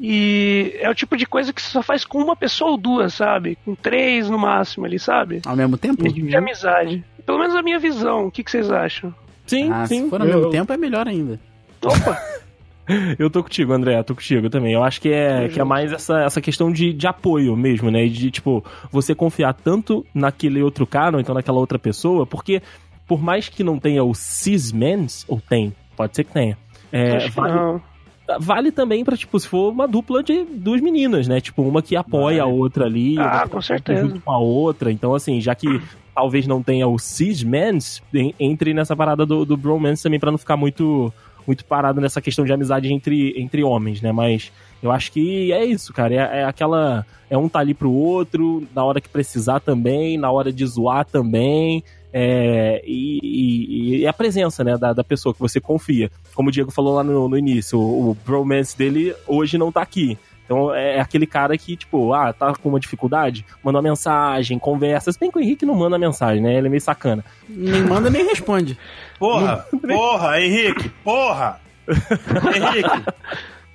E 0.00 0.76
é 0.80 0.88
o 0.88 0.94
tipo 0.94 1.16
de 1.16 1.26
coisa 1.26 1.52
que 1.52 1.60
você 1.60 1.70
só 1.70 1.82
faz 1.82 2.04
com 2.04 2.18
uma 2.22 2.36
pessoa 2.36 2.70
ou 2.70 2.76
duas, 2.76 3.14
sabe? 3.14 3.58
Com 3.64 3.74
três 3.74 4.30
no 4.30 4.38
máximo 4.38 4.86
ali, 4.86 4.96
sabe? 4.96 5.42
Ao 5.44 5.56
mesmo 5.56 5.76
tempo? 5.76 6.04
Tipo 6.08 6.28
de 6.28 6.36
amizade. 6.36 7.04
Pelo 7.26 7.40
menos 7.40 7.56
a 7.56 7.62
minha 7.62 7.80
visão. 7.80 8.26
O 8.26 8.30
que, 8.30 8.44
que 8.44 8.50
vocês 8.52 8.70
acham? 8.70 9.12
Sim, 9.44 9.72
Ah, 9.72 9.84
sim. 9.86 10.04
se 10.04 10.10
for 10.10 10.20
ao 10.20 10.28
eu, 10.28 10.36
mesmo 10.36 10.50
tempo 10.52 10.72
é 10.72 10.76
melhor 10.76 11.08
ainda. 11.08 11.40
Opa! 11.82 12.16
eu 13.18 13.28
tô 13.30 13.42
contigo, 13.42 13.72
André, 13.72 14.02
tô 14.02 14.14
contigo 14.14 14.48
também. 14.48 14.72
Eu 14.72 14.82
acho 14.82 15.00
que 15.00 15.10
é, 15.10 15.48
que 15.48 15.60
é 15.60 15.64
mais 15.64 15.92
essa, 15.92 16.20
essa 16.22 16.40
questão 16.40 16.72
de, 16.72 16.92
de 16.92 17.06
apoio 17.06 17.56
mesmo, 17.56 17.90
né? 17.90 18.04
E 18.04 18.08
De, 18.08 18.30
tipo, 18.30 18.64
você 18.90 19.14
confiar 19.14 19.52
tanto 19.54 20.04
naquele 20.14 20.62
outro 20.62 20.86
cara, 20.86 21.16
ou 21.16 21.20
então 21.20 21.34
naquela 21.34 21.58
outra 21.58 21.78
pessoa, 21.78 22.26
porque 22.26 22.62
por 23.06 23.22
mais 23.22 23.48
que 23.48 23.62
não 23.64 23.78
tenha 23.78 24.02
o 24.04 24.14
cis-mens, 24.14 25.24
ou 25.28 25.40
tem, 25.40 25.72
pode 25.96 26.14
ser 26.16 26.24
que 26.24 26.32
tenha, 26.32 26.56
é, 26.92 27.28
vale, 27.30 27.54
não. 27.54 27.82
vale 28.40 28.70
também 28.72 29.04
pra, 29.04 29.16
tipo, 29.16 29.38
se 29.38 29.48
for 29.48 29.70
uma 29.72 29.86
dupla 29.88 30.22
de 30.22 30.44
duas 30.44 30.80
meninas, 30.80 31.26
né? 31.28 31.40
Tipo, 31.40 31.62
uma 31.62 31.82
que 31.82 31.96
apoia 31.96 32.42
a 32.42 32.46
outra 32.46 32.84
ali. 32.86 33.16
Ah, 33.18 33.46
com 33.48 33.60
certeza. 33.60 34.02
Junto 34.06 34.20
com 34.20 34.30
a 34.32 34.38
outra. 34.38 34.90
Então, 34.92 35.14
assim, 35.14 35.40
já 35.40 35.54
que 35.54 35.80
talvez 36.14 36.46
não 36.46 36.62
tenha 36.62 36.86
o 36.86 36.98
cis-mens, 36.98 38.02
en- 38.12 38.34
entre 38.40 38.74
nessa 38.74 38.96
parada 38.96 39.24
do, 39.24 39.44
do 39.44 39.56
bromance 39.56 40.02
também 40.02 40.18
pra 40.20 40.30
não 40.30 40.38
ficar 40.38 40.56
muito 40.56 41.12
muito 41.48 41.64
parado 41.64 42.00
nessa 42.00 42.20
questão 42.20 42.44
de 42.44 42.52
amizade 42.52 42.92
entre, 42.92 43.34
entre 43.40 43.64
homens, 43.64 44.00
né? 44.00 44.12
Mas 44.12 44.52
eu 44.82 44.92
acho 44.92 45.10
que 45.10 45.50
é 45.52 45.64
isso, 45.64 45.92
cara. 45.92 46.14
É, 46.14 46.40
é 46.40 46.44
aquela. 46.44 47.04
É 47.28 47.36
um 47.36 47.48
tá 47.48 47.58
ali 47.58 47.74
pro 47.74 47.90
outro, 47.90 48.64
na 48.74 48.84
hora 48.84 49.00
que 49.00 49.08
precisar 49.08 49.58
também, 49.60 50.16
na 50.16 50.30
hora 50.30 50.52
de 50.52 50.64
zoar 50.66 51.04
também. 51.04 51.82
É, 52.12 52.82
e, 52.86 53.18
e- 53.22 53.96
e 53.98 54.06
a 54.06 54.12
presença, 54.12 54.64
né, 54.64 54.78
da, 54.78 54.92
da 54.92 55.04
pessoa 55.04 55.34
que 55.34 55.40
você 55.40 55.60
confia. 55.60 56.10
Como 56.34 56.48
o 56.48 56.52
Diego 56.52 56.70
falou 56.70 56.94
lá 56.94 57.02
no, 57.02 57.28
no 57.28 57.36
início, 57.36 57.78
o, 57.78 58.10
o 58.10 58.14
bromance 58.26 58.76
dele 58.76 59.14
hoje 59.26 59.58
não 59.58 59.70
tá 59.72 59.82
aqui. 59.82 60.16
Então 60.48 60.74
é 60.74 60.98
aquele 60.98 61.26
cara 61.26 61.58
que, 61.58 61.76
tipo, 61.76 62.14
ah, 62.14 62.32
tá 62.32 62.54
com 62.54 62.70
uma 62.70 62.80
dificuldade, 62.80 63.44
manda 63.62 63.76
uma 63.76 63.82
mensagem, 63.82 64.58
conversa. 64.58 65.12
Se 65.12 65.20
bem 65.20 65.30
que 65.30 65.36
o 65.38 65.42
Henrique 65.42 65.66
não 65.66 65.74
manda 65.74 65.98
mensagem, 65.98 66.42
né? 66.42 66.54
Ele 66.56 66.68
é 66.68 66.70
meio 66.70 66.80
sacana. 66.80 67.22
Nem 67.46 67.82
manda 67.82 68.08
nem 68.08 68.26
responde. 68.26 68.78
Porra, 69.18 69.66
porra, 69.86 70.40
Henrique, 70.40 70.88
porra! 71.04 71.60
Henrique, 71.86 73.04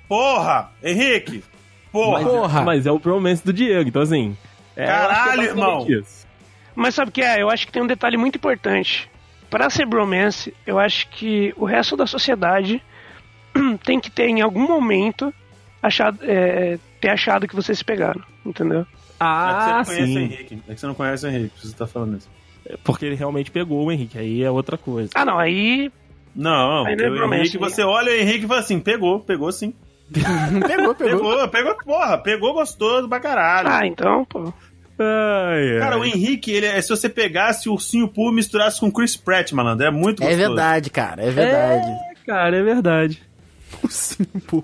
porra, 0.08 0.72
Henrique, 0.82 1.44
porra! 1.92 2.18
Mas, 2.20 2.28
Porra. 2.28 2.62
mas 2.62 2.86
é 2.86 2.90
o 2.90 2.98
bromance 2.98 3.44
do 3.44 3.52
Diego, 3.52 3.88
então 3.88 4.02
assim. 4.02 4.36
é, 4.74 4.82
é 4.82 4.86
Caralho, 4.86 5.42
irmão. 5.42 5.86
isso. 5.88 6.26
Mas 6.74 6.96
sabe 6.96 7.10
o 7.10 7.12
que 7.12 7.22
é? 7.22 7.40
Eu 7.40 7.50
acho 7.50 7.66
que 7.66 7.72
tem 7.72 7.82
um 7.84 7.86
detalhe 7.86 8.16
muito 8.16 8.34
importante. 8.34 9.08
Pra 9.48 9.70
ser 9.70 9.86
bromance, 9.86 10.52
eu 10.66 10.80
acho 10.80 11.08
que 11.10 11.54
o 11.56 11.64
resto 11.64 11.96
da 11.96 12.04
sociedade 12.04 12.82
tem 13.84 14.00
que 14.00 14.10
ter 14.10 14.26
em 14.26 14.42
algum 14.42 14.66
momento 14.66 15.32
achado, 15.86 16.18
é, 16.22 16.78
ter 17.00 17.08
achado 17.08 17.46
que 17.48 17.54
vocês 17.56 17.78
se 17.78 17.84
pegaram, 17.84 18.20
entendeu? 18.44 18.80
É 18.80 18.84
que 18.84 18.88
Ah, 19.20 19.82
você 19.84 19.92
não 19.92 19.96
conhece 19.96 20.02
o 20.02 20.06
sim. 20.06 20.18
Henrique. 20.24 20.58
É 20.68 20.74
que 20.74 20.80
você 20.80 20.86
não 20.86 20.94
conhece 20.94 21.26
o 21.26 21.28
Henrique, 21.30 21.52
você 21.68 21.74
tá 21.76 21.86
falando 21.86 22.16
isso. 22.18 22.28
Porque 22.82 23.04
ele 23.06 23.14
realmente 23.14 23.50
pegou 23.50 23.84
o 23.84 23.92
Henrique, 23.92 24.18
aí 24.18 24.42
é 24.42 24.50
outra 24.50 24.76
coisa. 24.78 25.10
Ah, 25.14 25.24
não, 25.24 25.38
aí. 25.38 25.90
Não, 26.34 26.84
Aí 26.86 26.96
não 26.96 27.04
é 27.04 27.10
o 27.26 27.34
Henrique, 27.34 27.58
né? 27.58 27.68
você 27.68 27.82
olha 27.82 28.10
o 28.10 28.14
Henrique 28.16 28.44
e 28.44 28.48
fala 28.48 28.60
assim, 28.60 28.80
pegou, 28.80 29.20
pegou 29.20 29.52
sim. 29.52 29.72
pegou, 30.66 30.94
pegou. 30.94 31.18
Pegou, 31.20 31.48
pegou, 31.48 31.76
porra, 31.84 32.18
pegou 32.18 32.52
gostoso 32.54 33.08
pra 33.08 33.20
caralho. 33.20 33.68
Ah, 33.68 33.86
então, 33.86 34.24
pô. 34.24 34.52
Ai, 34.98 35.78
Cara, 35.80 35.98
o 35.98 36.04
Henrique, 36.04 36.50
ele 36.52 36.66
é 36.66 36.80
se 36.80 36.88
você 36.88 37.08
pegasse 37.08 37.68
o 37.68 37.72
Ursinho 37.72 38.06
Poo 38.08 38.30
e 38.30 38.34
misturasse 38.34 38.78
com 38.80 38.90
Chris 38.92 39.16
Pratt, 39.16 39.52
malandro, 39.52 39.86
é 39.86 39.90
muito 39.90 40.22
É 40.22 40.26
gostoso. 40.26 40.48
verdade, 40.48 40.90
cara, 40.90 41.22
é 41.24 41.30
verdade. 41.30 41.86
cara, 42.26 42.56
é 42.56 42.62
verdade. 42.62 43.22
Sim, 43.90 44.24
pô, 44.46 44.62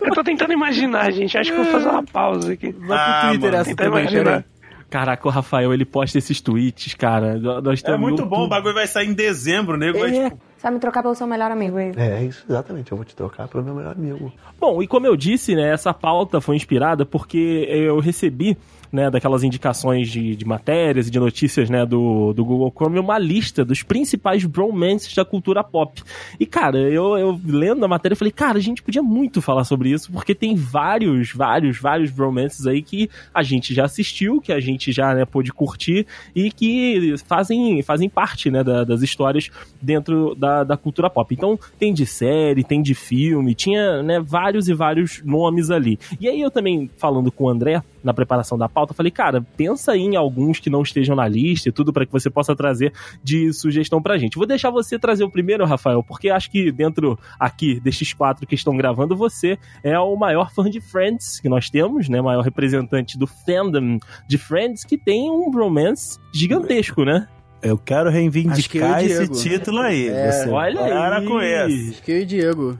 Eu 0.00 0.14
tô 0.14 0.24
tentando 0.24 0.52
imaginar, 0.52 1.10
gente. 1.12 1.36
Acho 1.36 1.52
que 1.52 1.58
eu 1.58 1.64
vou 1.64 1.72
fazer 1.72 1.88
uma 1.88 2.02
pausa 2.04 2.52
aqui. 2.52 2.72
Vai 2.72 2.86
pro 2.86 2.94
Ah, 2.96 3.20
Twitter 3.28 3.50
mano, 3.50 3.56
essa 3.62 3.76
também, 3.76 4.00
imaginar. 4.02 4.44
Caraca, 4.90 5.26
o 5.26 5.30
Rafael, 5.30 5.72
ele 5.72 5.84
posta 5.86 6.18
esses 6.18 6.40
tweets, 6.40 6.94
cara. 6.94 7.38
Nós 7.38 7.82
É 7.84 7.96
muito 7.96 8.26
bom, 8.26 8.36
o 8.36 8.40
tudo. 8.40 8.50
bagulho 8.50 8.74
vai 8.74 8.86
sair 8.86 9.08
em 9.08 9.14
dezembro, 9.14 9.74
o 9.74 9.78
nego 9.78 9.98
vai, 9.98 10.10
É. 10.14 10.24
tipo, 10.30 10.38
Você 10.62 10.68
vai 10.68 10.74
me 10.74 10.78
trocar 10.78 11.02
pelo 11.02 11.14
seu 11.16 11.26
melhor 11.26 11.50
amigo, 11.50 11.76
é? 11.76 11.90
É, 11.96 12.06
é 12.20 12.24
isso, 12.24 12.44
exatamente. 12.48 12.92
Eu 12.92 12.96
vou 12.96 13.04
te 13.04 13.16
trocar 13.16 13.48
pelo 13.48 13.64
meu 13.64 13.74
melhor 13.74 13.96
amigo. 13.96 14.32
Bom, 14.60 14.80
e 14.80 14.86
como 14.86 15.08
eu 15.08 15.16
disse, 15.16 15.56
né, 15.56 15.72
essa 15.72 15.92
pauta 15.92 16.40
foi 16.40 16.54
inspirada 16.54 17.04
porque 17.04 17.66
eu 17.68 17.98
recebi, 17.98 18.56
né, 18.92 19.10
daquelas 19.10 19.42
indicações 19.42 20.08
de, 20.08 20.36
de 20.36 20.44
matérias 20.44 21.08
e 21.08 21.10
de 21.10 21.18
notícias, 21.18 21.68
né, 21.68 21.84
do, 21.84 22.32
do 22.32 22.44
Google 22.44 22.70
Chrome, 22.76 23.00
uma 23.00 23.18
lista 23.18 23.64
dos 23.64 23.82
principais 23.82 24.44
bromances 24.44 25.12
da 25.16 25.24
cultura 25.24 25.64
pop. 25.64 26.00
E, 26.38 26.46
cara, 26.46 26.78
eu, 26.78 27.18
eu 27.18 27.40
lendo 27.44 27.84
a 27.84 27.88
matéria, 27.88 28.12
eu 28.12 28.18
falei, 28.18 28.30
cara, 28.30 28.58
a 28.58 28.60
gente 28.62 28.84
podia 28.84 29.02
muito 29.02 29.42
falar 29.42 29.64
sobre 29.64 29.90
isso, 29.90 30.12
porque 30.12 30.32
tem 30.32 30.54
vários, 30.54 31.32
vários, 31.32 31.80
vários 31.80 32.10
bromances 32.12 32.68
aí 32.68 32.82
que 32.82 33.10
a 33.34 33.42
gente 33.42 33.74
já 33.74 33.86
assistiu, 33.86 34.40
que 34.40 34.52
a 34.52 34.60
gente 34.60 34.92
já, 34.92 35.12
né, 35.12 35.24
pôde 35.24 35.52
curtir 35.52 36.06
e 36.36 36.52
que 36.52 37.14
fazem, 37.26 37.82
fazem 37.82 38.08
parte, 38.08 38.48
né, 38.48 38.62
da- 38.62 38.84
das 38.84 39.02
histórias 39.02 39.50
dentro 39.80 40.36
da, 40.36 40.51
da 40.64 40.76
cultura 40.76 41.10
pop. 41.10 41.34
Então, 41.34 41.58
tem 41.78 41.92
de 41.92 42.06
série, 42.06 42.64
tem 42.64 42.82
de 42.82 42.94
filme, 42.94 43.54
tinha, 43.54 44.02
né, 44.02 44.20
vários 44.20 44.68
e 44.68 44.74
vários 44.74 45.22
nomes 45.24 45.70
ali. 45.70 45.98
E 46.20 46.28
aí 46.28 46.40
eu 46.40 46.50
também, 46.50 46.90
falando 46.96 47.32
com 47.32 47.44
o 47.44 47.48
André, 47.48 47.82
na 48.02 48.12
preparação 48.12 48.58
da 48.58 48.68
pauta, 48.68 48.94
falei, 48.94 49.10
cara, 49.10 49.40
pensa 49.56 49.96
em 49.96 50.16
alguns 50.16 50.58
que 50.58 50.68
não 50.68 50.82
estejam 50.82 51.14
na 51.14 51.28
lista 51.28 51.68
e 51.68 51.72
tudo 51.72 51.92
para 51.92 52.04
que 52.04 52.12
você 52.12 52.28
possa 52.28 52.54
trazer 52.54 52.92
de 53.22 53.52
sugestão 53.52 54.02
pra 54.02 54.18
gente. 54.18 54.36
Vou 54.36 54.46
deixar 54.46 54.70
você 54.70 54.98
trazer 54.98 55.24
o 55.24 55.30
primeiro, 55.30 55.64
Rafael, 55.64 56.02
porque 56.02 56.28
acho 56.28 56.50
que 56.50 56.72
dentro 56.72 57.18
aqui 57.38 57.80
destes 57.80 58.12
quatro 58.12 58.46
que 58.46 58.54
estão 58.54 58.76
gravando, 58.76 59.16
você 59.16 59.58
é 59.82 59.98
o 59.98 60.16
maior 60.16 60.52
fã 60.52 60.68
de 60.68 60.80
Friends 60.80 61.40
que 61.40 61.48
nós 61.48 61.70
temos, 61.70 62.08
né, 62.08 62.20
maior 62.20 62.42
representante 62.42 63.18
do 63.18 63.26
fandom 63.26 63.98
de 64.28 64.38
Friends, 64.38 64.84
que 64.84 64.98
tem 64.98 65.30
um 65.30 65.50
romance 65.50 66.18
gigantesco, 66.34 67.04
né? 67.04 67.28
Eu 67.62 67.78
quero 67.78 68.10
que 68.10 68.16
reivindicar 68.16 68.98
o 69.00 69.04
esse 69.04 69.28
título 69.28 69.78
aí. 69.80 70.08
É, 70.08 70.32
Você 70.32 70.48
Olha 70.50 70.80
para 70.80 71.18
aí. 71.18 71.26
com 71.26 71.40
esse. 71.40 71.90
Acho 71.90 72.02
que 72.02 72.12
eu 72.12 72.18
e 72.18 72.22
o 72.22 72.26
Diego. 72.26 72.78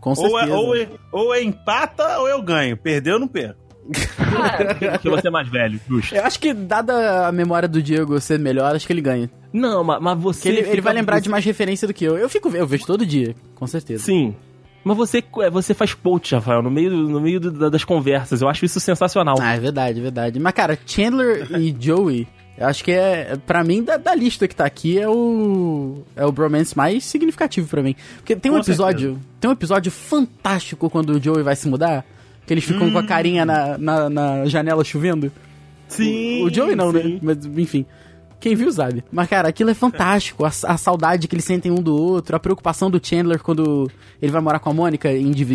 Com 0.00 0.10
ou, 0.10 0.16
certeza. 0.16 0.46
é, 0.46 0.54
ou, 0.54 0.76
é, 0.76 0.88
ou 1.12 1.34
é 1.34 1.42
empata 1.42 2.18
ou 2.20 2.28
eu 2.28 2.40
ganho. 2.40 2.76
Perdeu, 2.76 3.14
eu 3.14 3.18
não 3.20 3.28
perco. 3.28 3.58
Porque 4.92 5.08
você 5.10 5.28
é 5.28 5.30
mais 5.30 5.48
velho, 5.48 5.80
justo. 5.88 6.14
Eu 6.14 6.24
acho 6.24 6.38
que, 6.38 6.54
dada 6.54 7.26
a 7.26 7.32
memória 7.32 7.68
do 7.68 7.82
Diego 7.82 8.20
ser 8.20 8.38
melhor, 8.38 8.74
acho 8.74 8.86
que 8.86 8.92
ele 8.92 9.00
ganha. 9.00 9.28
Não, 9.52 9.82
mas, 9.82 10.00
mas 10.00 10.18
você. 10.18 10.48
Ele, 10.48 10.60
ele 10.70 10.80
vai 10.80 10.94
lembrar 10.94 11.18
de 11.20 11.28
mais 11.28 11.44
referência 11.44 11.88
do 11.88 11.94
que 11.94 12.04
eu. 12.04 12.16
Eu 12.16 12.28
fico 12.28 12.48
eu 12.54 12.66
vejo 12.66 12.86
todo 12.86 13.04
dia, 13.04 13.34
com 13.54 13.66
certeza. 13.66 14.04
Sim. 14.04 14.34
Mas 14.84 14.96
você, 14.96 15.22
é, 15.40 15.50
você 15.50 15.74
faz 15.74 15.92
post, 15.92 16.34
Rafael, 16.34 16.62
no 16.62 16.70
meio, 16.70 16.90
no 16.90 17.20
meio 17.20 17.38
do- 17.38 17.50
da- 17.50 17.68
das 17.68 17.84
conversas. 17.84 18.40
Eu 18.40 18.48
acho 18.48 18.64
isso 18.64 18.80
sensacional. 18.80 19.36
Ah, 19.40 19.54
é 19.54 19.60
verdade, 19.60 19.98
é 19.98 20.02
verdade. 20.02 20.38
Mas, 20.40 20.54
cara, 20.54 20.78
Chandler 20.86 21.48
e 21.60 21.76
Joey, 21.78 22.26
acho 22.66 22.84
que 22.84 22.92
é, 22.92 23.36
pra 23.46 23.64
mim, 23.64 23.82
da, 23.82 23.96
da 23.96 24.14
lista 24.14 24.46
que 24.46 24.54
tá 24.54 24.64
aqui, 24.66 24.98
é 24.98 25.08
o. 25.08 26.02
É 26.14 26.24
o 26.26 26.32
bromance 26.32 26.76
mais 26.76 27.04
significativo 27.04 27.68
pra 27.68 27.82
mim. 27.82 27.96
Porque 28.16 28.36
tem 28.36 28.50
um 28.50 28.56
Com 28.56 28.60
episódio. 28.60 29.18
Tem 29.40 29.48
um 29.48 29.52
episódio 29.52 29.90
fantástico 29.90 30.90
quando 30.90 31.10
o 31.10 31.22
Joey 31.22 31.42
vai 31.42 31.56
se 31.56 31.68
mudar. 31.68 32.04
Que 32.46 32.54
eles 32.54 32.64
ficam 32.64 32.90
com 32.90 32.98
a 32.98 33.06
carinha 33.06 33.44
na, 33.44 33.78
na, 33.78 34.10
na 34.10 34.46
janela 34.46 34.82
chovendo. 34.82 35.30
Sim. 35.88 36.42
O, 36.42 36.46
o 36.46 36.54
Joey 36.54 36.74
não, 36.74 36.92
sim. 36.92 37.14
né? 37.14 37.18
Mas, 37.22 37.44
enfim. 37.46 37.86
Quem 38.40 38.54
viu 38.54 38.72
sabe. 38.72 39.04
Mas, 39.12 39.28
cara, 39.28 39.48
aquilo 39.48 39.70
é 39.70 39.74
fantástico. 39.74 40.44
A, 40.44 40.48
a 40.48 40.76
saudade 40.78 41.28
que 41.28 41.34
eles 41.34 41.44
sentem 41.44 41.70
um 41.70 41.82
do 41.82 41.94
outro, 41.94 42.34
a 42.34 42.40
preocupação 42.40 42.90
do 42.90 43.00
Chandler 43.02 43.42
quando 43.42 43.90
ele 44.20 44.32
vai 44.32 44.40
morar 44.40 44.58
com 44.58 44.70
a 44.70 44.74
Mônica, 44.74 45.10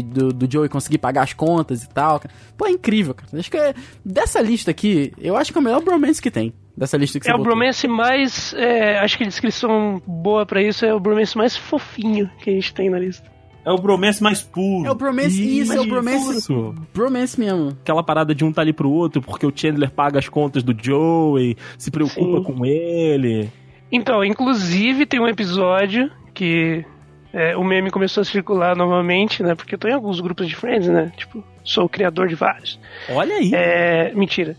do, 0.06 0.32
do 0.32 0.52
Joey 0.52 0.70
conseguir 0.70 1.00
pagar 1.00 1.24
as 1.24 1.34
contas 1.34 1.84
e 1.84 1.90
tal. 1.90 2.22
Pô, 2.56 2.68
é 2.68 2.72
incrível, 2.72 3.16
cara. 3.16 3.28
Acho 3.38 3.50
que 3.50 3.58
é, 3.58 3.74
dessa 4.04 4.40
lista 4.40 4.70
aqui, 4.70 5.12
eu 5.18 5.36
acho 5.36 5.52
que 5.52 5.58
é 5.58 5.62
o 5.62 5.64
melhor 5.64 5.82
bromance 5.82 6.22
que 6.22 6.30
tem. 6.30 6.54
Dessa 6.78 6.98
lista 6.98 7.20
que 7.20 7.26
você 7.26 7.32
É 7.32 7.34
o 7.34 7.38
botou. 7.38 7.52
bromance 7.56 7.88
mais. 7.88 8.54
é, 8.58 9.00
acho 9.00 9.18
que 9.18 9.24
a 9.24 9.28
descrição 9.28 10.02
boa 10.06 10.46
pra 10.46 10.62
isso 10.62 10.86
é 10.86 10.94
o 10.94 11.00
bromance 11.00 11.38
mais 11.38 11.56
fofinho 11.56 12.30
que 12.40 12.50
a 12.50 12.54
gente 12.54 12.74
tem 12.74 12.90
na 12.90 13.00
lista. 13.00 13.30
É 13.66 13.72
o 13.72 13.78
bromance 13.78 14.22
mais 14.22 14.44
puro. 14.44 14.86
É 14.88 14.92
o 14.92 14.96
bromance, 14.96 15.60
isso, 15.60 15.74
é 15.74 15.80
o 15.82 15.86
bromance. 15.88 16.38
Isso. 16.38 16.76
Bromance 16.94 17.40
mesmo. 17.40 17.70
Aquela 17.82 18.04
parada 18.04 18.36
de 18.36 18.44
um 18.46 18.52
tá 18.52 18.62
ali 18.62 18.72
pro 18.74 18.92
outro, 18.92 19.22
porque 19.22 19.46
o 19.46 19.52
Chandler 19.56 19.90
paga 19.90 20.20
as 20.20 20.30
contas 20.30 20.62
do 20.62 20.76
Joey, 20.80 21.58
se 21.78 21.90
preocupa 21.90 22.38
Sim. 22.38 22.44
com 22.44 22.64
ele. 22.66 23.50
Então, 23.92 24.24
inclusive 24.24 25.06
tem 25.08 25.20
um 25.20 25.28
episódio 25.28 26.12
que 26.34 26.86
é, 27.34 27.56
o 27.58 27.64
meme 27.64 27.90
começou 27.90 28.22
a 28.22 28.26
circular 28.26 28.76
novamente, 28.76 29.42
né? 29.42 29.56
Porque 29.56 29.74
eu 29.76 29.80
tô 29.80 29.88
em 29.88 29.94
alguns 29.94 30.20
grupos 30.20 30.48
de 30.48 30.56
friends, 30.56 30.88
né? 30.88 31.12
Tipo, 31.18 31.44
sou 31.64 31.86
o 31.86 31.90
criador 31.90 32.28
de 32.28 32.36
vários. 32.36 32.80
Olha 33.10 33.36
aí. 33.36 33.50
É, 33.54 34.12
mentira. 34.14 34.56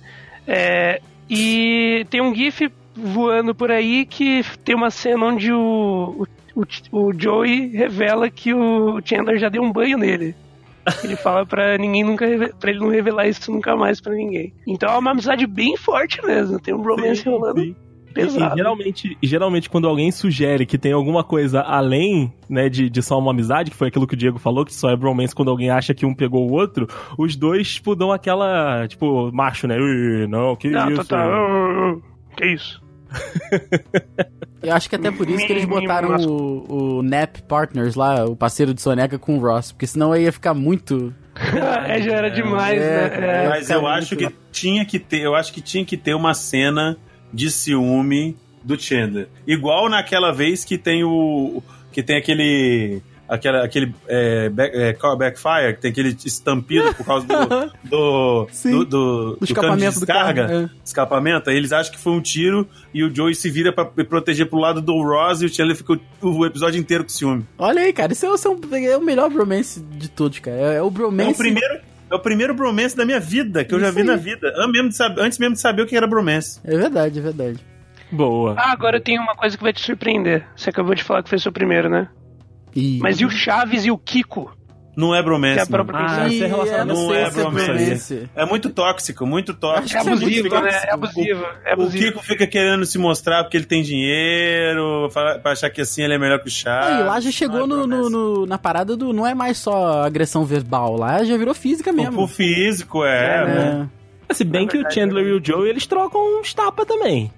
É, 0.49 1.01
e 1.29 2.07
tem 2.11 2.21
um 2.21 2.35
GIF 2.35 2.71
voando 2.95 3.55
por 3.55 3.71
aí 3.71 4.07
que 4.07 4.43
tem 4.65 4.75
uma 4.75 4.91
cena 4.91 5.27
onde 5.27 5.53
o, 5.53 6.27
o, 6.55 6.65
o, 6.93 7.13
Joey 7.13 7.69
revela 7.69 8.31
que 8.31 8.55
o 8.55 9.01
Chandler 9.05 9.39
já 9.39 9.49
deu 9.49 9.63
um 9.63 9.73
banho 9.73 9.99
nele. 9.99 10.35
Ele 11.03 11.17
fala 11.17 11.45
pra 11.45 11.77
ninguém 11.77 12.05
nunca 12.05 12.27
pra 12.59 12.71
ele 12.71 12.81
não 12.81 12.89
revelar 12.89 13.27
isso 13.27 13.51
nunca 13.51 13.77
mais 13.77 14.01
pra 14.01 14.15
ninguém. 14.15 14.53
Então 14.67 14.89
é 14.93 14.99
uma 14.99 15.11
amizade 15.11 15.47
bem 15.47 15.77
forte 15.77 16.25
mesmo. 16.25 16.59
Tem 16.61 16.73
um 16.73 16.83
romance 16.83 17.23
Sim, 17.23 17.31
rolando 17.31 17.61
sim. 17.61 17.77
Pesado. 18.23 18.55
e 18.55 18.57
geralmente, 18.59 19.19
geralmente, 19.23 19.71
quando 19.71 19.87
alguém 19.89 20.11
sugere 20.11 20.67
que 20.67 20.77
tem 20.79 20.93
alguma 20.93 21.23
coisa 21.23 21.61
além, 21.61 22.33
né, 22.49 22.69
de, 22.69 22.89
de 22.91 23.03
só 23.03 23.19
uma 23.19 23.31
amizade, 23.31 23.71
que 23.71 23.77
foi 23.77 23.89
aquilo 23.89 24.07
que 24.07 24.15
o 24.15 24.17
Diego 24.17 24.39
falou, 24.39 24.65
que 24.65 24.75
só 24.75 24.91
é 24.91 24.97
bromance 24.97 25.35
quando 25.35 25.51
alguém 25.51 25.71
acha 25.71 25.95
que 25.95 26.05
um 26.07 26.15
pegou 26.15 26.49
o 26.49 26.53
outro, 26.53 26.89
os 27.19 27.37
dois, 27.37 27.75
tipo, 27.75 27.95
dão 27.95 28.11
aquela, 28.13 28.87
tipo, 28.89 29.31
macho, 29.33 29.67
né? 29.67 29.77
"Ih, 29.79 30.27
Não, 30.27 30.57
que 30.57 30.69
Não, 30.71 30.91
isso? 30.91 31.05
tá, 31.05 31.25
tá. 31.27 31.97
Que 32.37 32.47
isso? 32.53 32.83
Eu 34.63 34.73
acho 34.75 34.89
que 34.91 34.97
até 34.97 35.11
por 35.13 35.29
isso 35.29 35.47
que 35.47 35.53
eles 35.53 35.65
botaram 35.65 36.17
o, 36.27 36.97
o 36.99 37.03
Nap 37.03 37.37
Partners 37.49 37.95
lá, 37.95 38.25
o 38.25 38.35
parceiro 38.35 38.75
de 38.75 38.83
Soneca 38.83 39.17
com 39.19 39.37
o 39.37 39.41
Ross. 39.41 39.71
Porque 39.71 39.87
senão 39.87 40.11
aí 40.13 40.25
ia 40.25 40.33
ficar 40.33 40.55
muito. 40.55 41.15
é, 41.87 42.03
já 42.03 42.13
era 42.13 42.29
demais, 42.31 42.81
É, 42.83 43.21
né? 43.21 43.45
É. 43.45 43.49
Mas 43.49 43.71
eu 43.71 43.87
acho 43.87 44.17
muito- 44.17 44.33
que 44.33 44.37
tinha 44.51 44.85
que 44.85 44.99
ter, 44.99 45.21
eu 45.21 45.35
acho 45.37 45.53
que 45.53 45.61
tinha 45.61 45.85
que 45.85 45.97
ter 45.97 46.15
uma 46.15 46.35
cena 46.35 46.97
de 47.37 47.51
ciúme 47.51 48.37
do 48.65 48.81
Chandler. 48.81 49.29
Igual 49.47 49.89
naquela 49.89 50.33
vez 50.33 50.65
que 50.65 50.77
tem 50.79 51.05
o 51.05 51.63
que 51.93 52.03
tem 52.03 52.17
aquele 52.17 53.01
aquela, 53.29 53.65
aquele 53.65 53.93
é, 54.07 54.49
back, 54.49 54.77
é, 54.77 54.93
call 54.93 55.17
backfire, 55.17 55.75
que 55.75 55.81
tem 55.83 55.91
aquele 55.91 56.17
estampido 56.25 56.95
por 56.95 57.05
causa 57.05 57.27
do 57.27 57.37
do, 57.89 58.47
do, 58.65 58.85
do, 58.85 58.85
do 58.85 58.87
cano 58.87 59.37
de 59.41 59.45
escapamento 59.45 60.01
do 60.01 60.07
carro, 60.07 60.33
descarga, 60.33 60.71
é. 60.73 60.77
escapamento. 60.85 61.51
Aí 61.51 61.57
eles 61.57 61.73
acham 61.73 61.93
que 61.93 61.99
foi 61.99 62.13
um 62.13 62.21
tiro 62.21 62.67
e 62.95 63.03
o 63.05 63.15
Joey 63.15 63.35
se 63.35 63.51
vira 63.51 63.73
pra 63.73 63.85
proteger 63.85 64.49
pro 64.49 64.59
lado 64.59 64.81
do 64.81 64.93
Ross 65.03 65.43
e 65.43 65.47
o 65.47 65.49
Chandler 65.49 65.77
fica 65.77 65.93
o, 65.95 65.99
o 66.29 66.47
episódio 66.47 66.79
inteiro 66.81 67.05
com 67.05 67.11
ciúme. 67.11 67.45
Olha 67.59 67.83
aí, 67.83 67.93
cara, 67.93 68.13
isso 68.13 68.27
é, 68.27 68.35
isso 68.35 68.49
é 68.49 68.51
um- 68.51 68.77
é 68.85 68.97
o 68.97 69.03
melhor 69.03 69.29
bromance 69.31 69.81
de 69.81 70.09
todos, 70.09 70.39
cara. 70.39 70.57
É, 70.57 70.77
é 70.77 70.83
o 70.83 70.89
É 70.89 70.91
bromance. 70.91 71.33
o 71.33 71.37
primeiro 71.37 71.81
é 72.11 72.15
o 72.15 72.19
primeiro 72.21 72.55
bromance 72.55 72.97
da 72.97 73.05
minha 73.05 73.21
vida, 73.21 73.65
que 73.65 73.75
eu 73.75 73.81
já 73.81 73.91
vi 73.91 74.01
aí. 74.01 74.07
na 74.07 74.17
vida. 74.17 74.53
Antes 74.57 74.73
mesmo, 74.73 74.89
de 74.89 74.97
saber, 74.97 75.21
antes 75.21 75.39
mesmo 75.39 75.55
de 75.55 75.61
saber 75.61 75.83
o 75.83 75.87
que 75.87 75.97
era 75.97 76.07
bromance. 76.07 76.61
É 76.65 76.77
verdade, 76.77 77.19
é 77.19 77.23
verdade. 77.23 77.59
Boa. 78.11 78.55
Ah, 78.57 78.73
agora 78.73 78.99
eu 78.99 79.01
tenho 79.01 79.21
uma 79.21 79.35
coisa 79.35 79.57
que 79.57 79.63
vai 79.63 79.73
te 79.73 79.81
surpreender. 79.81 80.47
Você 80.55 80.71
acabou 80.71 80.95
de 80.95 81.03
falar 81.03 81.23
que 81.23 81.29
foi 81.29 81.39
seu 81.39 81.51
primeiro, 81.51 81.89
né? 81.89 82.09
E... 82.75 82.99
Mas 83.01 83.21
e 83.21 83.25
o 83.25 83.31
Chaves 83.31 83.85
e 83.85 83.91
o 83.91 83.99
Kiko? 83.99 84.55
Não 84.97 85.15
é 85.15 85.23
bromance. 85.23 85.55
Que 85.67 85.75
é 85.75 85.83
não. 85.83 85.87
Ah, 85.95 86.27
Ih, 86.27 86.35
isso 86.35 86.45
é 86.45 86.47
relacionamento. 86.47 86.99
eu 86.99 87.05
Não 87.05 87.09
sei 87.13 87.23
é 87.23 87.31
bromance. 87.31 88.31
É 88.35 88.45
muito 88.47 88.71
tóxico, 88.71 89.27
muito 89.27 89.53
tóxico. 89.53 89.95
É 89.95 89.99
é 89.99 90.01
abusivo, 90.13 90.49
né? 90.63 90.71
É 90.85 90.93
abusivo. 90.95 91.45
É 91.65 91.71
O 91.71 91.73
abusivo. 91.75 92.05
Kiko 92.05 92.23
fica 92.25 92.47
querendo 92.47 92.87
se 92.87 92.97
mostrar 92.99 93.45
porque 93.45 93.59
ele 93.59 93.67
tem 93.67 93.83
dinheiro, 93.83 95.11
pra 95.13 95.53
achar 95.53 95.69
que 95.69 95.83
assim 95.83 96.03
ele 96.03 96.15
é 96.15 96.19
melhor 96.19 96.39
que 96.41 96.49
o. 96.49 96.87
Ah, 96.87 97.01
e 97.01 97.05
lá 97.05 97.21
já 97.21 97.31
chegou 97.31 97.67
Não 97.67 97.77
é 97.77 97.81
no, 97.81 97.87
no- 97.87 97.89
bromance. 97.89 98.11
no- 98.13 98.47
na 98.47 98.57
parada 98.59 98.97
do. 98.97 99.13
Não 99.13 99.27
é 99.27 99.35
mais 99.35 99.59
só 99.59 100.03
agressão 100.03 100.45
verbal, 100.47 100.97
lá 100.97 101.23
já 101.25 101.37
virou 101.37 101.53
física 101.55 101.91
O, 101.91 101.95
mesmo. 101.95 102.23
o 102.23 102.27
físico, 102.27 103.05
é. 103.05 103.87
É. 104.31 104.35
Se 104.35 104.45
bem 104.45 104.67
que 104.67 104.79
o 104.79 104.91
Chandler 104.91 105.27
e 105.27 105.33
o 105.33 105.45
Joey, 105.45 105.69
eles 105.71 105.87
trocam 105.87 106.41
uns 106.41 106.53
tapa 106.55 106.85
também. 106.87 107.31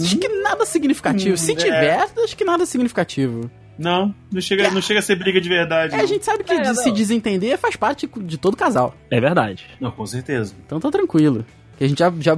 Acho 0.00 0.18
que 0.18 0.28
nada 0.28 0.64
significativo. 0.66 1.36
Se 1.36 1.52
é. 1.52 1.54
tiver, 1.54 2.06
acho 2.24 2.36
que 2.36 2.44
nada 2.44 2.66
significativo. 2.66 3.50
Não, 3.78 4.14
não 4.30 4.40
chega, 4.40 4.70
não 4.70 4.82
chega 4.82 5.00
a 5.00 5.02
ser 5.02 5.16
briga 5.16 5.40
de 5.40 5.48
verdade. 5.48 5.94
É, 5.94 5.96
não. 5.96 6.04
a 6.04 6.06
gente 6.06 6.24
sabe 6.24 6.44
que 6.44 6.52
É, 6.52 6.60
de- 6.60 6.74
se 6.82 6.90
desentender 6.92 7.56
faz 7.58 7.74
parte 7.74 8.08
de 8.18 8.36
todo 8.38 8.56
casal. 8.56 8.94
É 9.10 9.20
verdade. 9.20 9.66
Não, 9.80 9.90
com 9.90 10.04
certeza. 10.06 10.54
Então 10.64 10.78
tá 10.78 10.90
tranquilo. 10.90 11.44
Que 11.78 11.84
a 11.84 11.88
gente 11.88 11.98
já, 11.98 12.12
já, 12.20 12.36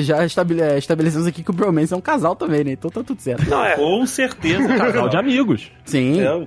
já 0.00 0.24
estabele, 0.24 0.62
é, 0.62 0.78
estabelecemos 0.78 1.26
aqui 1.26 1.42
que 1.44 1.50
o 1.50 1.52
Bromance 1.52 1.92
é 1.92 1.96
um 1.96 2.00
casal 2.00 2.34
também, 2.34 2.64
né? 2.64 2.72
Então 2.72 2.90
tá 2.90 3.02
tudo 3.04 3.20
certo. 3.20 3.48
Não, 3.48 3.62
é. 3.64 3.76
Com 3.76 4.04
certeza, 4.06 4.66
Casal 4.76 5.08
de 5.08 5.16
amigos. 5.16 5.70
Sim. 5.84 6.20
É, 6.20 6.46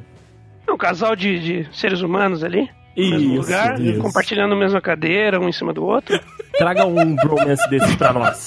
um 0.72 0.78
casal 0.78 1.16
de, 1.16 1.40
de 1.64 1.70
seres 1.78 2.02
humanos 2.02 2.44
ali. 2.44 2.68
No 2.98 3.10
mesmo 3.10 3.34
Isso, 3.34 3.42
lugar, 3.42 3.80
isso. 3.82 4.00
compartilhando 4.02 4.54
a 4.54 4.58
mesma 4.58 4.82
cadeira, 4.82 5.40
um 5.40 5.48
em 5.50 5.52
cima 5.52 5.72
do 5.74 5.84
outro. 5.84 6.20
Traga 6.58 6.86
um 6.86 7.14
bromance 7.16 7.70
desses 7.70 7.94
pra 7.96 8.12
nós. 8.14 8.44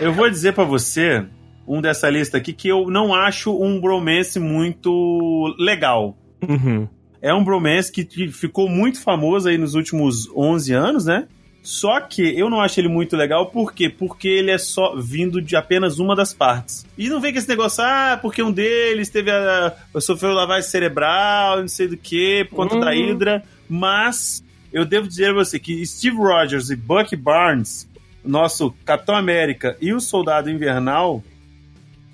Eu 0.00 0.12
vou 0.12 0.28
dizer 0.28 0.52
pra 0.52 0.64
você, 0.64 1.24
um 1.66 1.80
dessa 1.80 2.08
lista 2.10 2.38
aqui, 2.38 2.52
que 2.52 2.68
eu 2.68 2.90
não 2.90 3.14
acho 3.14 3.56
um 3.62 3.80
bromance 3.80 4.38
muito 4.38 5.54
legal. 5.58 6.16
Uhum. 6.46 6.88
É 7.22 7.32
um 7.32 7.42
bromance 7.42 7.90
que 7.90 8.04
ficou 8.28 8.68
muito 8.68 9.00
famoso 9.00 9.48
aí 9.48 9.56
nos 9.56 9.74
últimos 9.74 10.28
11 10.36 10.72
anos, 10.74 11.04
né? 11.06 11.26
Só 11.62 11.98
que 11.98 12.20
eu 12.38 12.50
não 12.50 12.60
acho 12.60 12.78
ele 12.78 12.88
muito 12.88 13.16
legal, 13.16 13.46
por 13.46 13.72
quê? 13.72 13.88
Porque 13.88 14.28
ele 14.28 14.50
é 14.50 14.58
só 14.58 14.94
vindo 14.96 15.40
de 15.40 15.56
apenas 15.56 15.98
uma 15.98 16.14
das 16.14 16.34
partes. 16.34 16.84
E 16.98 17.08
não 17.08 17.22
vem 17.22 17.32
com 17.32 17.38
esse 17.38 17.48
negócio, 17.48 17.82
ah, 17.82 18.18
porque 18.20 18.42
um 18.42 18.52
deles 18.52 19.08
teve 19.08 19.30
a. 19.30 19.74
sofreu 19.98 20.34
lavagem 20.34 20.68
cerebral, 20.68 21.60
não 21.60 21.68
sei 21.68 21.88
do 21.88 21.96
que, 21.96 22.44
por 22.50 22.56
conta 22.56 22.74
Uhum. 22.74 22.80
da 22.80 22.90
Hydra. 22.90 23.42
Mas 23.66 24.44
eu 24.70 24.84
devo 24.84 25.08
dizer 25.08 25.30
a 25.30 25.32
você 25.32 25.58
que 25.58 25.86
Steve 25.86 26.18
Rogers 26.18 26.68
e 26.68 26.76
Bucky 26.76 27.16
Barnes, 27.16 27.88
nosso 28.22 28.70
Capitão 28.84 29.16
América 29.16 29.74
e 29.80 29.94
o 29.94 30.00
Soldado 30.00 30.50
Invernal, 30.50 31.24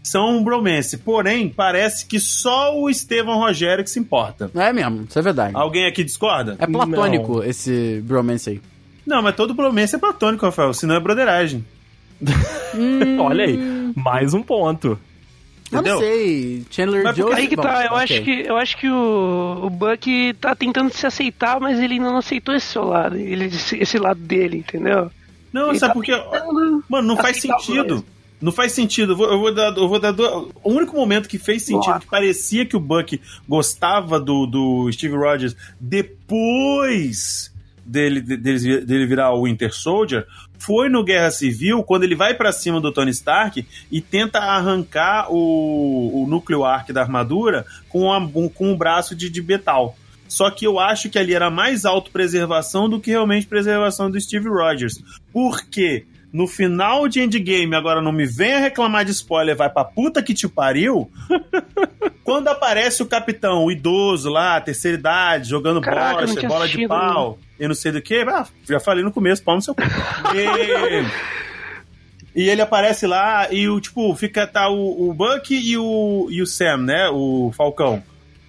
são 0.02 0.36
um 0.38 0.44
bromance. 0.44 0.96
Porém, 0.98 1.48
parece 1.48 2.06
que 2.06 2.18
só 2.18 2.76
o 2.76 2.88
Estevão 2.88 3.38
Rogério 3.38 3.84
que 3.84 3.90
se 3.90 3.98
importa. 3.98 4.50
Não 4.54 4.62
é 4.62 4.72
mesmo, 4.72 5.04
isso 5.08 5.18
é 5.18 5.22
verdade. 5.22 5.52
Alguém 5.54 5.86
aqui 5.86 6.02
discorda? 6.04 6.56
É 6.58 6.66
platônico 6.66 7.42
esse 7.42 8.00
Bromance 8.04 8.50
aí. 8.50 8.60
Não, 9.06 9.22
mas 9.22 9.34
todo 9.34 9.54
bromance 9.54 9.94
é 9.94 9.98
platônico, 9.98 10.44
Rafael, 10.46 10.72
senão 10.72 10.94
é 10.94 11.00
broderagem. 11.00 11.64
Olha 13.18 13.44
aí, 13.44 13.58
mais 13.96 14.34
um 14.34 14.42
ponto. 14.42 14.98
Eu 15.72 15.78
Entendeu? 15.78 15.94
não 15.94 16.00
sei. 16.00 16.64
Chandler 16.70 17.04
Mas 17.04 17.16
porque 17.16 17.22
Jones. 17.30 17.38
Aí 17.38 17.48
que 17.48 17.56
bom, 17.56 17.62
tá, 17.62 17.84
eu 17.84 17.92
ok. 17.92 18.02
acho 18.02 18.22
que, 18.24 18.30
eu 18.46 18.56
acho 18.56 18.76
que 18.76 18.88
o, 18.90 19.60
o 19.64 19.70
Buck 19.70 20.34
tá 20.40 20.54
tentando 20.54 20.92
se 20.92 21.06
aceitar, 21.06 21.60
mas 21.60 21.78
ele 21.78 21.94
ainda 21.94 22.10
não 22.10 22.18
aceitou 22.18 22.54
esse 22.54 22.66
seu 22.66 22.84
lado, 22.84 23.16
ele, 23.16 23.46
esse, 23.46 23.76
esse 23.76 23.96
lado 23.98 24.18
dele, 24.20 24.58
entendeu? 24.58 25.10
Não, 25.52 25.70
Ele 25.70 25.78
sabe 25.78 25.90
tá 25.90 25.94
por 25.94 26.04
quê? 26.04 26.16
tentando 26.16 26.84
Mano, 26.88 27.08
não 27.08 27.16
faz 27.16 27.40
sentido. 27.40 27.94
mais. 27.94 28.04
Não 28.40 28.50
faz 28.52 28.72
sentido. 28.72 29.12
Eu 29.12 29.16
vou, 29.16 29.30
eu 29.30 29.38
vou 29.38 29.54
dar. 29.54 29.76
Eu 29.76 29.88
vou 29.88 29.98
dar 30.00 30.12
do- 30.12 30.50
O 30.64 30.70
único 30.72 30.96
momento 30.96 31.28
que 31.28 31.38
fez 31.38 31.62
sentido, 31.62 31.84
Boa. 31.90 32.00
que 32.00 32.06
parecia 32.06 32.64
que 32.64 32.76
o 32.76 32.80
Buck 32.80 33.20
gostava 33.48 34.18
do, 34.18 34.46
do 34.46 34.90
Steve 34.92 35.14
Rogers 35.14 35.54
depois 35.80 37.52
dele, 37.84 38.20
de- 38.20 38.36
dele, 38.36 38.80
dele 38.82 39.06
virar 39.06 39.32
o 39.34 39.44
Winter 39.44 39.74
Soldier, 39.74 40.26
foi 40.58 40.88
no 40.88 41.02
Guerra 41.02 41.30
Civil, 41.30 41.82
quando 41.82 42.04
ele 42.04 42.14
vai 42.14 42.34
pra 42.34 42.52
cima 42.52 42.80
do 42.80 42.92
Tony 42.92 43.10
Stark 43.10 43.66
e 43.90 44.00
tenta 44.00 44.38
arrancar 44.38 45.26
o, 45.32 46.22
o 46.22 46.26
núcleo 46.28 46.64
arc 46.64 46.92
da 46.92 47.00
armadura 47.02 47.64
com, 47.88 48.12
a, 48.12 48.20
com 48.54 48.72
um 48.72 48.76
braço 48.76 49.14
de, 49.16 49.28
de 49.28 49.42
metal. 49.42 49.96
Só 50.28 50.48
que 50.50 50.64
eu 50.64 50.78
acho 50.78 51.10
que 51.10 51.18
ali 51.18 51.34
era 51.34 51.50
mais 51.50 51.84
autopreservação 51.84 52.88
do 52.88 53.00
que 53.00 53.10
realmente 53.10 53.46
preservação 53.48 54.08
do 54.10 54.20
Steve 54.20 54.48
Rogers. 54.48 55.02
Por 55.32 55.64
quê? 55.66 56.04
No 56.32 56.46
final 56.46 57.08
de 57.08 57.20
Endgame, 57.20 57.74
agora 57.74 58.00
não 58.00 58.12
me 58.12 58.24
venha 58.24 58.60
reclamar 58.60 59.04
de 59.04 59.10
spoiler, 59.10 59.56
vai 59.56 59.68
pra 59.68 59.84
puta 59.84 60.22
que 60.22 60.32
te 60.32 60.48
pariu. 60.48 61.10
quando 62.22 62.46
aparece 62.46 63.02
o 63.02 63.06
capitão, 63.06 63.64
o 63.64 63.72
idoso 63.72 64.30
lá, 64.30 64.60
terceira 64.60 64.96
idade, 64.96 65.48
jogando 65.48 65.80
Caraca, 65.80 66.26
bocha, 66.26 66.46
bola 66.46 66.68
de 66.68 66.86
pau, 66.86 67.36
e 67.58 67.66
não 67.66 67.74
sei 67.74 67.90
do 67.90 68.00
que, 68.00 68.20
ah, 68.20 68.46
já 68.68 68.78
falei 68.78 69.02
no 69.02 69.10
começo, 69.10 69.42
pau 69.42 69.56
no 69.56 69.62
seu 69.62 69.74
cu. 69.74 69.82
E... 70.32 71.40
E 72.32 72.48
ele 72.48 72.62
aparece 72.62 73.08
lá 73.08 73.52
e 73.52 73.68
o 73.68 73.80
tipo, 73.80 74.14
fica 74.14 74.46
tá 74.46 74.68
o, 74.68 75.10
o 75.10 75.12
Buck 75.12 75.52
e 75.52 75.76
o, 75.76 76.28
e 76.30 76.40
o 76.40 76.46
Sam, 76.46 76.76
né? 76.76 77.08
O 77.08 77.52
Falcão. 77.56 78.00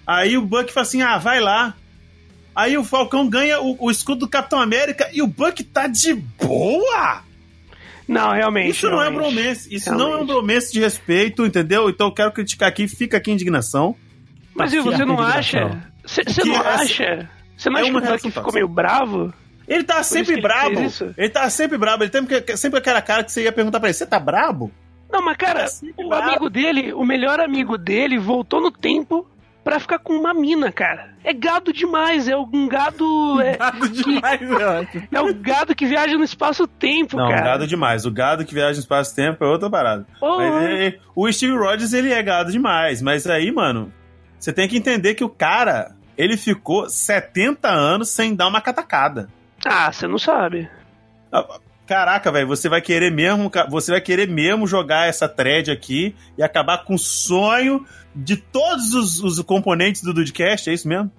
Aí 0.06 0.38
o 0.38 0.42
Buck 0.42 0.72
fala 0.72 0.86
assim: 0.86 1.02
ah, 1.02 1.18
vai 1.18 1.40
lá. 1.40 1.74
Aí 2.54 2.78
o 2.78 2.84
Falcão 2.84 3.28
ganha 3.28 3.60
o, 3.60 3.76
o 3.80 3.90
escudo 3.90 4.20
do 4.20 4.28
Capitão 4.28 4.60
América 4.60 5.10
e 5.12 5.20
o 5.20 5.26
Buck 5.26 5.64
tá 5.64 5.88
de 5.88 6.14
boa! 6.14 7.22
Não, 8.08 8.32
realmente. 8.32 8.70
Isso 8.70 8.88
não 8.90 9.00
é 9.02 9.08
realmente. 9.08 9.34
bromance. 9.34 9.74
Isso 9.74 9.90
não 9.92 10.00
é 10.00 10.02
um 10.02 10.08
Realmente. 10.10 10.26
bromance 10.28 10.72
de 10.72 10.80
respeito, 10.80 11.44
entendeu? 11.46 11.88
Então 11.88 12.08
eu 12.08 12.12
quero 12.14 12.32
criticar 12.32 12.68
aqui, 12.68 12.88
fica 12.88 13.16
aqui 13.16 13.30
a 13.30 13.34
indignação. 13.34 13.94
Mas 14.54 14.72
e 14.72 14.76
Tá 14.76 14.82
você 14.82 15.04
não 15.04 15.20
acha? 15.20 15.88
Você 16.04 16.22
não 16.44 16.60
acha? 16.60 17.30
Você 17.56 17.70
não 17.70 17.78
É 17.78 17.80
acha 17.82 17.84
que 17.84 17.90
uma 17.90 17.98
o 17.98 18.02
Buck 18.02 18.08
reação 18.10 18.30
ficou 18.30 18.52
meio 18.52 18.68
bravo? 18.68 19.32
Ele 19.68 19.84
tá 19.84 20.02
sempre 20.02 20.34
ele 20.34 20.42
brabo. 20.42 20.80
Ele 21.16 21.28
tá 21.30 21.48
sempre 21.48 21.78
brabo. 21.78 22.02
Ele 22.04 22.10
tem 22.10 22.26
que- 22.26 22.56
sempre 22.56 22.78
aquela 22.80 23.00
cara 23.00 23.22
que 23.24 23.30
você 23.32 23.44
ia 23.44 23.52
perguntar 23.52 23.78
pra 23.80 23.88
ele: 23.88 23.94
você 23.94 24.04
tá 24.04 24.18
brabo? 24.18 24.70
Não, 25.10 25.22
mas 25.22 25.36
cara, 25.36 25.66
sempre 25.68 26.04
o 26.04 26.08
bravo. 26.08 26.28
amigo 26.30 26.50
dele, 26.50 26.92
o 26.92 27.04
melhor 27.04 27.38
amigo 27.38 27.78
dele, 27.78 28.18
voltou 28.18 28.60
no 28.60 28.70
tempo 28.72 29.26
pra 29.64 29.78
ficar 29.80 29.98
com 29.98 30.12
uma 30.14 30.34
mina, 30.34 30.70
cara. 30.72 31.10
É 31.24 31.32
gado 31.32 31.72
demais, 31.72 32.26
é 32.28 32.36
um 32.36 32.68
gado. 32.68 33.40
É, 33.40 33.56
Gado 33.56 33.88
demais, 33.88 34.40
velho. 34.40 34.88
é 35.12 35.20
um 35.20 35.32
gado 35.34 35.74
que 35.74 35.86
viaja 35.86 36.16
no 36.16 36.24
espaço-tempo, 36.24 37.16
Não, 37.16 37.28
cara. 37.28 37.42
gado 37.42 37.66
demais. 37.66 38.04
O 38.04 38.10
gado 38.10 38.44
que 38.44 38.54
viaja 38.54 38.74
no 38.74 38.80
espaço-tempo 38.80 39.44
é 39.44 39.46
outra 39.46 39.70
parada. 39.70 40.06
Porra. 40.18 40.50
Mas 40.50 40.64
é- 40.80 40.98
o 41.14 41.30
Steve 41.32 41.56
Rogers, 41.56 41.92
ele 41.92 42.12
é 42.12 42.22
gado 42.22 42.50
demais. 42.50 43.00
Mas 43.00 43.26
aí, 43.26 43.52
mano, 43.52 43.92
você 44.38 44.52
tem 44.52 44.68
que 44.68 44.76
entender 44.76 45.14
que 45.14 45.22
o 45.22 45.28
cara, 45.28 45.92
ele 46.18 46.36
ficou 46.36 46.88
70 46.88 47.68
anos 47.68 48.08
sem 48.08 48.34
dar 48.34 48.48
uma 48.48 48.60
catacada. 48.60 49.28
Ah, 49.64 49.92
você 49.92 50.08
não 50.08 50.18
sabe. 50.18 50.68
Caraca, 51.86 52.30
velho, 52.32 52.46
você 52.46 52.68
vai 52.68 52.80
querer 52.80 53.10
mesmo, 53.10 53.50
você 53.68 53.90
vai 53.92 54.00
querer 54.00 54.26
mesmo 54.28 54.66
jogar 54.66 55.08
essa 55.08 55.28
thread 55.28 55.70
aqui 55.70 56.14
e 56.38 56.42
acabar 56.42 56.84
com 56.84 56.94
o 56.94 56.98
sonho 56.98 57.84
de 58.14 58.36
todos 58.36 58.94
os, 58.94 59.22
os 59.22 59.40
componentes 59.42 60.02
do 60.02 60.12
Dudcast, 60.12 60.68
é 60.70 60.74
isso 60.74 60.88
mesmo? 60.88 61.10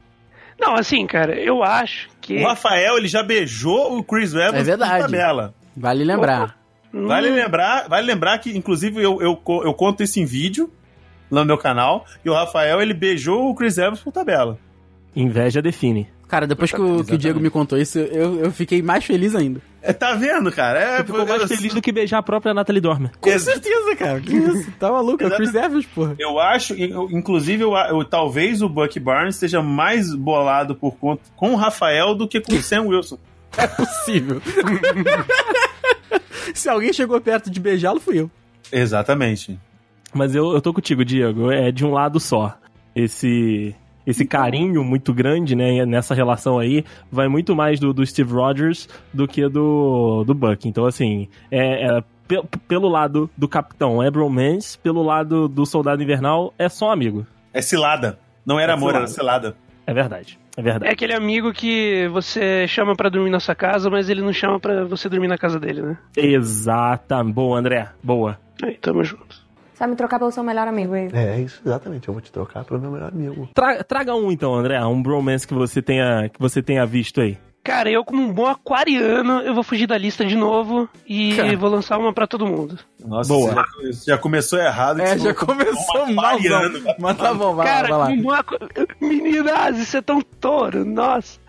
Não, 0.59 0.75
assim, 0.75 1.05
cara, 1.07 1.35
eu 1.39 1.63
acho 1.63 2.09
que. 2.21 2.37
O 2.37 2.47
Rafael, 2.47 2.97
ele 2.97 3.07
já 3.07 3.23
beijou 3.23 3.97
o 3.97 4.03
Chris 4.03 4.33
Evans 4.33 4.53
É 4.55 4.63
verdade. 4.63 4.91
por 5.03 5.11
tabela. 5.11 5.53
Vale 5.75 6.03
lembrar. 6.03 6.57
Hum, 6.93 7.07
Vale 7.07 7.29
lembrar, 7.31 7.89
vale 7.89 8.05
lembrar 8.05 8.37
que, 8.37 8.55
inclusive, 8.55 9.01
eu, 9.01 9.19
eu, 9.19 9.41
eu 9.65 9.73
conto 9.73 10.03
isso 10.03 10.19
em 10.19 10.25
vídeo 10.25 10.71
lá 11.31 11.41
no 11.41 11.47
meu 11.47 11.57
canal. 11.57 12.05
E 12.23 12.29
o 12.29 12.33
Rafael, 12.33 12.79
ele 12.81 12.93
beijou 12.93 13.49
o 13.49 13.55
Chris 13.55 13.79
Evans 13.79 13.99
por 13.99 14.13
tabela. 14.13 14.59
Inveja 15.15 15.59
define. 15.61 16.07
Cara, 16.27 16.45
depois 16.45 16.71
que 16.71 16.79
o, 16.79 17.03
que 17.03 17.15
o 17.15 17.17
Diego 17.17 17.39
me 17.39 17.49
contou 17.49 17.77
isso, 17.79 17.97
eu, 17.97 18.39
eu 18.39 18.51
fiquei 18.51 18.81
mais 18.83 19.03
feliz 19.05 19.35
ainda. 19.35 19.59
É, 19.85 19.91
tá 19.91 20.15
vendo, 20.15 20.49
cara? 20.49 20.79
É, 20.79 20.97
Você 20.97 21.03
ficou 21.03 21.27
mais 21.27 21.41
eu- 21.41 21.47
feliz 21.49 21.73
do 21.73 21.81
que 21.81 21.91
beijar 21.91 22.19
a 22.19 22.23
própria 22.23 22.53
Natalie 22.53 22.79
Dormer. 22.79 23.11
Com 23.19 23.37
certeza, 23.37 23.95
cara. 23.97 24.21
Que 24.21 24.33
isso? 24.33 24.71
Tá 24.79 24.89
maluco? 24.89 25.21
É 25.21 25.27
o 25.27 25.35
Chris 25.35 25.53
Evans, 25.53 25.85
porra. 25.87 26.15
Eu 26.17 26.39
acho, 26.39 26.73
eu- 26.73 27.09
inclusive, 27.11 27.63
eu, 27.63 27.73
eu- 27.75 28.05
talvez 28.05 28.61
o 28.61 28.69
Bucky 28.69 28.97
Barnes 28.99 29.35
esteja 29.35 29.61
mais 29.61 30.15
bolado 30.15 30.73
por 30.73 30.95
conta 30.95 31.23
com 31.35 31.51
o 31.51 31.55
Rafael 31.57 32.15
do 32.15 32.29
que 32.29 32.39
com 32.39 32.53
o 32.53 32.63
Sam 32.63 32.83
Wilson. 32.83 33.17
É 33.55 33.67
possível. 33.67 34.41
Se 36.53 36.69
alguém 36.69 36.93
chegou 36.93 37.19
perto 37.21 37.49
de 37.49 37.59
beijá-lo, 37.59 37.99
fui 37.99 38.19
eu. 38.19 38.29
Exatamente. 38.71 39.59
Mas 40.13 40.35
eu, 40.35 40.53
eu 40.53 40.61
tô 40.61 40.73
contigo, 40.73 41.03
Diego. 41.03 41.51
É 41.51 41.71
de 41.71 41.85
um 41.85 41.91
lado 41.91 42.19
só. 42.19 42.57
Esse 42.95 43.75
esse 44.05 44.25
carinho 44.25 44.83
muito 44.83 45.13
grande, 45.13 45.55
né, 45.55 45.85
nessa 45.85 46.13
relação 46.13 46.59
aí, 46.59 46.83
vai 47.11 47.27
muito 47.27 47.55
mais 47.55 47.79
do, 47.79 47.93
do 47.93 48.05
Steve 48.05 48.33
Rogers 48.33 48.87
do 49.13 49.27
que 49.27 49.47
do, 49.47 50.23
do 50.25 50.33
Buck. 50.33 50.67
Então, 50.67 50.85
assim, 50.85 51.27
é, 51.51 51.85
é, 51.97 52.03
pe- 52.27 52.43
pelo 52.67 52.87
lado 52.89 53.29
do 53.37 53.47
Capitão 53.47 54.01
é 54.03 54.09
bromance, 54.11 54.77
pelo 54.77 55.01
lado 55.03 55.47
do 55.47 55.65
Soldado 55.65 56.01
Invernal 56.03 56.53
é 56.57 56.67
só 56.69 56.91
amigo. 56.91 57.25
É 57.53 57.61
cilada. 57.61 58.19
Não 58.45 58.59
era 58.59 58.73
É 58.73 58.75
amor, 58.75 58.95
era 58.95 59.07
cilada. 59.07 59.47
cilada. 59.51 59.63
É 59.85 59.93
verdade. 59.93 60.39
É 60.55 60.59
É 60.59 60.63
verdade. 60.63 60.91
aquele 60.93 61.13
amigo 61.13 61.51
que 61.51 62.07
você 62.09 62.67
chama 62.67 62.95
pra 62.95 63.09
dormir 63.09 63.29
na 63.29 63.39
sua 63.39 63.55
casa, 63.55 63.89
mas 63.89 64.09
ele 64.09 64.21
não 64.21 64.31
chama 64.31 64.59
pra 64.59 64.85
você 64.85 65.09
dormir 65.09 65.27
na 65.27 65.37
casa 65.37 65.59
dele, 65.59 65.81
né? 65.81 65.97
Exata. 66.15 67.23
Boa, 67.23 67.57
André. 67.59 67.89
Boa. 68.03 68.37
Aí, 68.61 68.75
tamo 68.75 69.03
junto. 69.03 69.42
Você 69.73 69.79
vai 69.79 69.87
me 69.89 69.95
trocar 69.95 70.19
pelo 70.19 70.31
seu 70.31 70.43
melhor 70.43 70.67
amigo 70.67 70.93
aí. 70.93 71.09
É 71.13 71.39
isso, 71.39 71.61
exatamente. 71.65 72.07
Eu 72.07 72.13
vou 72.13 72.21
te 72.21 72.31
trocar 72.31 72.63
pelo 72.63 72.79
meu 72.79 72.91
melhor 72.91 73.09
amigo. 73.11 73.49
Tra- 73.53 73.83
traga 73.83 74.15
um 74.15 74.31
então, 74.31 74.53
André, 74.53 74.79
um 74.85 75.01
bromance 75.01 75.47
que 75.47 75.53
você 75.53 75.81
tenha 75.81 76.29
que 76.29 76.39
você 76.39 76.61
tenha 76.61 76.85
visto 76.85 77.19
aí. 77.21 77.37
Cara, 77.63 77.89
eu 77.89 78.03
como 78.03 78.21
um 78.21 78.33
bom 78.33 78.45
aquariano, 78.45 79.39
eu 79.39 79.53
vou 79.55 79.63
fugir 79.63 79.87
da 79.87 79.97
lista 79.97 80.25
de 80.25 80.35
novo 80.35 80.89
e 81.07 81.33
Cara. 81.37 81.55
vou 81.55 81.69
lançar 81.69 81.97
uma 81.97 82.11
pra 82.11 82.27
todo 82.27 82.45
mundo. 82.45 82.77
Nossa, 83.03 83.29
Boa. 83.33 83.65
Você 83.79 83.93
já, 83.93 84.15
já 84.15 84.17
começou 84.17 84.59
errado. 84.59 84.99
É, 84.99 85.17
já 85.17 85.33
começou 85.33 86.03
um 86.03 86.13
mal. 86.13 86.37
Mas 86.99 87.17
tá 87.17 87.33
bom, 87.33 87.55
vai 87.55 87.65
Cara, 87.65 87.95
lá, 87.95 88.05
vai 88.05 88.15
lá. 88.15 88.19
um 88.19 88.21
bom 88.21 88.31
aqu... 88.33 88.55
Meninas, 88.99 89.77
isso 89.79 89.95
é 89.95 90.01
tão 90.01 90.19
touro, 90.21 90.83
nossa. 90.83 91.39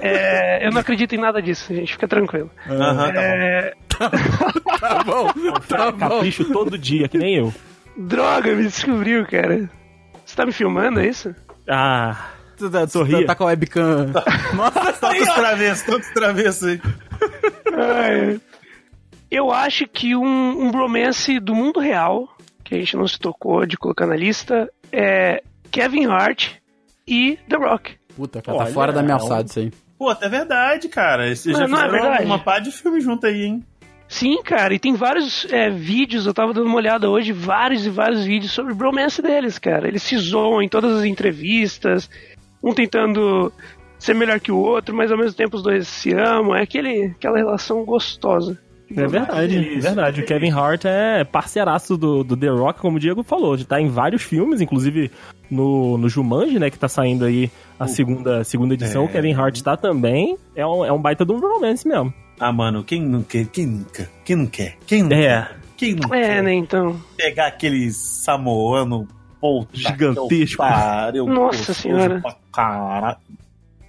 É, 0.00 0.66
eu 0.66 0.70
não 0.70 0.80
acredito 0.80 1.14
em 1.14 1.18
nada 1.18 1.40
disso, 1.42 1.74
gente, 1.74 1.92
fica 1.92 2.06
tranquilo. 2.06 2.50
Aham, 2.68 3.12
tá 3.12 3.12
bom. 3.12 3.20
É, 3.20 3.74
Tá 4.80 5.04
bom, 5.04 5.32
tá 5.68 5.90
bom. 5.90 5.98
Capricho 5.98 6.44
todo 6.52 6.78
dia, 6.78 7.08
que 7.08 7.18
nem 7.18 7.36
eu. 7.36 7.52
droga, 7.96 8.54
me 8.54 8.62
descobriu, 8.62 9.26
cara. 9.26 9.68
Você 10.24 10.36
tá 10.36 10.46
me 10.46 10.52
filmando, 10.52 11.00
é 11.00 11.06
isso? 11.08 11.34
Ah, 11.68 12.28
Tu 12.56 12.70
tá, 12.70 12.86
tu 12.86 12.92
Sorria. 12.92 13.26
tá 13.26 13.34
com 13.34 13.44
a 13.44 13.46
webcam. 13.48 14.12
Nossa, 14.54 14.92
Tantos 14.92 15.34
travessos, 15.34 15.82
tantos 15.84 16.10
travessos 16.10 16.64
aí. 16.68 16.80
Ai, 17.74 18.40
Eu 19.30 19.50
acho 19.52 19.86
que 19.86 20.14
um, 20.16 20.24
um 20.66 20.70
bromance 20.70 21.38
do 21.40 21.54
mundo 21.54 21.80
real, 21.80 22.28
que 22.64 22.74
a 22.74 22.78
gente 22.78 22.96
não 22.96 23.06
se 23.08 23.18
tocou 23.18 23.64
de 23.66 23.76
colocar 23.76 24.06
na 24.06 24.16
lista, 24.16 24.70
é 24.92 25.42
Kevin 25.70 26.06
Hart 26.06 26.52
e 27.06 27.38
The 27.48 27.56
Rock. 27.56 27.96
Puta, 28.20 28.42
cara, 28.42 28.58
tá 28.58 28.64
Olha, 28.64 28.72
fora 28.74 28.92
da 28.92 29.02
minha 29.02 29.14
alçada 29.14 29.48
isso 29.48 29.58
aí. 29.58 29.72
Pô, 29.98 30.12
é 30.12 30.28
verdade, 30.28 30.90
cara. 30.90 31.26
Esse 31.26 31.50
Não, 31.50 31.60
já 31.60 31.66
não 31.66 31.80
é 31.80 31.88
verdade? 31.88 32.24
uma 32.26 32.38
pá 32.38 32.58
de 32.58 32.70
filme 32.70 33.00
junto 33.00 33.26
aí, 33.26 33.44
hein? 33.44 33.64
Sim, 34.06 34.42
cara, 34.42 34.74
e 34.74 34.78
tem 34.78 34.92
vários 34.92 35.46
é, 35.50 35.70
vídeos, 35.70 36.26
eu 36.26 36.34
tava 36.34 36.52
dando 36.52 36.66
uma 36.66 36.76
olhada 36.76 37.08
hoje, 37.08 37.32
vários 37.32 37.86
e 37.86 37.88
vários 37.88 38.22
vídeos 38.24 38.52
sobre 38.52 38.72
o 38.74 38.76
bromance 38.76 39.22
deles, 39.22 39.58
cara. 39.58 39.88
Eles 39.88 40.02
se 40.02 40.18
zoam 40.18 40.60
em 40.60 40.68
todas 40.68 40.98
as 40.98 41.04
entrevistas, 41.04 42.10
um 42.62 42.74
tentando 42.74 43.50
ser 43.98 44.14
melhor 44.14 44.38
que 44.38 44.52
o 44.52 44.58
outro, 44.58 44.94
mas 44.94 45.10
ao 45.10 45.16
mesmo 45.16 45.34
tempo 45.34 45.56
os 45.56 45.62
dois 45.62 45.88
se 45.88 46.12
amam. 46.12 46.54
É 46.54 46.62
aquele, 46.62 47.14
aquela 47.16 47.38
relação 47.38 47.82
gostosa. 47.86 48.58
É 48.94 49.06
verdade, 49.06 49.56
é 49.56 49.78
verdade. 49.78 50.20
O 50.20 50.26
Kevin 50.26 50.50
Hart 50.50 50.84
é 50.84 51.24
parceiraço 51.24 51.96
do, 51.96 52.22
do 52.22 52.36
The 52.36 52.48
Rock, 52.48 52.80
como 52.80 52.98
o 52.98 53.00
Diego 53.00 53.22
falou. 53.22 53.54
Ele 53.54 53.64
tá 53.64 53.80
em 53.80 53.88
vários 53.88 54.22
filmes, 54.22 54.60
inclusive 54.60 55.10
no, 55.50 55.96
no 55.96 56.08
Jumanji, 56.08 56.58
né, 56.58 56.70
que 56.70 56.78
tá 56.78 56.88
saindo 56.88 57.24
aí 57.24 57.50
a 57.80 57.88
segunda, 57.88 58.44
segunda 58.44 58.74
edição. 58.74 59.02
É. 59.02 59.04
O 59.06 59.08
Kevin 59.08 59.32
Hart 59.34 59.60
tá 59.62 59.76
também. 59.76 60.36
É 60.54 60.64
um, 60.66 60.84
é 60.84 60.92
um 60.92 61.00
baita 61.00 61.24
de 61.24 61.32
um 61.32 61.40
romance 61.40 61.86
mesmo. 61.88 62.12
Ah, 62.38 62.52
mano, 62.52 62.84
quem 62.84 63.02
não 63.02 63.22
quer? 63.22 63.46
Quem 63.46 63.66
nunca? 63.66 64.08
Quem 64.24 64.36
não 64.36 64.46
quer? 64.46 64.76
Quem 64.86 65.02
não 65.02 65.12
É. 65.12 65.20
quer? 65.20 65.56
Quem 65.76 65.94
não 65.94 66.14
É, 66.14 66.20
quer 66.28 66.42
né, 66.42 66.52
então. 66.54 67.00
pegar 67.16 67.46
aquele 67.48 67.90
samoano 67.90 69.08
puta 69.40 69.70
Gigantesco. 69.72 70.58
pariu, 70.58 71.26
Nossa 71.26 71.56
gostoso 71.58 71.80
senhora. 71.80 72.22
caralho. 72.52 73.16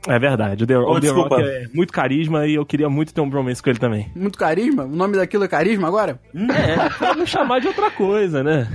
É 0.08 0.18
verdade. 0.18 0.64
O 0.64 0.68
The, 0.68 0.78
Ô, 0.80 0.92
o 0.94 1.00
The. 1.00 1.10
Rock 1.10 1.36
é 1.44 1.68
muito 1.74 1.94
carisma 1.94 2.48
e 2.48 2.56
eu 2.56 2.66
queria 2.66 2.90
muito 2.90 3.14
ter 3.14 3.22
um 3.22 3.30
bromance 3.30 3.62
com 3.62 3.70
ele 3.70 3.78
também. 3.78 4.10
Muito 4.16 4.38
carisma? 4.40 4.84
O 4.86 4.96
nome 4.96 5.16
daquilo 5.16 5.44
é 5.44 5.48
carisma 5.48 5.88
agora? 5.88 6.20
É, 6.34 6.90
pra 6.98 7.14
não 7.14 7.26
chamar 7.26 7.60
de 7.60 7.68
outra 7.68 7.92
coisa, 7.92 8.42
né? 8.44 8.68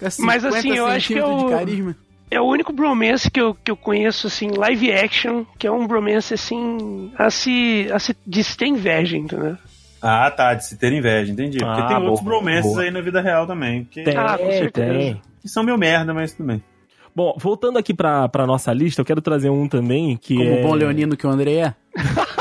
É 0.00 0.04
Mas 0.04 0.14
50 0.14 0.48
assim, 0.48 0.72
eu 0.76 0.86
acho 0.86 1.08
que 1.08 1.14
eu- 1.18 1.36
de 1.36 1.50
carisma. 1.50 1.96
É 2.30 2.40
o 2.40 2.44
único 2.44 2.72
bromance 2.72 3.30
que 3.30 3.40
eu, 3.40 3.54
que 3.54 3.70
eu 3.70 3.76
conheço, 3.76 4.26
assim, 4.26 4.50
live 4.50 4.92
action, 4.92 5.44
que 5.58 5.66
é 5.66 5.70
um 5.70 5.86
bromance, 5.86 6.34
assim, 6.34 7.12
a 7.16 7.30
se, 7.30 7.88
a 7.92 7.98
se, 7.98 8.16
de 8.26 8.42
se 8.42 8.56
ter 8.56 8.66
inveja, 8.66 9.16
entendeu? 9.16 9.56
Ah, 10.02 10.30
tá, 10.30 10.52
de 10.54 10.66
se 10.66 10.76
ter 10.76 10.92
inveja, 10.92 11.32
entendi. 11.32 11.58
Porque 11.58 11.80
Ah, 11.82 11.86
tem 11.86 11.96
boa, 11.96 12.10
outros 12.10 12.24
bromances 12.24 12.70
boa. 12.72 12.82
aí 12.82 12.90
na 12.90 13.00
vida 13.00 13.20
real 13.20 13.46
também. 13.46 13.84
Que, 13.84 14.02
Tem, 14.02 14.16
Ah, 14.16 14.36
com 14.38 14.50
certeza. 14.50 14.92
tem. 14.92 15.22
que 15.40 15.48
são 15.48 15.62
meio 15.62 15.78
merda, 15.78 16.12
mas 16.12 16.32
tudo 16.32 16.46
bem. 16.46 16.62
Bom, 17.14 17.34
voltando 17.38 17.78
aqui 17.78 17.94
pra, 17.94 18.28
pra 18.28 18.46
nossa 18.46 18.72
lista, 18.74 19.00
eu 19.00 19.04
quero 19.04 19.22
trazer 19.22 19.48
um 19.48 19.66
também 19.68 20.16
que 20.18 20.36
Como 20.36 20.50
é... 20.50 20.60
o 20.60 20.62
bom 20.62 20.74
leonino 20.74 21.16
que 21.16 21.26
o 21.26 21.30
André 21.30 21.54
é. 21.54 21.74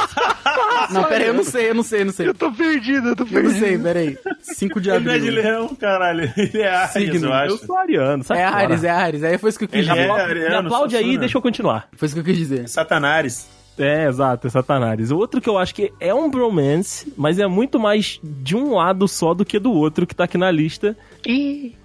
não, 0.91 1.03
pera 1.03 1.23
aí, 1.23 1.27
eu 1.27 1.33
não 1.33 1.43
sei, 1.43 1.69
eu 1.69 1.75
não 1.75 1.83
sei, 1.83 2.01
eu 2.01 2.05
não 2.05 2.13
sei. 2.13 2.27
Eu 2.27 2.33
tô 2.33 2.51
perdido, 2.51 3.09
eu 3.09 3.15
tô 3.15 3.23
Eu 3.23 3.27
perdido. 3.27 3.51
não 3.53 3.59
sei, 3.59 3.77
pera 3.77 3.99
aí. 3.99 4.17
5 4.41 4.81
de 4.81 4.89
Ele 4.89 4.99
não 5.05 5.11
é 5.11 5.19
de 5.19 5.27
abril. 5.29 5.43
leão, 5.43 5.75
caralho. 5.75 6.31
Ele 6.37 6.61
é 6.61 6.69
Ares, 6.75 6.91
Signo. 6.93 7.15
eu 7.27 7.29
Eu 7.29 7.33
acho. 7.33 7.57
sou 7.65 7.77
ariano, 7.77 8.23
sai 8.23 8.39
É. 8.39 8.43
Ares, 8.45 8.83
é 8.83 8.89
Ares. 8.89 9.23
Aí 9.23 9.37
foi 9.37 9.49
isso 9.49 9.59
que 9.59 9.65
eu 9.65 9.69
quis 9.69 9.79
Ele 9.79 9.87
dizer. 9.89 10.01
é 10.01 10.13
Me 10.15 10.21
ariano, 10.21 10.67
aplaude 10.67 10.95
sou 10.95 11.03
aí 11.05 11.13
e 11.13 11.17
deixa 11.17 11.37
eu 11.37 11.41
continuar. 11.41 11.87
Foi 11.95 12.05
isso 12.05 12.15
que 12.15 12.19
eu 12.21 12.25
quis 12.25 12.37
dizer. 12.37 12.67
Satanares. 12.69 13.47
É, 13.77 14.07
exato, 14.07 14.47
é 14.47 14.49
Satanás. 14.49 15.11
Outro 15.11 15.41
que 15.41 15.49
eu 15.49 15.57
acho 15.57 15.75
que 15.75 15.91
é 15.99 16.13
um 16.13 16.29
bromance, 16.29 17.11
mas 17.17 17.39
é 17.39 17.45
muito 17.45 17.77
mais 17.77 18.21
de 18.23 18.55
um 18.55 18.75
lado 18.75 19.05
só 19.05 19.33
do 19.33 19.43
que 19.43 19.59
do 19.59 19.73
outro 19.73 20.07
que 20.07 20.15
tá 20.15 20.23
aqui 20.23 20.37
na 20.37 20.49
lista, 20.49 20.95
Ih, 21.27 21.75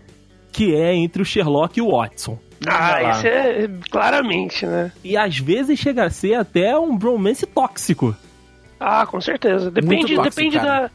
que 0.53 0.73
é 0.73 0.95
entre 0.95 1.21
o 1.21 1.25
Sherlock 1.25 1.77
e 1.79 1.83
o 1.83 1.91
Watson. 1.91 2.39
ah, 2.65 3.11
esse 3.11 3.27
é 3.27 3.69
claramente, 3.91 4.65
né? 4.67 4.93
E 5.03 5.17
às 5.17 5.37
vezes 5.39 5.81
chega 5.81 6.05
a 6.05 6.11
ser 6.11 6.35
até 6.35 6.79
um 6.79 6.97
bromance 6.97 7.45
tóxico. 7.45 8.15
Ah, 8.81 9.07
com 9.07 9.21
certeza. 9.21 9.71
Depende, 9.71 10.17
depende 10.19 10.59
cara. 10.59 10.81
da. 10.89 10.91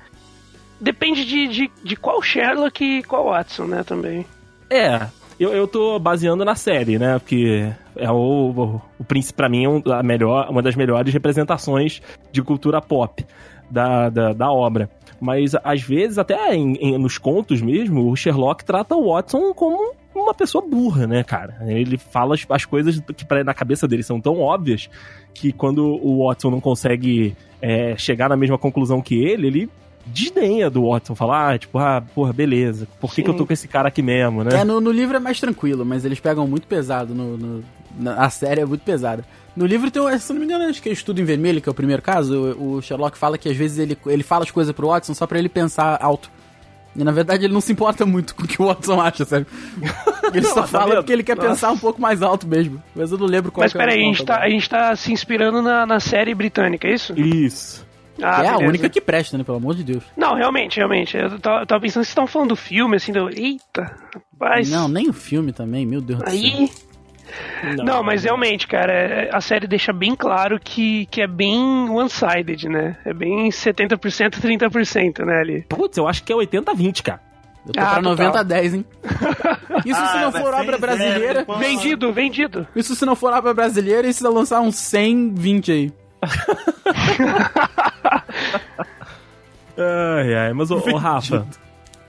Depende 0.81 1.23
de, 1.23 1.47
de, 1.47 1.71
de 1.83 1.95
qual 1.95 2.21
Sherlock 2.21 2.83
e 2.83 3.03
qual 3.03 3.25
Watson, 3.25 3.65
né, 3.65 3.83
também. 3.83 4.25
É, 4.69 5.07
eu, 5.39 5.53
eu 5.53 5.67
tô 5.67 5.97
baseando 5.99 6.43
na 6.43 6.55
série, 6.55 6.97
né? 6.99 7.17
Porque 7.19 7.71
é 7.95 8.11
o, 8.11 8.15
o, 8.51 8.81
o 8.99 9.03
príncipe, 9.03 9.37
pra 9.37 9.47
mim, 9.47 9.63
é 9.65 9.93
a 9.93 10.03
melhor, 10.03 10.49
uma 10.49 10.61
das 10.61 10.75
melhores 10.75 11.13
representações 11.13 12.01
de 12.31 12.41
cultura 12.41 12.81
pop 12.81 13.25
da, 13.69 14.09
da, 14.09 14.33
da 14.33 14.51
obra. 14.51 14.89
Mas 15.21 15.53
às 15.63 15.81
vezes, 15.81 16.17
até 16.17 16.53
em- 16.53 16.73
em- 16.75 16.97
nos 16.97 17.17
contos 17.17 17.61
mesmo, 17.61 18.11
o 18.11 18.15
Sherlock 18.15 18.65
trata 18.65 18.95
o 18.95 19.13
Watson 19.13 19.53
como 19.53 19.93
uma 20.25 20.33
pessoa 20.33 20.63
burra, 20.67 21.07
né, 21.07 21.23
cara? 21.23 21.57
Ele 21.67 21.97
fala 21.97 22.35
as, 22.35 22.45
as 22.49 22.65
coisas 22.65 22.99
que 23.15 23.25
pra, 23.25 23.43
na 23.43 23.53
cabeça 23.53 23.87
dele 23.87 24.03
são 24.03 24.19
tão 24.19 24.39
óbvias 24.39 24.89
que 25.33 25.51
quando 25.51 25.85
o 25.85 26.25
Watson 26.27 26.49
não 26.49 26.59
consegue 26.61 27.35
é, 27.61 27.95
chegar 27.97 28.29
na 28.29 28.35
mesma 28.37 28.57
conclusão 28.57 29.01
que 29.01 29.15
ele, 29.15 29.47
ele 29.47 29.69
desdenha 30.05 30.69
do 30.69 30.87
Watson, 30.87 31.15
fala, 31.15 31.51
ah, 31.53 31.57
tipo, 31.57 31.77
ah, 31.79 32.03
porra, 32.13 32.31
beleza, 32.31 32.87
por 32.99 33.13
que, 33.13 33.23
que 33.23 33.29
eu 33.29 33.33
tô 33.33 33.45
com 33.45 33.53
esse 33.53 33.67
cara 33.67 33.87
aqui 33.87 34.01
mesmo, 34.01 34.43
né? 34.43 34.61
É, 34.61 34.63
no, 34.63 34.79
no 34.79 34.91
livro 34.91 35.17
é 35.17 35.19
mais 35.19 35.39
tranquilo, 35.39 35.83
mas 35.85 36.05
eles 36.05 36.19
pegam 36.19 36.47
muito 36.47 36.67
pesado. 36.67 37.13
No, 37.15 37.35
no- 37.37 37.63
na, 37.97 38.15
a 38.25 38.29
série 38.29 38.61
é 38.61 38.65
muito 38.65 38.81
pesada. 38.83 39.25
No 39.55 39.65
livro 39.65 39.89
tem, 39.89 40.01
se 40.19 40.31
não 40.33 40.39
me 40.41 40.45
engano, 40.45 40.65
acho 40.65 40.81
que 40.81 40.89
é 40.89 40.91
Estudo 40.91 41.21
em 41.21 41.23
Vermelho, 41.23 41.61
que 41.61 41.69
é 41.69 41.71
o 41.71 41.75
primeiro 41.75 42.01
caso. 42.01 42.55
O, 42.59 42.73
o 42.75 42.81
Sherlock 42.81 43.17
fala 43.17 43.37
que 43.37 43.47
às 43.49 43.55
vezes 43.55 43.79
ele, 43.79 43.97
ele 44.05 44.21
fala 44.21 44.43
as 44.43 44.51
coisas 44.51 44.75
pro 44.75 44.87
Watson 44.89 45.13
só 45.13 45.25
pra 45.25 45.39
ele 45.39 45.47
pensar 45.49 45.97
alto. 46.01 46.29
E 46.95 47.03
na 47.03 47.11
verdade 47.11 47.45
ele 47.45 47.53
não 47.53 47.61
se 47.61 47.71
importa 47.71 48.05
muito 48.05 48.33
com 48.35 48.43
o 48.43 48.47
que 48.47 48.61
o 48.61 48.67
Watson 48.67 49.01
acha, 49.01 49.25
sabe? 49.25 49.45
Ele 50.33 50.45
só 50.47 50.65
fala 50.65 50.95
porque 50.95 51.13
ele 51.13 51.23
quer 51.23 51.35
Nossa. 51.35 51.49
pensar 51.49 51.71
um 51.71 51.77
pouco 51.77 52.01
mais 52.01 52.21
alto 52.21 52.47
mesmo. 52.47 52.81
Mas 52.95 53.11
eu 53.11 53.17
não 53.17 53.27
lembro 53.27 53.51
qual 53.51 53.63
Mas 53.63 53.71
que 53.71 53.77
é 53.77 53.81
o 53.81 53.83
peraí, 53.85 54.01
a 54.01 54.03
gente, 54.03 54.25
tá, 54.25 54.39
a 54.39 54.49
gente 54.49 54.69
tá 54.69 54.95
se 54.95 55.13
inspirando 55.13 55.61
na, 55.61 55.85
na 55.85 55.99
série 55.99 56.33
britânica, 56.33 56.87
é 56.87 56.93
isso? 56.93 57.13
Isso. 57.17 57.85
Ah, 58.21 58.43
é 58.43 58.47
a 58.47 58.51
beleza. 58.53 58.69
única 58.69 58.89
que 58.89 59.01
presta, 59.01 59.37
né? 59.37 59.43
Pelo 59.43 59.57
amor 59.57 59.75
de 59.75 59.83
Deus. 59.83 60.03
Não, 60.15 60.35
realmente, 60.35 60.77
realmente. 60.77 61.17
Eu 61.17 61.39
tava, 61.39 61.61
eu 61.61 61.65
tava 61.65 61.81
pensando, 61.81 62.03
vocês 62.03 62.09
estão 62.09 62.27
falando 62.27 62.49
do 62.49 62.55
filme, 62.55 62.95
assim, 62.95 63.11
do. 63.11 63.29
Eita, 63.29 63.95
rapaz. 64.33 64.69
Não, 64.69 64.87
nem 64.87 65.09
o 65.09 65.13
filme 65.13 65.51
também, 65.51 65.85
meu 65.85 66.01
Deus 66.01 66.19
do 66.19 66.29
céu. 66.29 66.33
Aí. 66.33 66.69
Não, 67.83 68.03
mas 68.03 68.23
realmente, 68.23 68.67
cara, 68.67 68.91
é- 68.93 69.29
a 69.33 69.41
série 69.41 69.67
deixa 69.67 69.91
bem 69.93 70.15
claro 70.15 70.59
que, 70.59 71.05
que 71.07 71.21
é 71.21 71.27
bem 71.27 71.89
one-sided, 71.89 72.67
né? 72.69 72.97
É 73.05 73.13
bem 73.13 73.49
70%, 73.49 74.39
30%, 74.41 75.25
né, 75.25 75.39
ali. 75.39 75.61
Putz, 75.69 75.97
eu 75.97 76.07
acho 76.07 76.23
que 76.23 76.31
é 76.31 76.35
80-20, 76.35 77.01
cara. 77.03 77.19
Eu 77.67 77.73
tô 77.73 77.79
Ah, 77.79 77.83
pra 77.83 77.95
total. 77.95 78.11
90 78.11 78.39
a 78.39 78.43
10, 78.43 78.73
hein? 78.75 78.85
Isso 79.85 79.99
se 79.99 80.17
Ah, 80.17 80.21
não 80.21 80.31
vai 80.31 80.41
for 80.41 80.53
obra 80.53 80.63
zero, 80.65 80.79
brasileira. 80.79 81.45
pô. 81.45 81.55
Vendido, 81.57 82.13
vendido. 82.13 82.67
Isso 82.75 82.95
se 82.95 83.05
não 83.05 83.15
for 83.15 83.33
obra 83.33 83.53
brasileira, 83.53 84.07
e 84.07 84.13
se 84.13 84.23
lançar 84.23 84.61
uns 84.61 84.75
100, 84.75 85.33
20 85.33 85.71
aí. 85.71 85.93
Ai, 89.77 90.33
ai, 90.33 90.53
mas 90.53 90.71
o, 90.71 90.77
Rafa. 90.95 91.45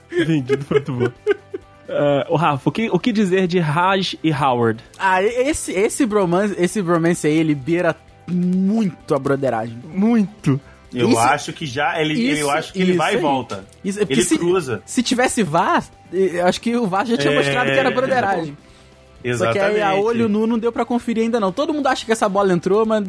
Vendido 0.09 0.63
foi 0.63 0.77
muito 0.77 0.93
bom. 0.93 1.11
É, 1.89 2.25
o 2.29 2.35
Rafa, 2.35 2.69
o 2.69 2.71
que, 2.71 2.89
o 2.89 2.99
que 2.99 3.11
dizer 3.13 3.47
de 3.47 3.59
Raj 3.59 4.15
e 4.23 4.31
Howard? 4.31 4.83
Ah, 4.99 5.23
esse, 5.23 5.71
esse 5.71 6.05
bromance, 6.05 6.55
esse 6.57 6.81
bromance 6.81 7.25
aí, 7.27 7.37
ele 7.37 7.55
beira 7.55 7.95
muito 8.27 9.15
a 9.15 9.19
broderagem. 9.19 9.77
Muito. 9.85 10.59
Eu 10.93 11.09
Isso- 11.09 11.19
acho 11.19 11.53
que 11.53 11.65
já. 11.65 11.99
Ele, 12.01 12.13
isso- 12.13 12.41
eu 12.41 12.49
acho 12.51 12.73
que 12.73 12.81
ele 12.81 12.93
vai 12.93 13.13
e 13.13 13.15
aí. 13.17 13.21
volta. 13.21 13.65
Isso, 13.83 13.99
é 13.99 14.03
Ele 14.09 14.23
se, 14.23 14.37
cruza. 14.37 14.81
se 14.85 15.03
tivesse 15.03 15.43
VAR, 15.43 15.83
eu 16.11 16.45
acho 16.45 16.59
que 16.61 16.75
o 16.75 16.87
VAR 16.87 17.05
já 17.05 17.17
tinha 17.17 17.33
É, 17.33 17.35
mostrado 17.37 17.71
que 17.71 17.77
era 17.77 17.91
broderagem. 17.91 18.57
Só 19.17 19.21
que 19.21 19.27
Exatamente. 19.29 19.81
aí 19.81 19.81
a 19.81 19.95
olho 19.95 20.29
nu 20.29 20.45
não 20.47 20.57
deu 20.59 20.71
pra 20.71 20.85
conferir 20.85 21.23
ainda 21.23 21.39
não. 21.39 21.51
Todo 21.51 21.73
mundo 21.73 21.87
acha 21.87 22.05
que 22.05 22.11
essa 22.11 22.29
bola 22.29 22.53
entrou, 22.53 22.85
mas 22.85 23.03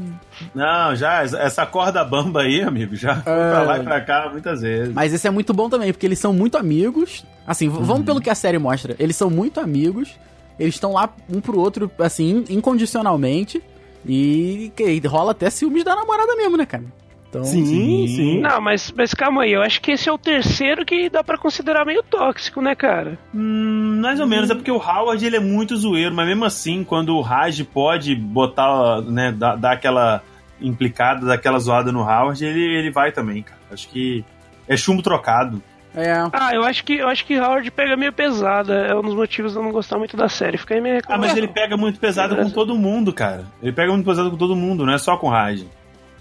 Não, 0.54 0.96
já, 0.96 1.22
essa 1.22 1.64
corda 1.66 2.02
bamba 2.02 2.42
aí, 2.42 2.62
amigo, 2.62 2.96
já 2.96 3.16
foi 3.16 3.32
É. 3.32 3.50
pra 3.50 3.62
lá 3.62 3.78
e 3.78 3.82
pra 3.82 4.00
cá 4.00 4.28
muitas 4.32 4.60
vezes. 4.62 4.92
Mas 4.94 5.12
esse 5.12 5.26
é 5.26 5.30
muito 5.30 5.52
bom 5.52 5.68
também, 5.68 5.92
porque 5.92 6.06
eles 6.06 6.18
são 6.18 6.32
muito 6.32 6.56
amigos. 6.56 7.24
Assim, 7.46 7.68
Uhum. 7.68 7.82
vamos 7.84 8.04
pelo 8.04 8.20
que 8.20 8.30
a 8.30 8.34
série 8.34 8.58
mostra. 8.58 8.96
Eles 8.98 9.16
são 9.16 9.28
muito 9.30 9.60
amigos. 9.60 10.18
Eles 10.58 10.74
estão 10.74 10.92
lá 10.94 11.14
um 11.32 11.40
pro 11.40 11.58
outro, 11.58 11.90
assim, 11.98 12.44
incondicionalmente. 12.48 13.62
E, 14.06 14.72
que 14.74 14.98
rola 15.06 15.32
até 15.32 15.50
ciúmes 15.50 15.84
da 15.84 15.94
namorada 15.94 16.34
mesmo, 16.36 16.56
né, 16.56 16.64
cara? 16.64 16.84
Então, 17.28 17.44
Sim, 17.44 18.06
sim. 18.06 18.40
Não, 18.40 18.58
mas, 18.60 18.92
mas 18.96 19.12
calma 19.12 19.42
aí, 19.42 19.52
eu 19.52 19.60
acho 19.60 19.82
que 19.82 19.92
esse 19.92 20.08
é 20.08 20.12
o 20.12 20.16
terceiro 20.16 20.84
que 20.84 21.10
dá 21.10 21.22
pra 21.22 21.36
considerar 21.36 21.84
meio 21.84 22.02
tóxico, 22.02 22.62
né, 22.62 22.74
cara? 22.74 23.18
Hum, 23.34 24.00
mais 24.00 24.18
ou 24.18 24.26
menos, 24.26 24.50
é 24.50 24.54
porque 24.54 24.70
o 24.70 24.78
Howard 24.78 25.24
ele 25.24 25.36
é 25.36 25.40
muito 25.40 25.76
zoeiro, 25.76 26.14
mas 26.14 26.26
mesmo 26.26 26.46
assim, 26.46 26.82
quando 26.82 27.14
o 27.14 27.20
Raj 27.20 27.62
pode 27.64 28.14
botar, 28.14 29.02
né, 29.02 29.30
dar, 29.30 29.56
dar 29.56 29.72
aquela 29.72 30.22
implicada, 30.60 31.26
dar 31.26 31.34
aquela 31.34 31.58
zoada 31.58 31.92
no 31.92 32.00
Howard, 32.00 32.42
ele, 32.42 32.62
ele 32.62 32.90
vai 32.90 33.12
também, 33.12 33.42
cara. 33.42 33.60
Acho 33.70 33.88
que 33.88 34.24
é 34.66 34.76
chumbo 34.76 35.02
trocado. 35.02 35.62
É. 35.94 36.12
Ah, 36.32 36.54
eu 36.54 36.62
acho 36.62 36.84
que 36.84 36.98
eu 36.98 37.08
acho 37.08 37.24
que 37.24 37.38
Howard 37.38 37.70
pega 37.70 37.96
meio 37.96 38.12
pesada. 38.12 38.86
É 38.86 38.94
um 38.94 39.02
dos 39.02 39.14
motivos 39.14 39.52
de 39.52 39.58
eu 39.58 39.64
não 39.64 39.72
gostar 39.72 39.98
muito 39.98 40.16
da 40.16 40.28
série. 40.28 40.58
Fica 40.58 40.74
aí 40.74 40.80
meio 40.80 41.00
Ah, 41.08 41.18
mas 41.18 41.36
ele 41.36 41.48
pega 41.48 41.76
muito 41.76 41.98
pesado 41.98 42.36
com 42.36 42.50
todo 42.50 42.76
mundo, 42.76 43.12
cara. 43.12 43.46
Ele 43.62 43.72
pega 43.72 43.90
muito 43.92 44.04
pesado 44.04 44.30
com 44.30 44.36
todo 44.36 44.54
mundo, 44.54 44.84
não 44.84 44.92
é 44.92 44.98
só 44.98 45.16
com 45.16 45.28
o 45.28 45.30
Raj. 45.30 45.64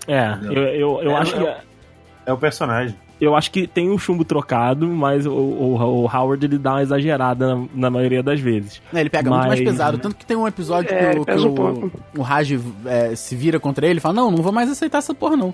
É, 0.07 0.37
eu, 0.43 0.53
eu, 0.53 1.01
eu 1.03 1.11
É, 1.11 1.15
acho 1.15 1.33
que. 1.35 1.43
é- 1.43 1.57
É 2.25 2.33
o 2.33 2.37
personagem. 2.37 2.95
Eu 3.19 3.35
acho 3.35 3.49
que 3.49 3.65
tem 3.65 3.89
um 3.89 3.97
chumbo 3.97 4.23
trocado, 4.23 4.87
mas 4.87 5.25
o, 5.25 5.31
o, 5.31 6.03
o 6.03 6.05
Howard 6.05 6.45
ele 6.45 6.57
dá 6.59 6.73
uma 6.73 6.83
exagerada 6.83 7.55
na, 7.55 7.65
na 7.73 7.89
maioria 7.89 8.21
das 8.21 8.39
vezes. 8.39 8.79
É, 8.93 8.99
ele 8.99 9.09
pega 9.09 9.27
muito 9.31 9.47
mais 9.47 9.59
Mas- 9.59 9.69
pesado. 9.69 9.97
Tanto 9.97 10.15
que 10.15 10.23
tem 10.25 10.37
um 10.37 10.47
episódio 10.47 10.93
É, 10.93 11.13
que, 11.13 11.19
o, 11.19 11.25
que 11.25 11.31
um 11.31 11.85
o, 11.87 11.91
o 12.19 12.21
Raj 12.21 12.51
é, 12.85 13.15
se 13.15 13.35
vira 13.35 13.59
contra 13.59 13.87
ele 13.87 13.97
e 13.97 14.01
fala: 14.01 14.13
Não, 14.13 14.29
não 14.29 14.43
vou 14.43 14.51
mais 14.51 14.69
aceitar 14.69 14.99
essa 14.99 15.15
porra, 15.15 15.35
não. 15.35 15.51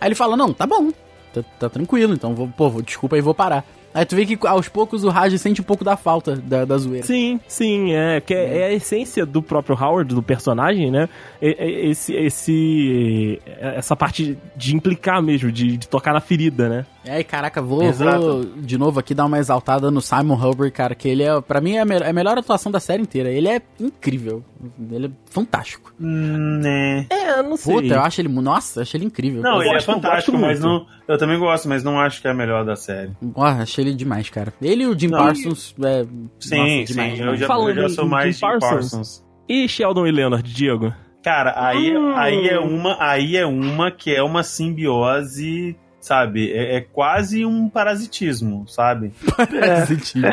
Aí 0.00 0.08
ele 0.08 0.14
fala: 0.16 0.36
Não, 0.36 0.52
tá 0.52 0.66
bom. 0.66 0.90
tá, 1.32 1.42
tá 1.60 1.68
tranquilo, 1.68 2.12
então 2.12 2.34
vou, 2.34 2.48
pô, 2.48 2.68
vou, 2.68 2.82
desculpa 2.82 3.14
aí, 3.14 3.22
vou 3.22 3.34
parar. 3.34 3.64
Aí 3.96 4.04
tu 4.04 4.14
vê 4.14 4.26
que 4.26 4.38
aos 4.46 4.68
poucos 4.68 5.04
o 5.04 5.08
Raj 5.08 5.34
sente 5.38 5.62
um 5.62 5.64
pouco 5.64 5.82
da 5.82 5.96
falta 5.96 6.36
da, 6.36 6.66
da 6.66 6.76
zoeira. 6.76 7.06
Sim, 7.06 7.40
sim, 7.48 7.94
é 7.94 8.20
que 8.20 8.34
é, 8.34 8.58
é 8.58 8.64
a 8.66 8.72
essência 8.74 9.24
do 9.24 9.40
próprio 9.40 9.74
Howard, 9.74 10.14
do 10.14 10.22
personagem, 10.22 10.90
né? 10.90 11.08
É- 11.40 11.64
é 11.66 11.86
Esse, 11.88 12.12
esse, 12.14 13.40
essa 13.58 13.96
parte 13.96 14.36
de 14.54 14.76
implicar 14.76 15.22
mesmo, 15.22 15.50
de, 15.50 15.78
de 15.78 15.88
tocar 15.88 16.12
na 16.12 16.20
ferida, 16.20 16.68
né? 16.68 16.86
É, 17.06 17.20
e 17.20 17.24
caraca, 17.24 17.62
vou, 17.62 17.92
vou 17.92 18.44
de 18.44 18.76
novo 18.76 18.98
aqui 18.98 19.14
dar 19.14 19.26
uma 19.26 19.38
exaltada 19.38 19.90
no 19.90 20.00
Simon 20.00 20.34
Hubbard, 20.34 20.72
cara, 20.72 20.94
que 20.94 21.08
ele 21.08 21.22
é, 21.22 21.40
pra 21.40 21.60
mim, 21.60 21.74
é 21.76 21.80
a, 21.80 21.84
me- 21.84 21.94
é 21.98 22.10
a 22.10 22.12
melhor 22.12 22.36
atuação 22.36 22.72
da 22.72 22.80
série 22.80 23.00
inteira. 23.02 23.30
Ele 23.30 23.48
é 23.48 23.62
incrível. 23.80 24.42
Ele 24.90 25.06
é 25.06 25.10
fantástico. 25.30 25.92
Hum, 26.00 26.58
né. 26.62 27.06
É, 27.10 27.42
não 27.42 27.56
sei. 27.56 27.74
Puta, 27.74 27.94
eu 27.94 28.00
acho 28.02 28.20
ele, 28.20 28.28
nossa, 28.28 28.80
eu 28.80 28.82
acho 28.82 28.96
ele 28.96 29.04
incrível. 29.04 29.40
Não, 29.42 29.56
Eu 29.56 29.60
ele 29.62 29.68
é 29.70 29.72
gosto- 29.74 29.88
eu 29.90 29.94
fantástico, 29.94 30.36
mas 30.38 30.60
muito. 30.60 30.66
não. 30.80 30.86
Eu 31.06 31.16
também 31.18 31.38
gosto, 31.38 31.68
mas 31.68 31.84
não 31.84 32.00
acho 32.00 32.20
que 32.20 32.26
é 32.26 32.30
a 32.32 32.34
melhor 32.34 32.64
da 32.64 32.74
série. 32.74 33.12
Porra, 33.32 33.62
achei 33.62 33.84
ele 33.84 33.94
demais, 33.94 34.28
cara. 34.28 34.52
Ele 34.60 34.82
e 34.82 34.86
o 34.86 34.98
Jim 34.98 35.08
Não, 35.08 35.18
Parsons, 35.18 35.74
é, 35.84 36.04
Sim, 36.40 36.56
nossa, 36.56 36.68
sim. 36.68 36.84
demais, 36.84 37.20
eu, 37.20 37.36
já, 37.36 37.46
Falando 37.46 37.68
eu 37.78 37.88
já 37.88 37.94
sou 37.94 38.04
em 38.04 38.08
mais 38.08 38.26
Jim 38.26 38.32
Jim 38.32 38.40
Parsons. 38.40 38.70
Parsons. 38.90 39.24
E 39.48 39.68
Sheldon 39.68 40.06
e 40.06 40.10
Leonard, 40.10 40.52
Diego? 40.52 40.92
Cara, 41.22 41.54
aí, 41.56 41.96
Hum. 41.96 42.14
aí 42.16 42.48
é 42.48 42.58
uma, 42.58 42.96
aí 43.00 43.36
é 43.36 43.46
uma 43.46 43.90
que 43.90 44.14
é 44.14 44.22
uma 44.22 44.42
simbiose, 44.42 45.76
sabe? 46.06 46.52
É, 46.52 46.76
é 46.76 46.80
quase 46.80 47.44
um 47.44 47.68
parasitismo, 47.68 48.64
sabe? 48.68 49.10
Sentido. 49.88 50.26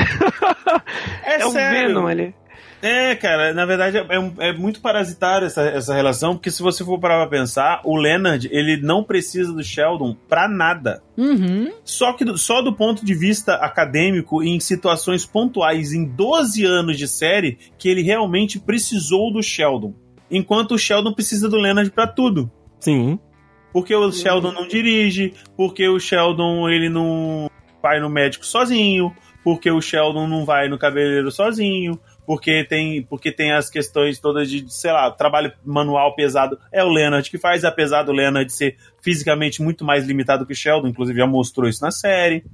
É, 1.25 1.41
É 1.41 1.45
o 1.45 1.51
sério. 1.51 1.87
Venom 1.87 2.05
ali. 2.07 2.35
É, 2.81 3.15
cara, 3.15 3.53
na 3.53 3.65
verdade 3.65 3.97
é, 3.97 4.19
um- 4.19 4.33
é 4.39 4.51
muito 4.51 4.81
parasitário 4.81 5.47
essa, 5.47 5.61
essa 5.61 5.93
relação, 5.95 6.33
porque 6.35 6.51
se 6.51 6.61
você 6.61 6.83
for 6.83 6.99
parar 6.99 7.17
pra 7.25 7.39
pensar, 7.39 7.79
o 7.85 7.95
Leonard, 7.95 8.49
ele 8.51 8.75
não 8.81 9.01
precisa 9.05 9.53
do 9.53 9.63
Sheldon 9.63 10.15
pra 10.27 10.49
nada. 10.49 11.01
Uhum. 11.17 11.71
Só 11.85 12.11
que 12.11 12.25
do- 12.25 12.37
só 12.37 12.61
do 12.61 12.73
ponto 12.75 13.05
de 13.05 13.13
vista 13.15 13.55
acadêmico, 13.55 14.43
em 14.43 14.59
situações 14.59 15.25
pontuais, 15.25 15.93
em 15.93 16.03
12 16.05 16.65
anos 16.65 16.97
de 16.97 17.07
série, 17.07 17.57
que 17.77 17.87
ele 17.87 18.01
realmente 18.01 18.59
precisou 18.59 19.31
do 19.31 19.41
Sheldon. 19.41 19.93
Enquanto 20.29 20.73
o 20.73 20.77
Sheldon 20.77 21.13
precisa 21.13 21.47
do 21.47 21.55
Leonard 21.57 21.89
pra 21.89 22.05
tudo. 22.05 22.51
Sim. 22.81 23.17
Porque 23.73 23.93
o 23.95 24.11
Sheldon 24.11 24.51
não 24.51 24.67
dirige, 24.67 25.33
porque 25.57 25.87
o 25.89 25.99
Sheldon 25.99 26.69
ele 26.69 26.87
não 26.89 27.49
vai 27.81 27.99
no 27.99 28.09
médico 28.09 28.45
sozinho, 28.45 29.13
porque 29.43 29.69
o 29.71 29.81
Sheldon 29.81 30.27
não 30.27 30.45
vai 30.45 30.69
no 30.69 30.77
cabeleireiro 30.77 31.31
sozinho, 31.31 31.99
porque 32.25 32.63
tem, 32.63 33.01
porque 33.03 33.31
tem 33.31 33.51
as 33.51 33.69
questões 33.69 34.19
todas 34.19 34.49
de, 34.49 34.63
sei 34.71 34.91
lá, 34.91 35.09
trabalho 35.11 35.51
manual 35.65 36.15
pesado. 36.15 36.57
É 36.71 36.83
o 36.83 36.87
Leonard 36.87 37.29
que 37.29 37.37
faz, 37.37 37.65
apesar 37.65 38.03
do 38.03 38.11
Leonard 38.13 38.49
ser 38.53 38.77
fisicamente 39.01 39.61
muito 39.61 39.83
mais 39.83 40.05
limitado 40.05 40.45
que 40.45 40.53
o 40.53 40.55
Sheldon, 40.55 40.87
inclusive 40.87 41.17
já 41.19 41.27
mostrou 41.27 41.67
isso 41.67 41.83
na 41.83 41.91
série. 41.91 42.45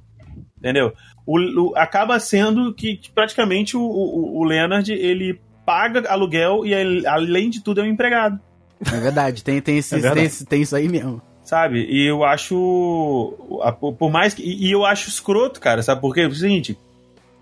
Entendeu? 0.57 0.93
O, 1.25 1.37
o- 1.39 1.73
acaba 1.75 2.19
sendo 2.19 2.73
que 2.73 2.99
praticamente 3.13 3.77
o, 3.77 3.81
o, 3.81 4.39
o 4.39 4.43
Leonard 4.43 4.91
ele 4.91 5.39
paga 5.65 6.09
aluguel 6.09 6.65
e 6.65 6.73
ele, 6.73 7.05
além 7.05 7.49
de 7.49 7.63
tudo 7.63 7.81
é 7.81 7.83
um 7.83 7.87
empregado. 7.87 8.39
É 8.85 8.99
verdade, 8.99 9.43
tem, 9.43 9.61
tem, 9.61 9.77
esse, 9.77 9.93
É 9.95 9.97
verdade. 9.97 10.15
tem, 10.15 10.25
esse- 10.25 10.45
tem 10.45 10.61
isso 10.61 10.75
aí 10.75 10.87
mesmo. 10.87 11.21
Sabe? 11.43 11.85
E 11.89 12.05
eu 12.07 12.23
acho. 12.23 13.33
Por 13.97 14.11
mais 14.11 14.33
que. 14.33 14.43
E 14.43 14.71
eu 14.71 14.85
acho 14.85 15.09
escroto, 15.09 15.59
cara, 15.59 15.81
sabe 15.81 15.99
por 15.99 16.13
quê? 16.13 16.21
É 16.21 16.27
o 16.27 16.35
seguinte: 16.35 16.77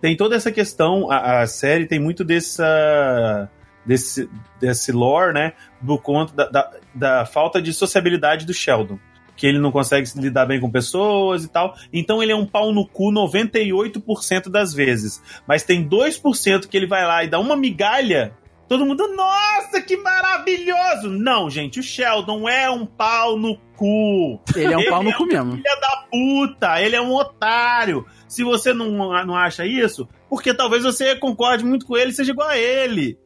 tem 0.01 0.15
toda 0.15 0.35
essa 0.35 0.51
questão, 0.51 1.11
a, 1.11 1.41
a 1.41 1.47
série 1.47 1.85
tem 1.85 1.99
muito 1.99 2.23
dessa. 2.23 3.49
Desse, 3.85 4.29
desse 4.59 4.91
lore, 4.91 5.33
né? 5.33 5.53
Do 5.81 5.97
conto 5.97 6.33
da, 6.33 6.49
da, 6.49 6.71
da 6.93 7.25
falta 7.25 7.61
de 7.61 7.73
sociabilidade 7.73 8.45
do 8.45 8.53
Sheldon. 8.53 8.99
Que 9.35 9.47
ele 9.47 9.59
não 9.59 9.71
consegue 9.71 10.05
se 10.05 10.19
lidar 10.19 10.45
bem 10.45 10.59
com 10.59 10.69
pessoas 10.69 11.43
e 11.45 11.47
tal. 11.47 11.73
Então 11.93 12.21
ele 12.21 12.31
é 12.33 12.35
um 12.35 12.45
pau 12.45 12.73
no 12.73 12.85
cu 12.88 13.11
98% 13.13 14.49
das 14.49 14.73
vezes. 14.73 15.21
Mas 15.47 15.63
tem 15.63 15.88
2% 15.88 16.67
que 16.67 16.75
ele 16.75 16.88
vai 16.88 17.05
lá 17.05 17.23
e 17.23 17.29
dá 17.29 17.39
uma 17.39 17.55
migalha 17.55 18.33
Todo 18.68 18.86
mundo, 18.86 19.07
nossa, 19.15 19.82
que 19.82 19.95
maravilhoso! 19.97 21.09
Não, 21.09 21.49
gente, 21.49 21.80
o 21.80 21.84
Sheldon 21.84 22.49
é 22.49 22.70
um 22.70 22.86
pau 22.86 23.38
no 23.38 23.57
cu. 23.78 24.41
Ele 24.55 24.74
é 24.74 24.78
um 24.78 24.89
pau 24.89 25.01
no 25.01 25.09
Ele 25.09 25.18
cu 25.18 25.26
mesmo. 25.26 25.51
Filha 25.53 25.80
da 25.80 26.03
puta, 26.11 26.82
ele 26.82 26.95
é 26.95 27.01
um 27.01 27.13
otário. 27.13 28.05
Se 28.28 28.43
você 28.43 28.74
não, 28.74 28.91
não 29.26 29.36
acha 29.36 29.65
isso, 29.65 30.07
porque 30.30 30.53
talvez 30.53 30.84
você 30.84 31.15
concorde 31.15 31.63
muito 31.63 31.86
com 31.86 31.95
ele 31.95 32.11
e 32.11 32.13
seja 32.13 32.32
igual 32.32 32.49
a 32.49 32.57
ele. 32.57 33.18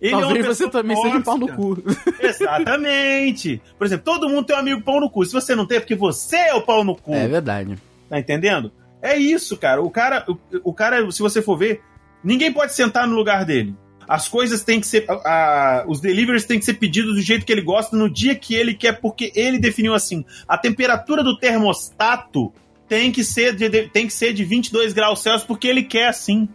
Ele 0.00 0.14
é 0.14 0.18
Talvez 0.18 0.46
você 0.46 0.64
pessoa 0.64 0.70
também 0.70 0.96
seja 0.96 1.16
um 1.16 1.22
pau 1.22 1.38
no 1.38 1.46
tóxica. 1.46 1.62
cu. 1.62 2.16
Exatamente. 2.26 3.60
Por 3.78 3.86
exemplo, 3.86 4.04
todo 4.04 4.28
mundo 4.28 4.46
tem 4.46 4.56
um 4.56 4.60
amigo 4.60 4.82
pau 4.82 5.00
no 5.00 5.10
cu. 5.10 5.24
Se 5.24 5.32
você 5.32 5.54
não 5.54 5.66
tem, 5.66 5.76
é 5.76 5.80
porque 5.80 5.94
você 5.94 6.36
é 6.36 6.54
o 6.54 6.62
pau 6.62 6.82
no 6.84 6.96
cu. 6.96 7.14
É 7.14 7.28
verdade. 7.28 7.76
Tá 8.08 8.18
entendendo? 8.18 8.72
É 9.02 9.16
isso, 9.16 9.56
cara. 9.56 9.82
O 9.82 9.90
cara, 9.90 10.24
o, 10.28 10.38
o 10.70 10.74
cara, 10.74 11.10
se 11.10 11.20
você 11.20 11.42
for 11.42 11.56
ver, 11.56 11.82
ninguém 12.24 12.52
pode 12.52 12.72
sentar 12.72 13.06
no 13.06 13.14
lugar 13.14 13.44
dele. 13.44 13.74
As 14.10 14.26
coisas 14.26 14.64
têm 14.64 14.80
que 14.80 14.88
ser. 14.88 15.04
a- 15.08 15.12
a- 15.14 15.84
os 15.86 16.00
deliveries 16.00 16.44
têm 16.44 16.58
que 16.58 16.64
ser 16.64 16.74
pedidos 16.74 17.14
do 17.14 17.22
jeito 17.22 17.46
que 17.46 17.52
ele 17.52 17.62
gosta, 17.62 17.96
no 17.96 18.10
dia 18.10 18.34
que 18.34 18.56
ele 18.56 18.74
quer, 18.74 19.00
porque 19.00 19.30
ele 19.36 19.56
definiu 19.56 19.94
assim. 19.94 20.24
A 20.48 20.58
temperatura 20.58 21.22
do 21.22 21.38
termostato 21.38 22.52
tem 22.88 23.12
que 23.12 23.22
ser 23.22 23.54
de, 23.54 23.70
tem 23.88 24.08
que 24.08 24.12
ser 24.12 24.32
de 24.32 24.44
22 24.44 24.92
graus 24.92 25.22
Celsius, 25.22 25.46
porque 25.46 25.68
ele 25.68 25.84
quer 25.84 26.08
assim. 26.08 26.48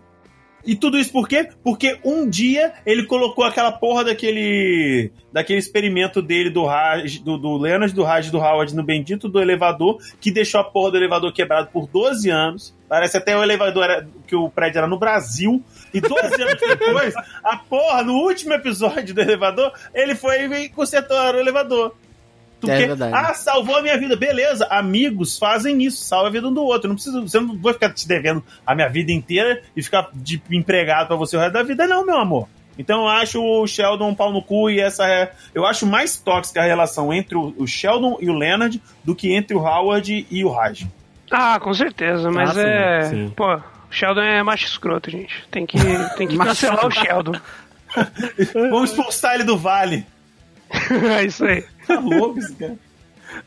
E 0.65 0.75
tudo 0.75 0.97
isso 0.97 1.11
por 1.11 1.27
quê? 1.27 1.49
Porque 1.63 1.99
um 2.03 2.27
dia 2.27 2.73
ele 2.85 3.05
colocou 3.05 3.43
aquela 3.43 3.71
porra 3.71 4.05
daquele 4.05 5.11
daquele 5.31 5.59
experimento 5.59 6.21
dele 6.21 6.49
do 6.49 6.65
Raj, 6.65 7.19
do, 7.19 7.37
do 7.37 7.57
Leonard, 7.57 7.93
do 7.93 8.03
Raj 8.03 8.31
do 8.31 8.37
Howard 8.37 8.73
no 8.73 8.83
bendito 8.83 9.27
do 9.27 9.41
elevador, 9.41 9.99
que 10.19 10.31
deixou 10.31 10.61
a 10.61 10.63
porra 10.63 10.91
do 10.91 10.97
elevador 10.97 11.31
quebrado 11.33 11.69
por 11.71 11.87
12 11.87 12.29
anos. 12.29 12.73
Parece 12.87 13.17
até 13.17 13.37
o 13.37 13.43
elevador 13.43 13.83
era, 13.83 14.07
que 14.25 14.35
o 14.35 14.49
prédio 14.49 14.79
era 14.79 14.87
no 14.87 14.97
Brasil. 14.97 15.61
E 15.93 15.99
12 15.99 16.41
anos 16.41 16.59
depois, 16.59 17.13
a 17.43 17.57
porra, 17.57 18.03
no 18.03 18.13
último 18.13 18.53
episódio 18.53 19.13
do 19.13 19.21
elevador, 19.21 19.73
ele 19.93 20.15
foi 20.15 20.45
e 20.45 20.69
consertou 20.69 21.17
o 21.17 21.39
elevador. 21.39 21.95
Tu 22.61 22.69
É 22.71 22.77
quer- 22.79 22.87
verdade. 22.87 23.13
ah, 23.15 23.33
salvou 23.33 23.77
a 23.77 23.81
minha 23.81 23.97
vida. 23.97 24.15
Beleza, 24.15 24.65
amigos 24.69 25.37
fazem 25.37 25.83
isso, 25.83 26.03
salva 26.03 26.27
a 26.27 26.31
vida 26.31 26.47
um 26.47 26.53
do 26.53 26.63
outro. 26.63 26.87
Não 26.87 26.95
precisa, 26.95 27.19
você 27.21 27.39
não 27.39 27.57
vai 27.57 27.73
ficar 27.73 27.93
te 27.93 28.07
devendo 28.07 28.43
a 28.65 28.73
minha 28.73 28.87
vida 28.89 29.11
inteira 29.11 29.61
e 29.75 29.83
ficar 29.83 30.09
de 30.13 30.41
empregado 30.51 31.07
pra 31.07 31.15
você 31.15 31.35
o 31.35 31.39
resto 31.39 31.53
da 31.53 31.63
vida, 31.63 31.85
não, 31.87 32.05
meu 32.05 32.17
amor. 32.17 32.47
Então 32.77 33.01
eu 33.03 33.07
acho 33.07 33.41
o 33.41 33.65
Sheldon 33.67 34.09
um 34.09 34.15
pau 34.15 34.33
no 34.33 34.41
cu 34.41 34.69
e 34.69 34.79
essa 34.81 35.07
é. 35.07 35.31
Eu 35.53 35.65
acho 35.65 35.85
mais 35.85 36.17
tóxica 36.17 36.61
a 36.61 36.65
relação 36.65 37.13
entre 37.13 37.37
o 37.37 37.65
Sheldon 37.65 38.17
e 38.19 38.29
o 38.29 38.33
Leonard 38.33 38.81
do 39.03 39.15
que 39.15 39.33
entre 39.33 39.55
o 39.55 39.59
Howard 39.59 40.27
e 40.29 40.43
o 40.43 40.49
Raj. 40.51 40.85
Ah, 41.31 41.57
com 41.59 41.73
certeza, 41.73 42.29
mas 42.31 42.49
Ah, 42.49 42.53
sim, 42.53 42.59
é. 42.67 43.01
sim. 43.09 43.33
Pô, 43.35 43.55
o 43.55 43.61
Sheldon 43.89 44.21
é 44.21 44.43
macho 44.43 44.65
escroto, 44.65 45.09
gente. 45.09 45.33
Tem 45.49 45.65
que, 45.65 45.77
tem 46.17 46.27
que 46.27 46.37
cancelar 46.37 46.85
o 46.85 46.91
Sheldon. 46.91 47.33
Vamos 48.53 48.89
expulsar 48.91 49.35
ele 49.35 49.43
do 49.45 49.57
vale. 49.57 50.05
é 51.17 51.23
isso 51.23 51.45
aí. 51.45 51.63
Tá 51.87 51.99
louco 51.99 52.39
esse 52.39 52.53
cara. 52.55 52.77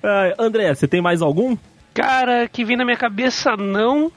Ah, 0.02 0.34
André, 0.38 0.74
você 0.74 0.86
tem 0.86 1.00
mais 1.00 1.22
algum? 1.22 1.56
Cara, 1.94 2.48
que 2.48 2.64
vem 2.64 2.76
na 2.76 2.84
minha 2.84 2.96
cabeça 2.96 3.56
não, 3.56 4.12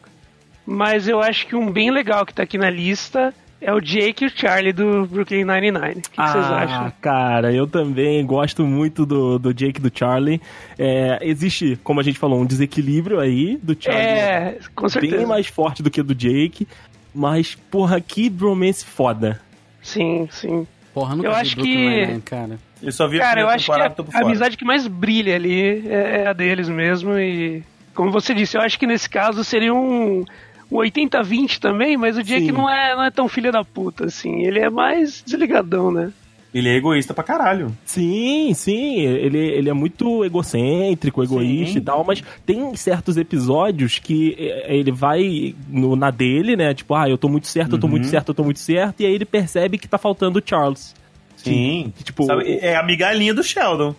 mas 0.66 1.08
eu 1.08 1.20
acho 1.22 1.48
que 1.48 1.56
um 1.56 1.72
bem 1.72 1.92
legal 1.92 2.26
que 2.26 2.34
tá 2.34 2.44
aqui 2.44 2.58
na 2.58 2.70
lista 2.70 3.34
é 3.60 3.72
o 3.72 3.80
Jake 3.80 4.24
e 4.24 4.28
o 4.28 4.30
Charlie 4.30 4.74
do 4.74 5.06
Brooklyn 5.06 5.46
Nine-Nine. 5.46 6.00
O 6.00 6.02
que, 6.02 6.10
que 6.10 6.16
vocês 6.18 6.46
ah, 6.46 6.64
acham? 6.64 6.94
cara, 7.00 7.54
eu 7.54 7.68
também 7.68 8.26
gosto 8.26 8.66
muito 8.66 9.06
do, 9.06 9.38
do 9.38 9.54
Jake 9.54 9.80
e 9.80 9.84
do 9.84 9.92
Charlie. 9.96 10.42
É, 10.80 11.20
existe, 11.22 11.80
como 11.84 12.00
a 12.00 12.04
gente 12.04 12.18
falou, 12.18 12.40
um 12.42 12.46
desequilíbrio 12.46 13.20
aí 13.20 13.58
do 13.62 13.78
Charlie. 13.80 14.04
É, 14.04 14.60
com 14.76 14.90
certeza. 14.90 15.18
bem 15.18 15.26
mais 15.28 15.46
forte 15.46 15.84
do 15.84 15.92
que 15.92 16.02
do 16.02 16.16
Jake. 16.16 16.68
Mas, 17.14 17.54
porra, 17.54 18.02
que 18.02 18.30
bromance 18.30 18.84
foda. 18.84 19.40
Sim, 19.84 20.28
sim. 20.32 20.66
Porra, 20.94 21.16
nunca 21.16 21.28
Eu 21.30 21.34
vi 21.34 21.40
acho 21.40 21.56
Brooklyn 21.56 21.76
que- 21.76 21.90
Nine-Nine, 21.90 22.22
cara. 22.22 22.60
Eu 22.82 22.92
só 22.92 23.08
vi 23.08 23.18
a 23.18 23.22
Cara, 23.22 23.42
eu 23.42 23.50
acho 23.50 23.66
que 23.66 23.72
temporada, 23.72 24.04
a, 24.14 24.18
a 24.18 24.22
amizade 24.22 24.58
que 24.58 24.66
mais 24.66 24.88
brilha 24.88 25.36
ali 25.36 25.88
é, 25.88 26.22
é 26.24 26.28
a 26.28 26.34
deles 26.34 26.68
mesmo. 26.70 27.18
E, 27.18 27.64
como 27.94 28.12
você 28.12 28.34
disse, 28.34 28.58
eu 28.58 28.62
acho 28.62 28.80
que 28.80 28.88
nesse 28.88 29.10
caso 29.10 29.44
seria 29.44 29.74
um, 29.74 30.24
um 30.72 30.78
80-20 30.78 31.60
também, 31.60 31.98
mas 31.98 32.18
o 32.18 32.24
Jake 32.24 32.48
Sim. 32.48 32.52
não 32.52 32.70
é, 32.70 32.96
não 32.96 33.04
é 33.04 33.12
tão 33.12 33.28
filho 33.28 33.52
da 33.52 33.64
puta, 33.64 34.06
assim. 34.06 34.44
Ele 34.44 34.60
é 34.60 34.70
mais 34.70 35.22
desligadão, 35.26 35.92
né? 35.92 36.12
Ele 36.54 36.68
é 36.68 36.76
egoísta 36.76 37.14
pra 37.14 37.24
caralho. 37.24 37.72
Sim, 37.86 38.54
sim, 38.54 39.00
ele, 39.00 39.38
ele 39.38 39.70
é 39.70 39.74
muito 39.74 40.26
egocêntrico, 40.26 41.24
egoísta 41.24 41.74
Sim. 41.76 41.80
e 41.80 41.82
tal, 41.82 42.04
mas 42.04 42.22
tem 42.46 42.76
certos 42.76 43.16
episódios 43.16 44.00
que 44.00 44.36
eh, 44.38 44.76
ele 44.76 44.92
vai 44.92 45.56
no, 45.70 45.96
na 45.96 46.12
dele, 46.12 46.58
né? 46.58 46.74
Tipo, 46.74 46.94
ah, 46.96 47.08
eu 47.10 47.18
tô 47.18 47.30
muito 47.30 47.48
certo, 47.48 47.76
eu 47.76 47.80
tô 47.80 47.88
Uhum. 47.88 47.92
muito 47.92 48.08
certo, 48.08 48.30
eu 48.30 48.34
tô 48.36 48.44
muito 48.44 48.60
certo, 48.60 49.00
e 49.00 49.06
aí 49.06 49.14
ele 49.14 49.24
percebe 49.24 49.78
que 49.78 49.88
tá 49.88 49.98
faltando 49.98 50.40
o 50.40 50.42
Charles. 50.46 50.94
Sim. 51.38 51.94
Que, 51.98 52.04
tipo, 52.04 52.24
Sabe, 52.26 52.60
é 52.62 52.76
a 52.76 52.84
migalhinha 52.84 53.34
do 53.34 53.44
Sheldon. 53.44 53.96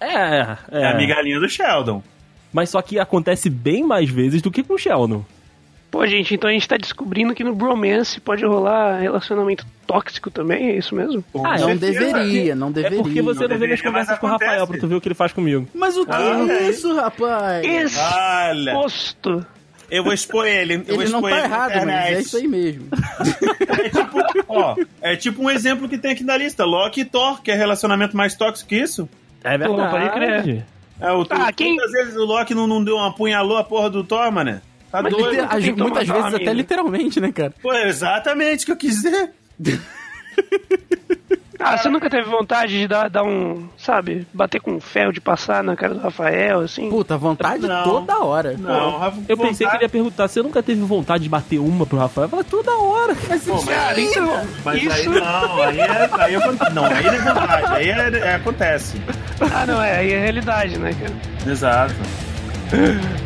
é, 0.00 0.06
é, 0.14 0.56
É. 0.72 0.86
a 0.86 0.94
migalhinha 0.96 1.38
do 1.40 1.48
Sheldon. 1.48 2.02
Mas 2.52 2.70
só 2.70 2.80
que 2.82 2.98
acontece 2.98 3.50
bem 3.50 3.84
mais 3.84 4.08
vezes 4.08 4.40
do 4.42 4.50
que 4.50 4.62
com 4.62 4.74
o 4.74 4.78
Sheldon. 4.78 5.24
Pô, 5.90 6.04
gente, 6.06 6.34
então 6.34 6.50
a 6.50 6.52
gente 6.52 6.66
tá 6.68 6.76
descobrindo 6.76 7.34
que 7.34 7.44
no 7.44 7.54
bromance 7.54 8.20
pode 8.20 8.44
rolar 8.44 8.98
relacionamento 8.98 9.64
tóxico 9.86 10.30
também, 10.30 10.70
é 10.70 10.76
isso 10.76 10.94
mesmo? 10.94 11.24
Ah, 11.44 11.56
não 11.58 11.70
é, 11.70 11.74
deveria, 11.76 12.54
não 12.56 12.68
é 12.68 12.72
deveria. 12.72 13.02
porque 13.02 13.22
você 13.22 13.40
não, 13.40 13.48
vê 13.48 13.54
deveria, 13.54 13.66
minhas 13.68 13.80
conversas 13.82 14.18
com 14.18 14.26
o 14.26 14.30
Rafael 14.30 14.66
pra 14.66 14.78
tu 14.78 14.88
ver 14.88 14.96
o 14.96 15.00
que 15.00 15.08
ele 15.08 15.14
faz 15.14 15.32
comigo. 15.32 15.66
Mas 15.72 15.96
o 15.96 16.04
que 16.04 16.12
Ah, 16.12 16.46
é 16.50 16.68
isso, 16.68 16.94
rapaz? 16.94 17.64
Olha, 17.96 18.70
Exposto. 18.72 19.46
Eu 19.90 20.02
vou 20.04 20.12
expor 20.12 20.46
ele. 20.46 20.74
Eu 20.74 20.94
vou 20.94 21.02
Ele 21.02 21.12
não 21.12 21.22
tá 21.22 21.30
ele 21.30 21.40
errado, 21.40 21.86
mas 21.86 21.88
é 22.16 22.20
isso 22.20 22.36
aí 22.36 22.48
mesmo. 22.48 22.86
É 23.78 23.88
tipo, 23.90 24.18
ó, 24.48 24.76
é 25.02 25.16
tipo 25.16 25.42
um 25.42 25.50
exemplo 25.50 25.88
que 25.88 25.98
tem 25.98 26.12
aqui 26.12 26.24
na 26.24 26.36
lista. 26.36 26.64
Loki 26.64 27.00
e 27.02 27.04
Thor, 27.04 27.42
que 27.42 27.50
é 27.50 27.54
relacionamento 27.54 28.16
mais 28.16 28.34
tóxico 28.34 28.68
que 28.68 28.76
isso. 28.76 29.08
É 29.44 29.56
Pô, 29.58 29.76
pode 29.76 29.90
verdade. 30.08 30.42
crer. 30.42 30.66
É, 31.00 31.12
o, 31.12 31.26
Ah, 31.30 31.52
quem- 31.52 31.76
Quantas 31.76 31.92
vezes 31.92 32.16
o 32.16 32.24
Loki 32.24 32.54
não, 32.54 32.66
não 32.66 32.82
deu 32.82 32.96
uma 32.96 33.12
punhalou 33.14 33.56
a 33.58 33.64
porra 33.64 33.90
do 33.90 34.02
Thor, 34.02 34.32
mané? 34.32 34.60
Tá 34.90 35.02
Mas 35.02 35.12
doido? 35.12 35.46
muitas 35.76 36.08
vezes 36.08 36.34
até 36.34 36.52
literalmente, 36.54 37.20
né, 37.20 37.30
cara? 37.32 37.52
Pô, 37.62 37.72
é 37.72 37.88
exatamente 37.88 38.62
o 38.62 38.66
que 38.66 38.72
eu 38.72 38.76
quis 38.76 38.94
dizer. 39.02 39.30
Ah, 41.58 41.76
você 41.76 41.88
nunca 41.88 42.08
teve 42.10 42.28
vontade 42.28 42.78
de 42.78 42.86
dar, 42.86 43.08
dar 43.08 43.22
um, 43.24 43.68
sabe, 43.76 44.26
bater 44.32 44.60
com 44.60 44.80
ferro 44.80 45.12
de 45.12 45.20
passar 45.20 45.62
na 45.62 45.74
cara 45.76 45.94
do 45.94 46.00
Rafael, 46.00 46.60
assim? 46.60 46.88
Puta, 46.90 47.16
vontade 47.16 47.66
Não. 47.66 47.84
toda 47.84 48.18
hora. 48.18 48.56
Não, 48.58 48.98
Rafa, 48.98 49.18
Eu 49.28 49.36
pensei 49.36 49.66
que 49.66 49.76
ele 49.76 49.84
ia 49.84 49.88
perguntar, 49.88 50.28
você 50.28 50.42
nunca 50.42 50.62
teve 50.62 50.80
vontade 50.82 51.22
de 51.24 51.28
bater 51.28 51.58
uma 51.58 51.86
pro 51.86 51.98
Rafael? 51.98 52.26
Eu 52.26 52.28
falei, 52.30 52.44
toda 52.44 52.72
hora. 52.76 53.14
Cara, 53.66 54.00
então, 54.00 54.46
Mas 54.64 54.76
aí 54.76 55.00
isso... 55.00 55.10
não, 55.10 55.62
aí 55.62 55.80
é, 55.80 56.10
aí 56.12 56.34
é, 56.34 56.38
não, 56.72 56.84
aí 56.84 57.04
não 57.04 57.14
é 57.14 57.18
vontade, 57.18 57.74
aí 57.74 57.90
é, 57.90 58.18
é- 58.18 58.34
acontece. 58.34 59.00
Ah, 59.40 59.66
não, 59.66 59.82
é, 59.82 59.98
aí 59.98 60.12
é 60.12 60.18
realidade, 60.20 60.78
né, 60.78 60.94
cara? 60.94 61.50
Exato. 61.50 61.94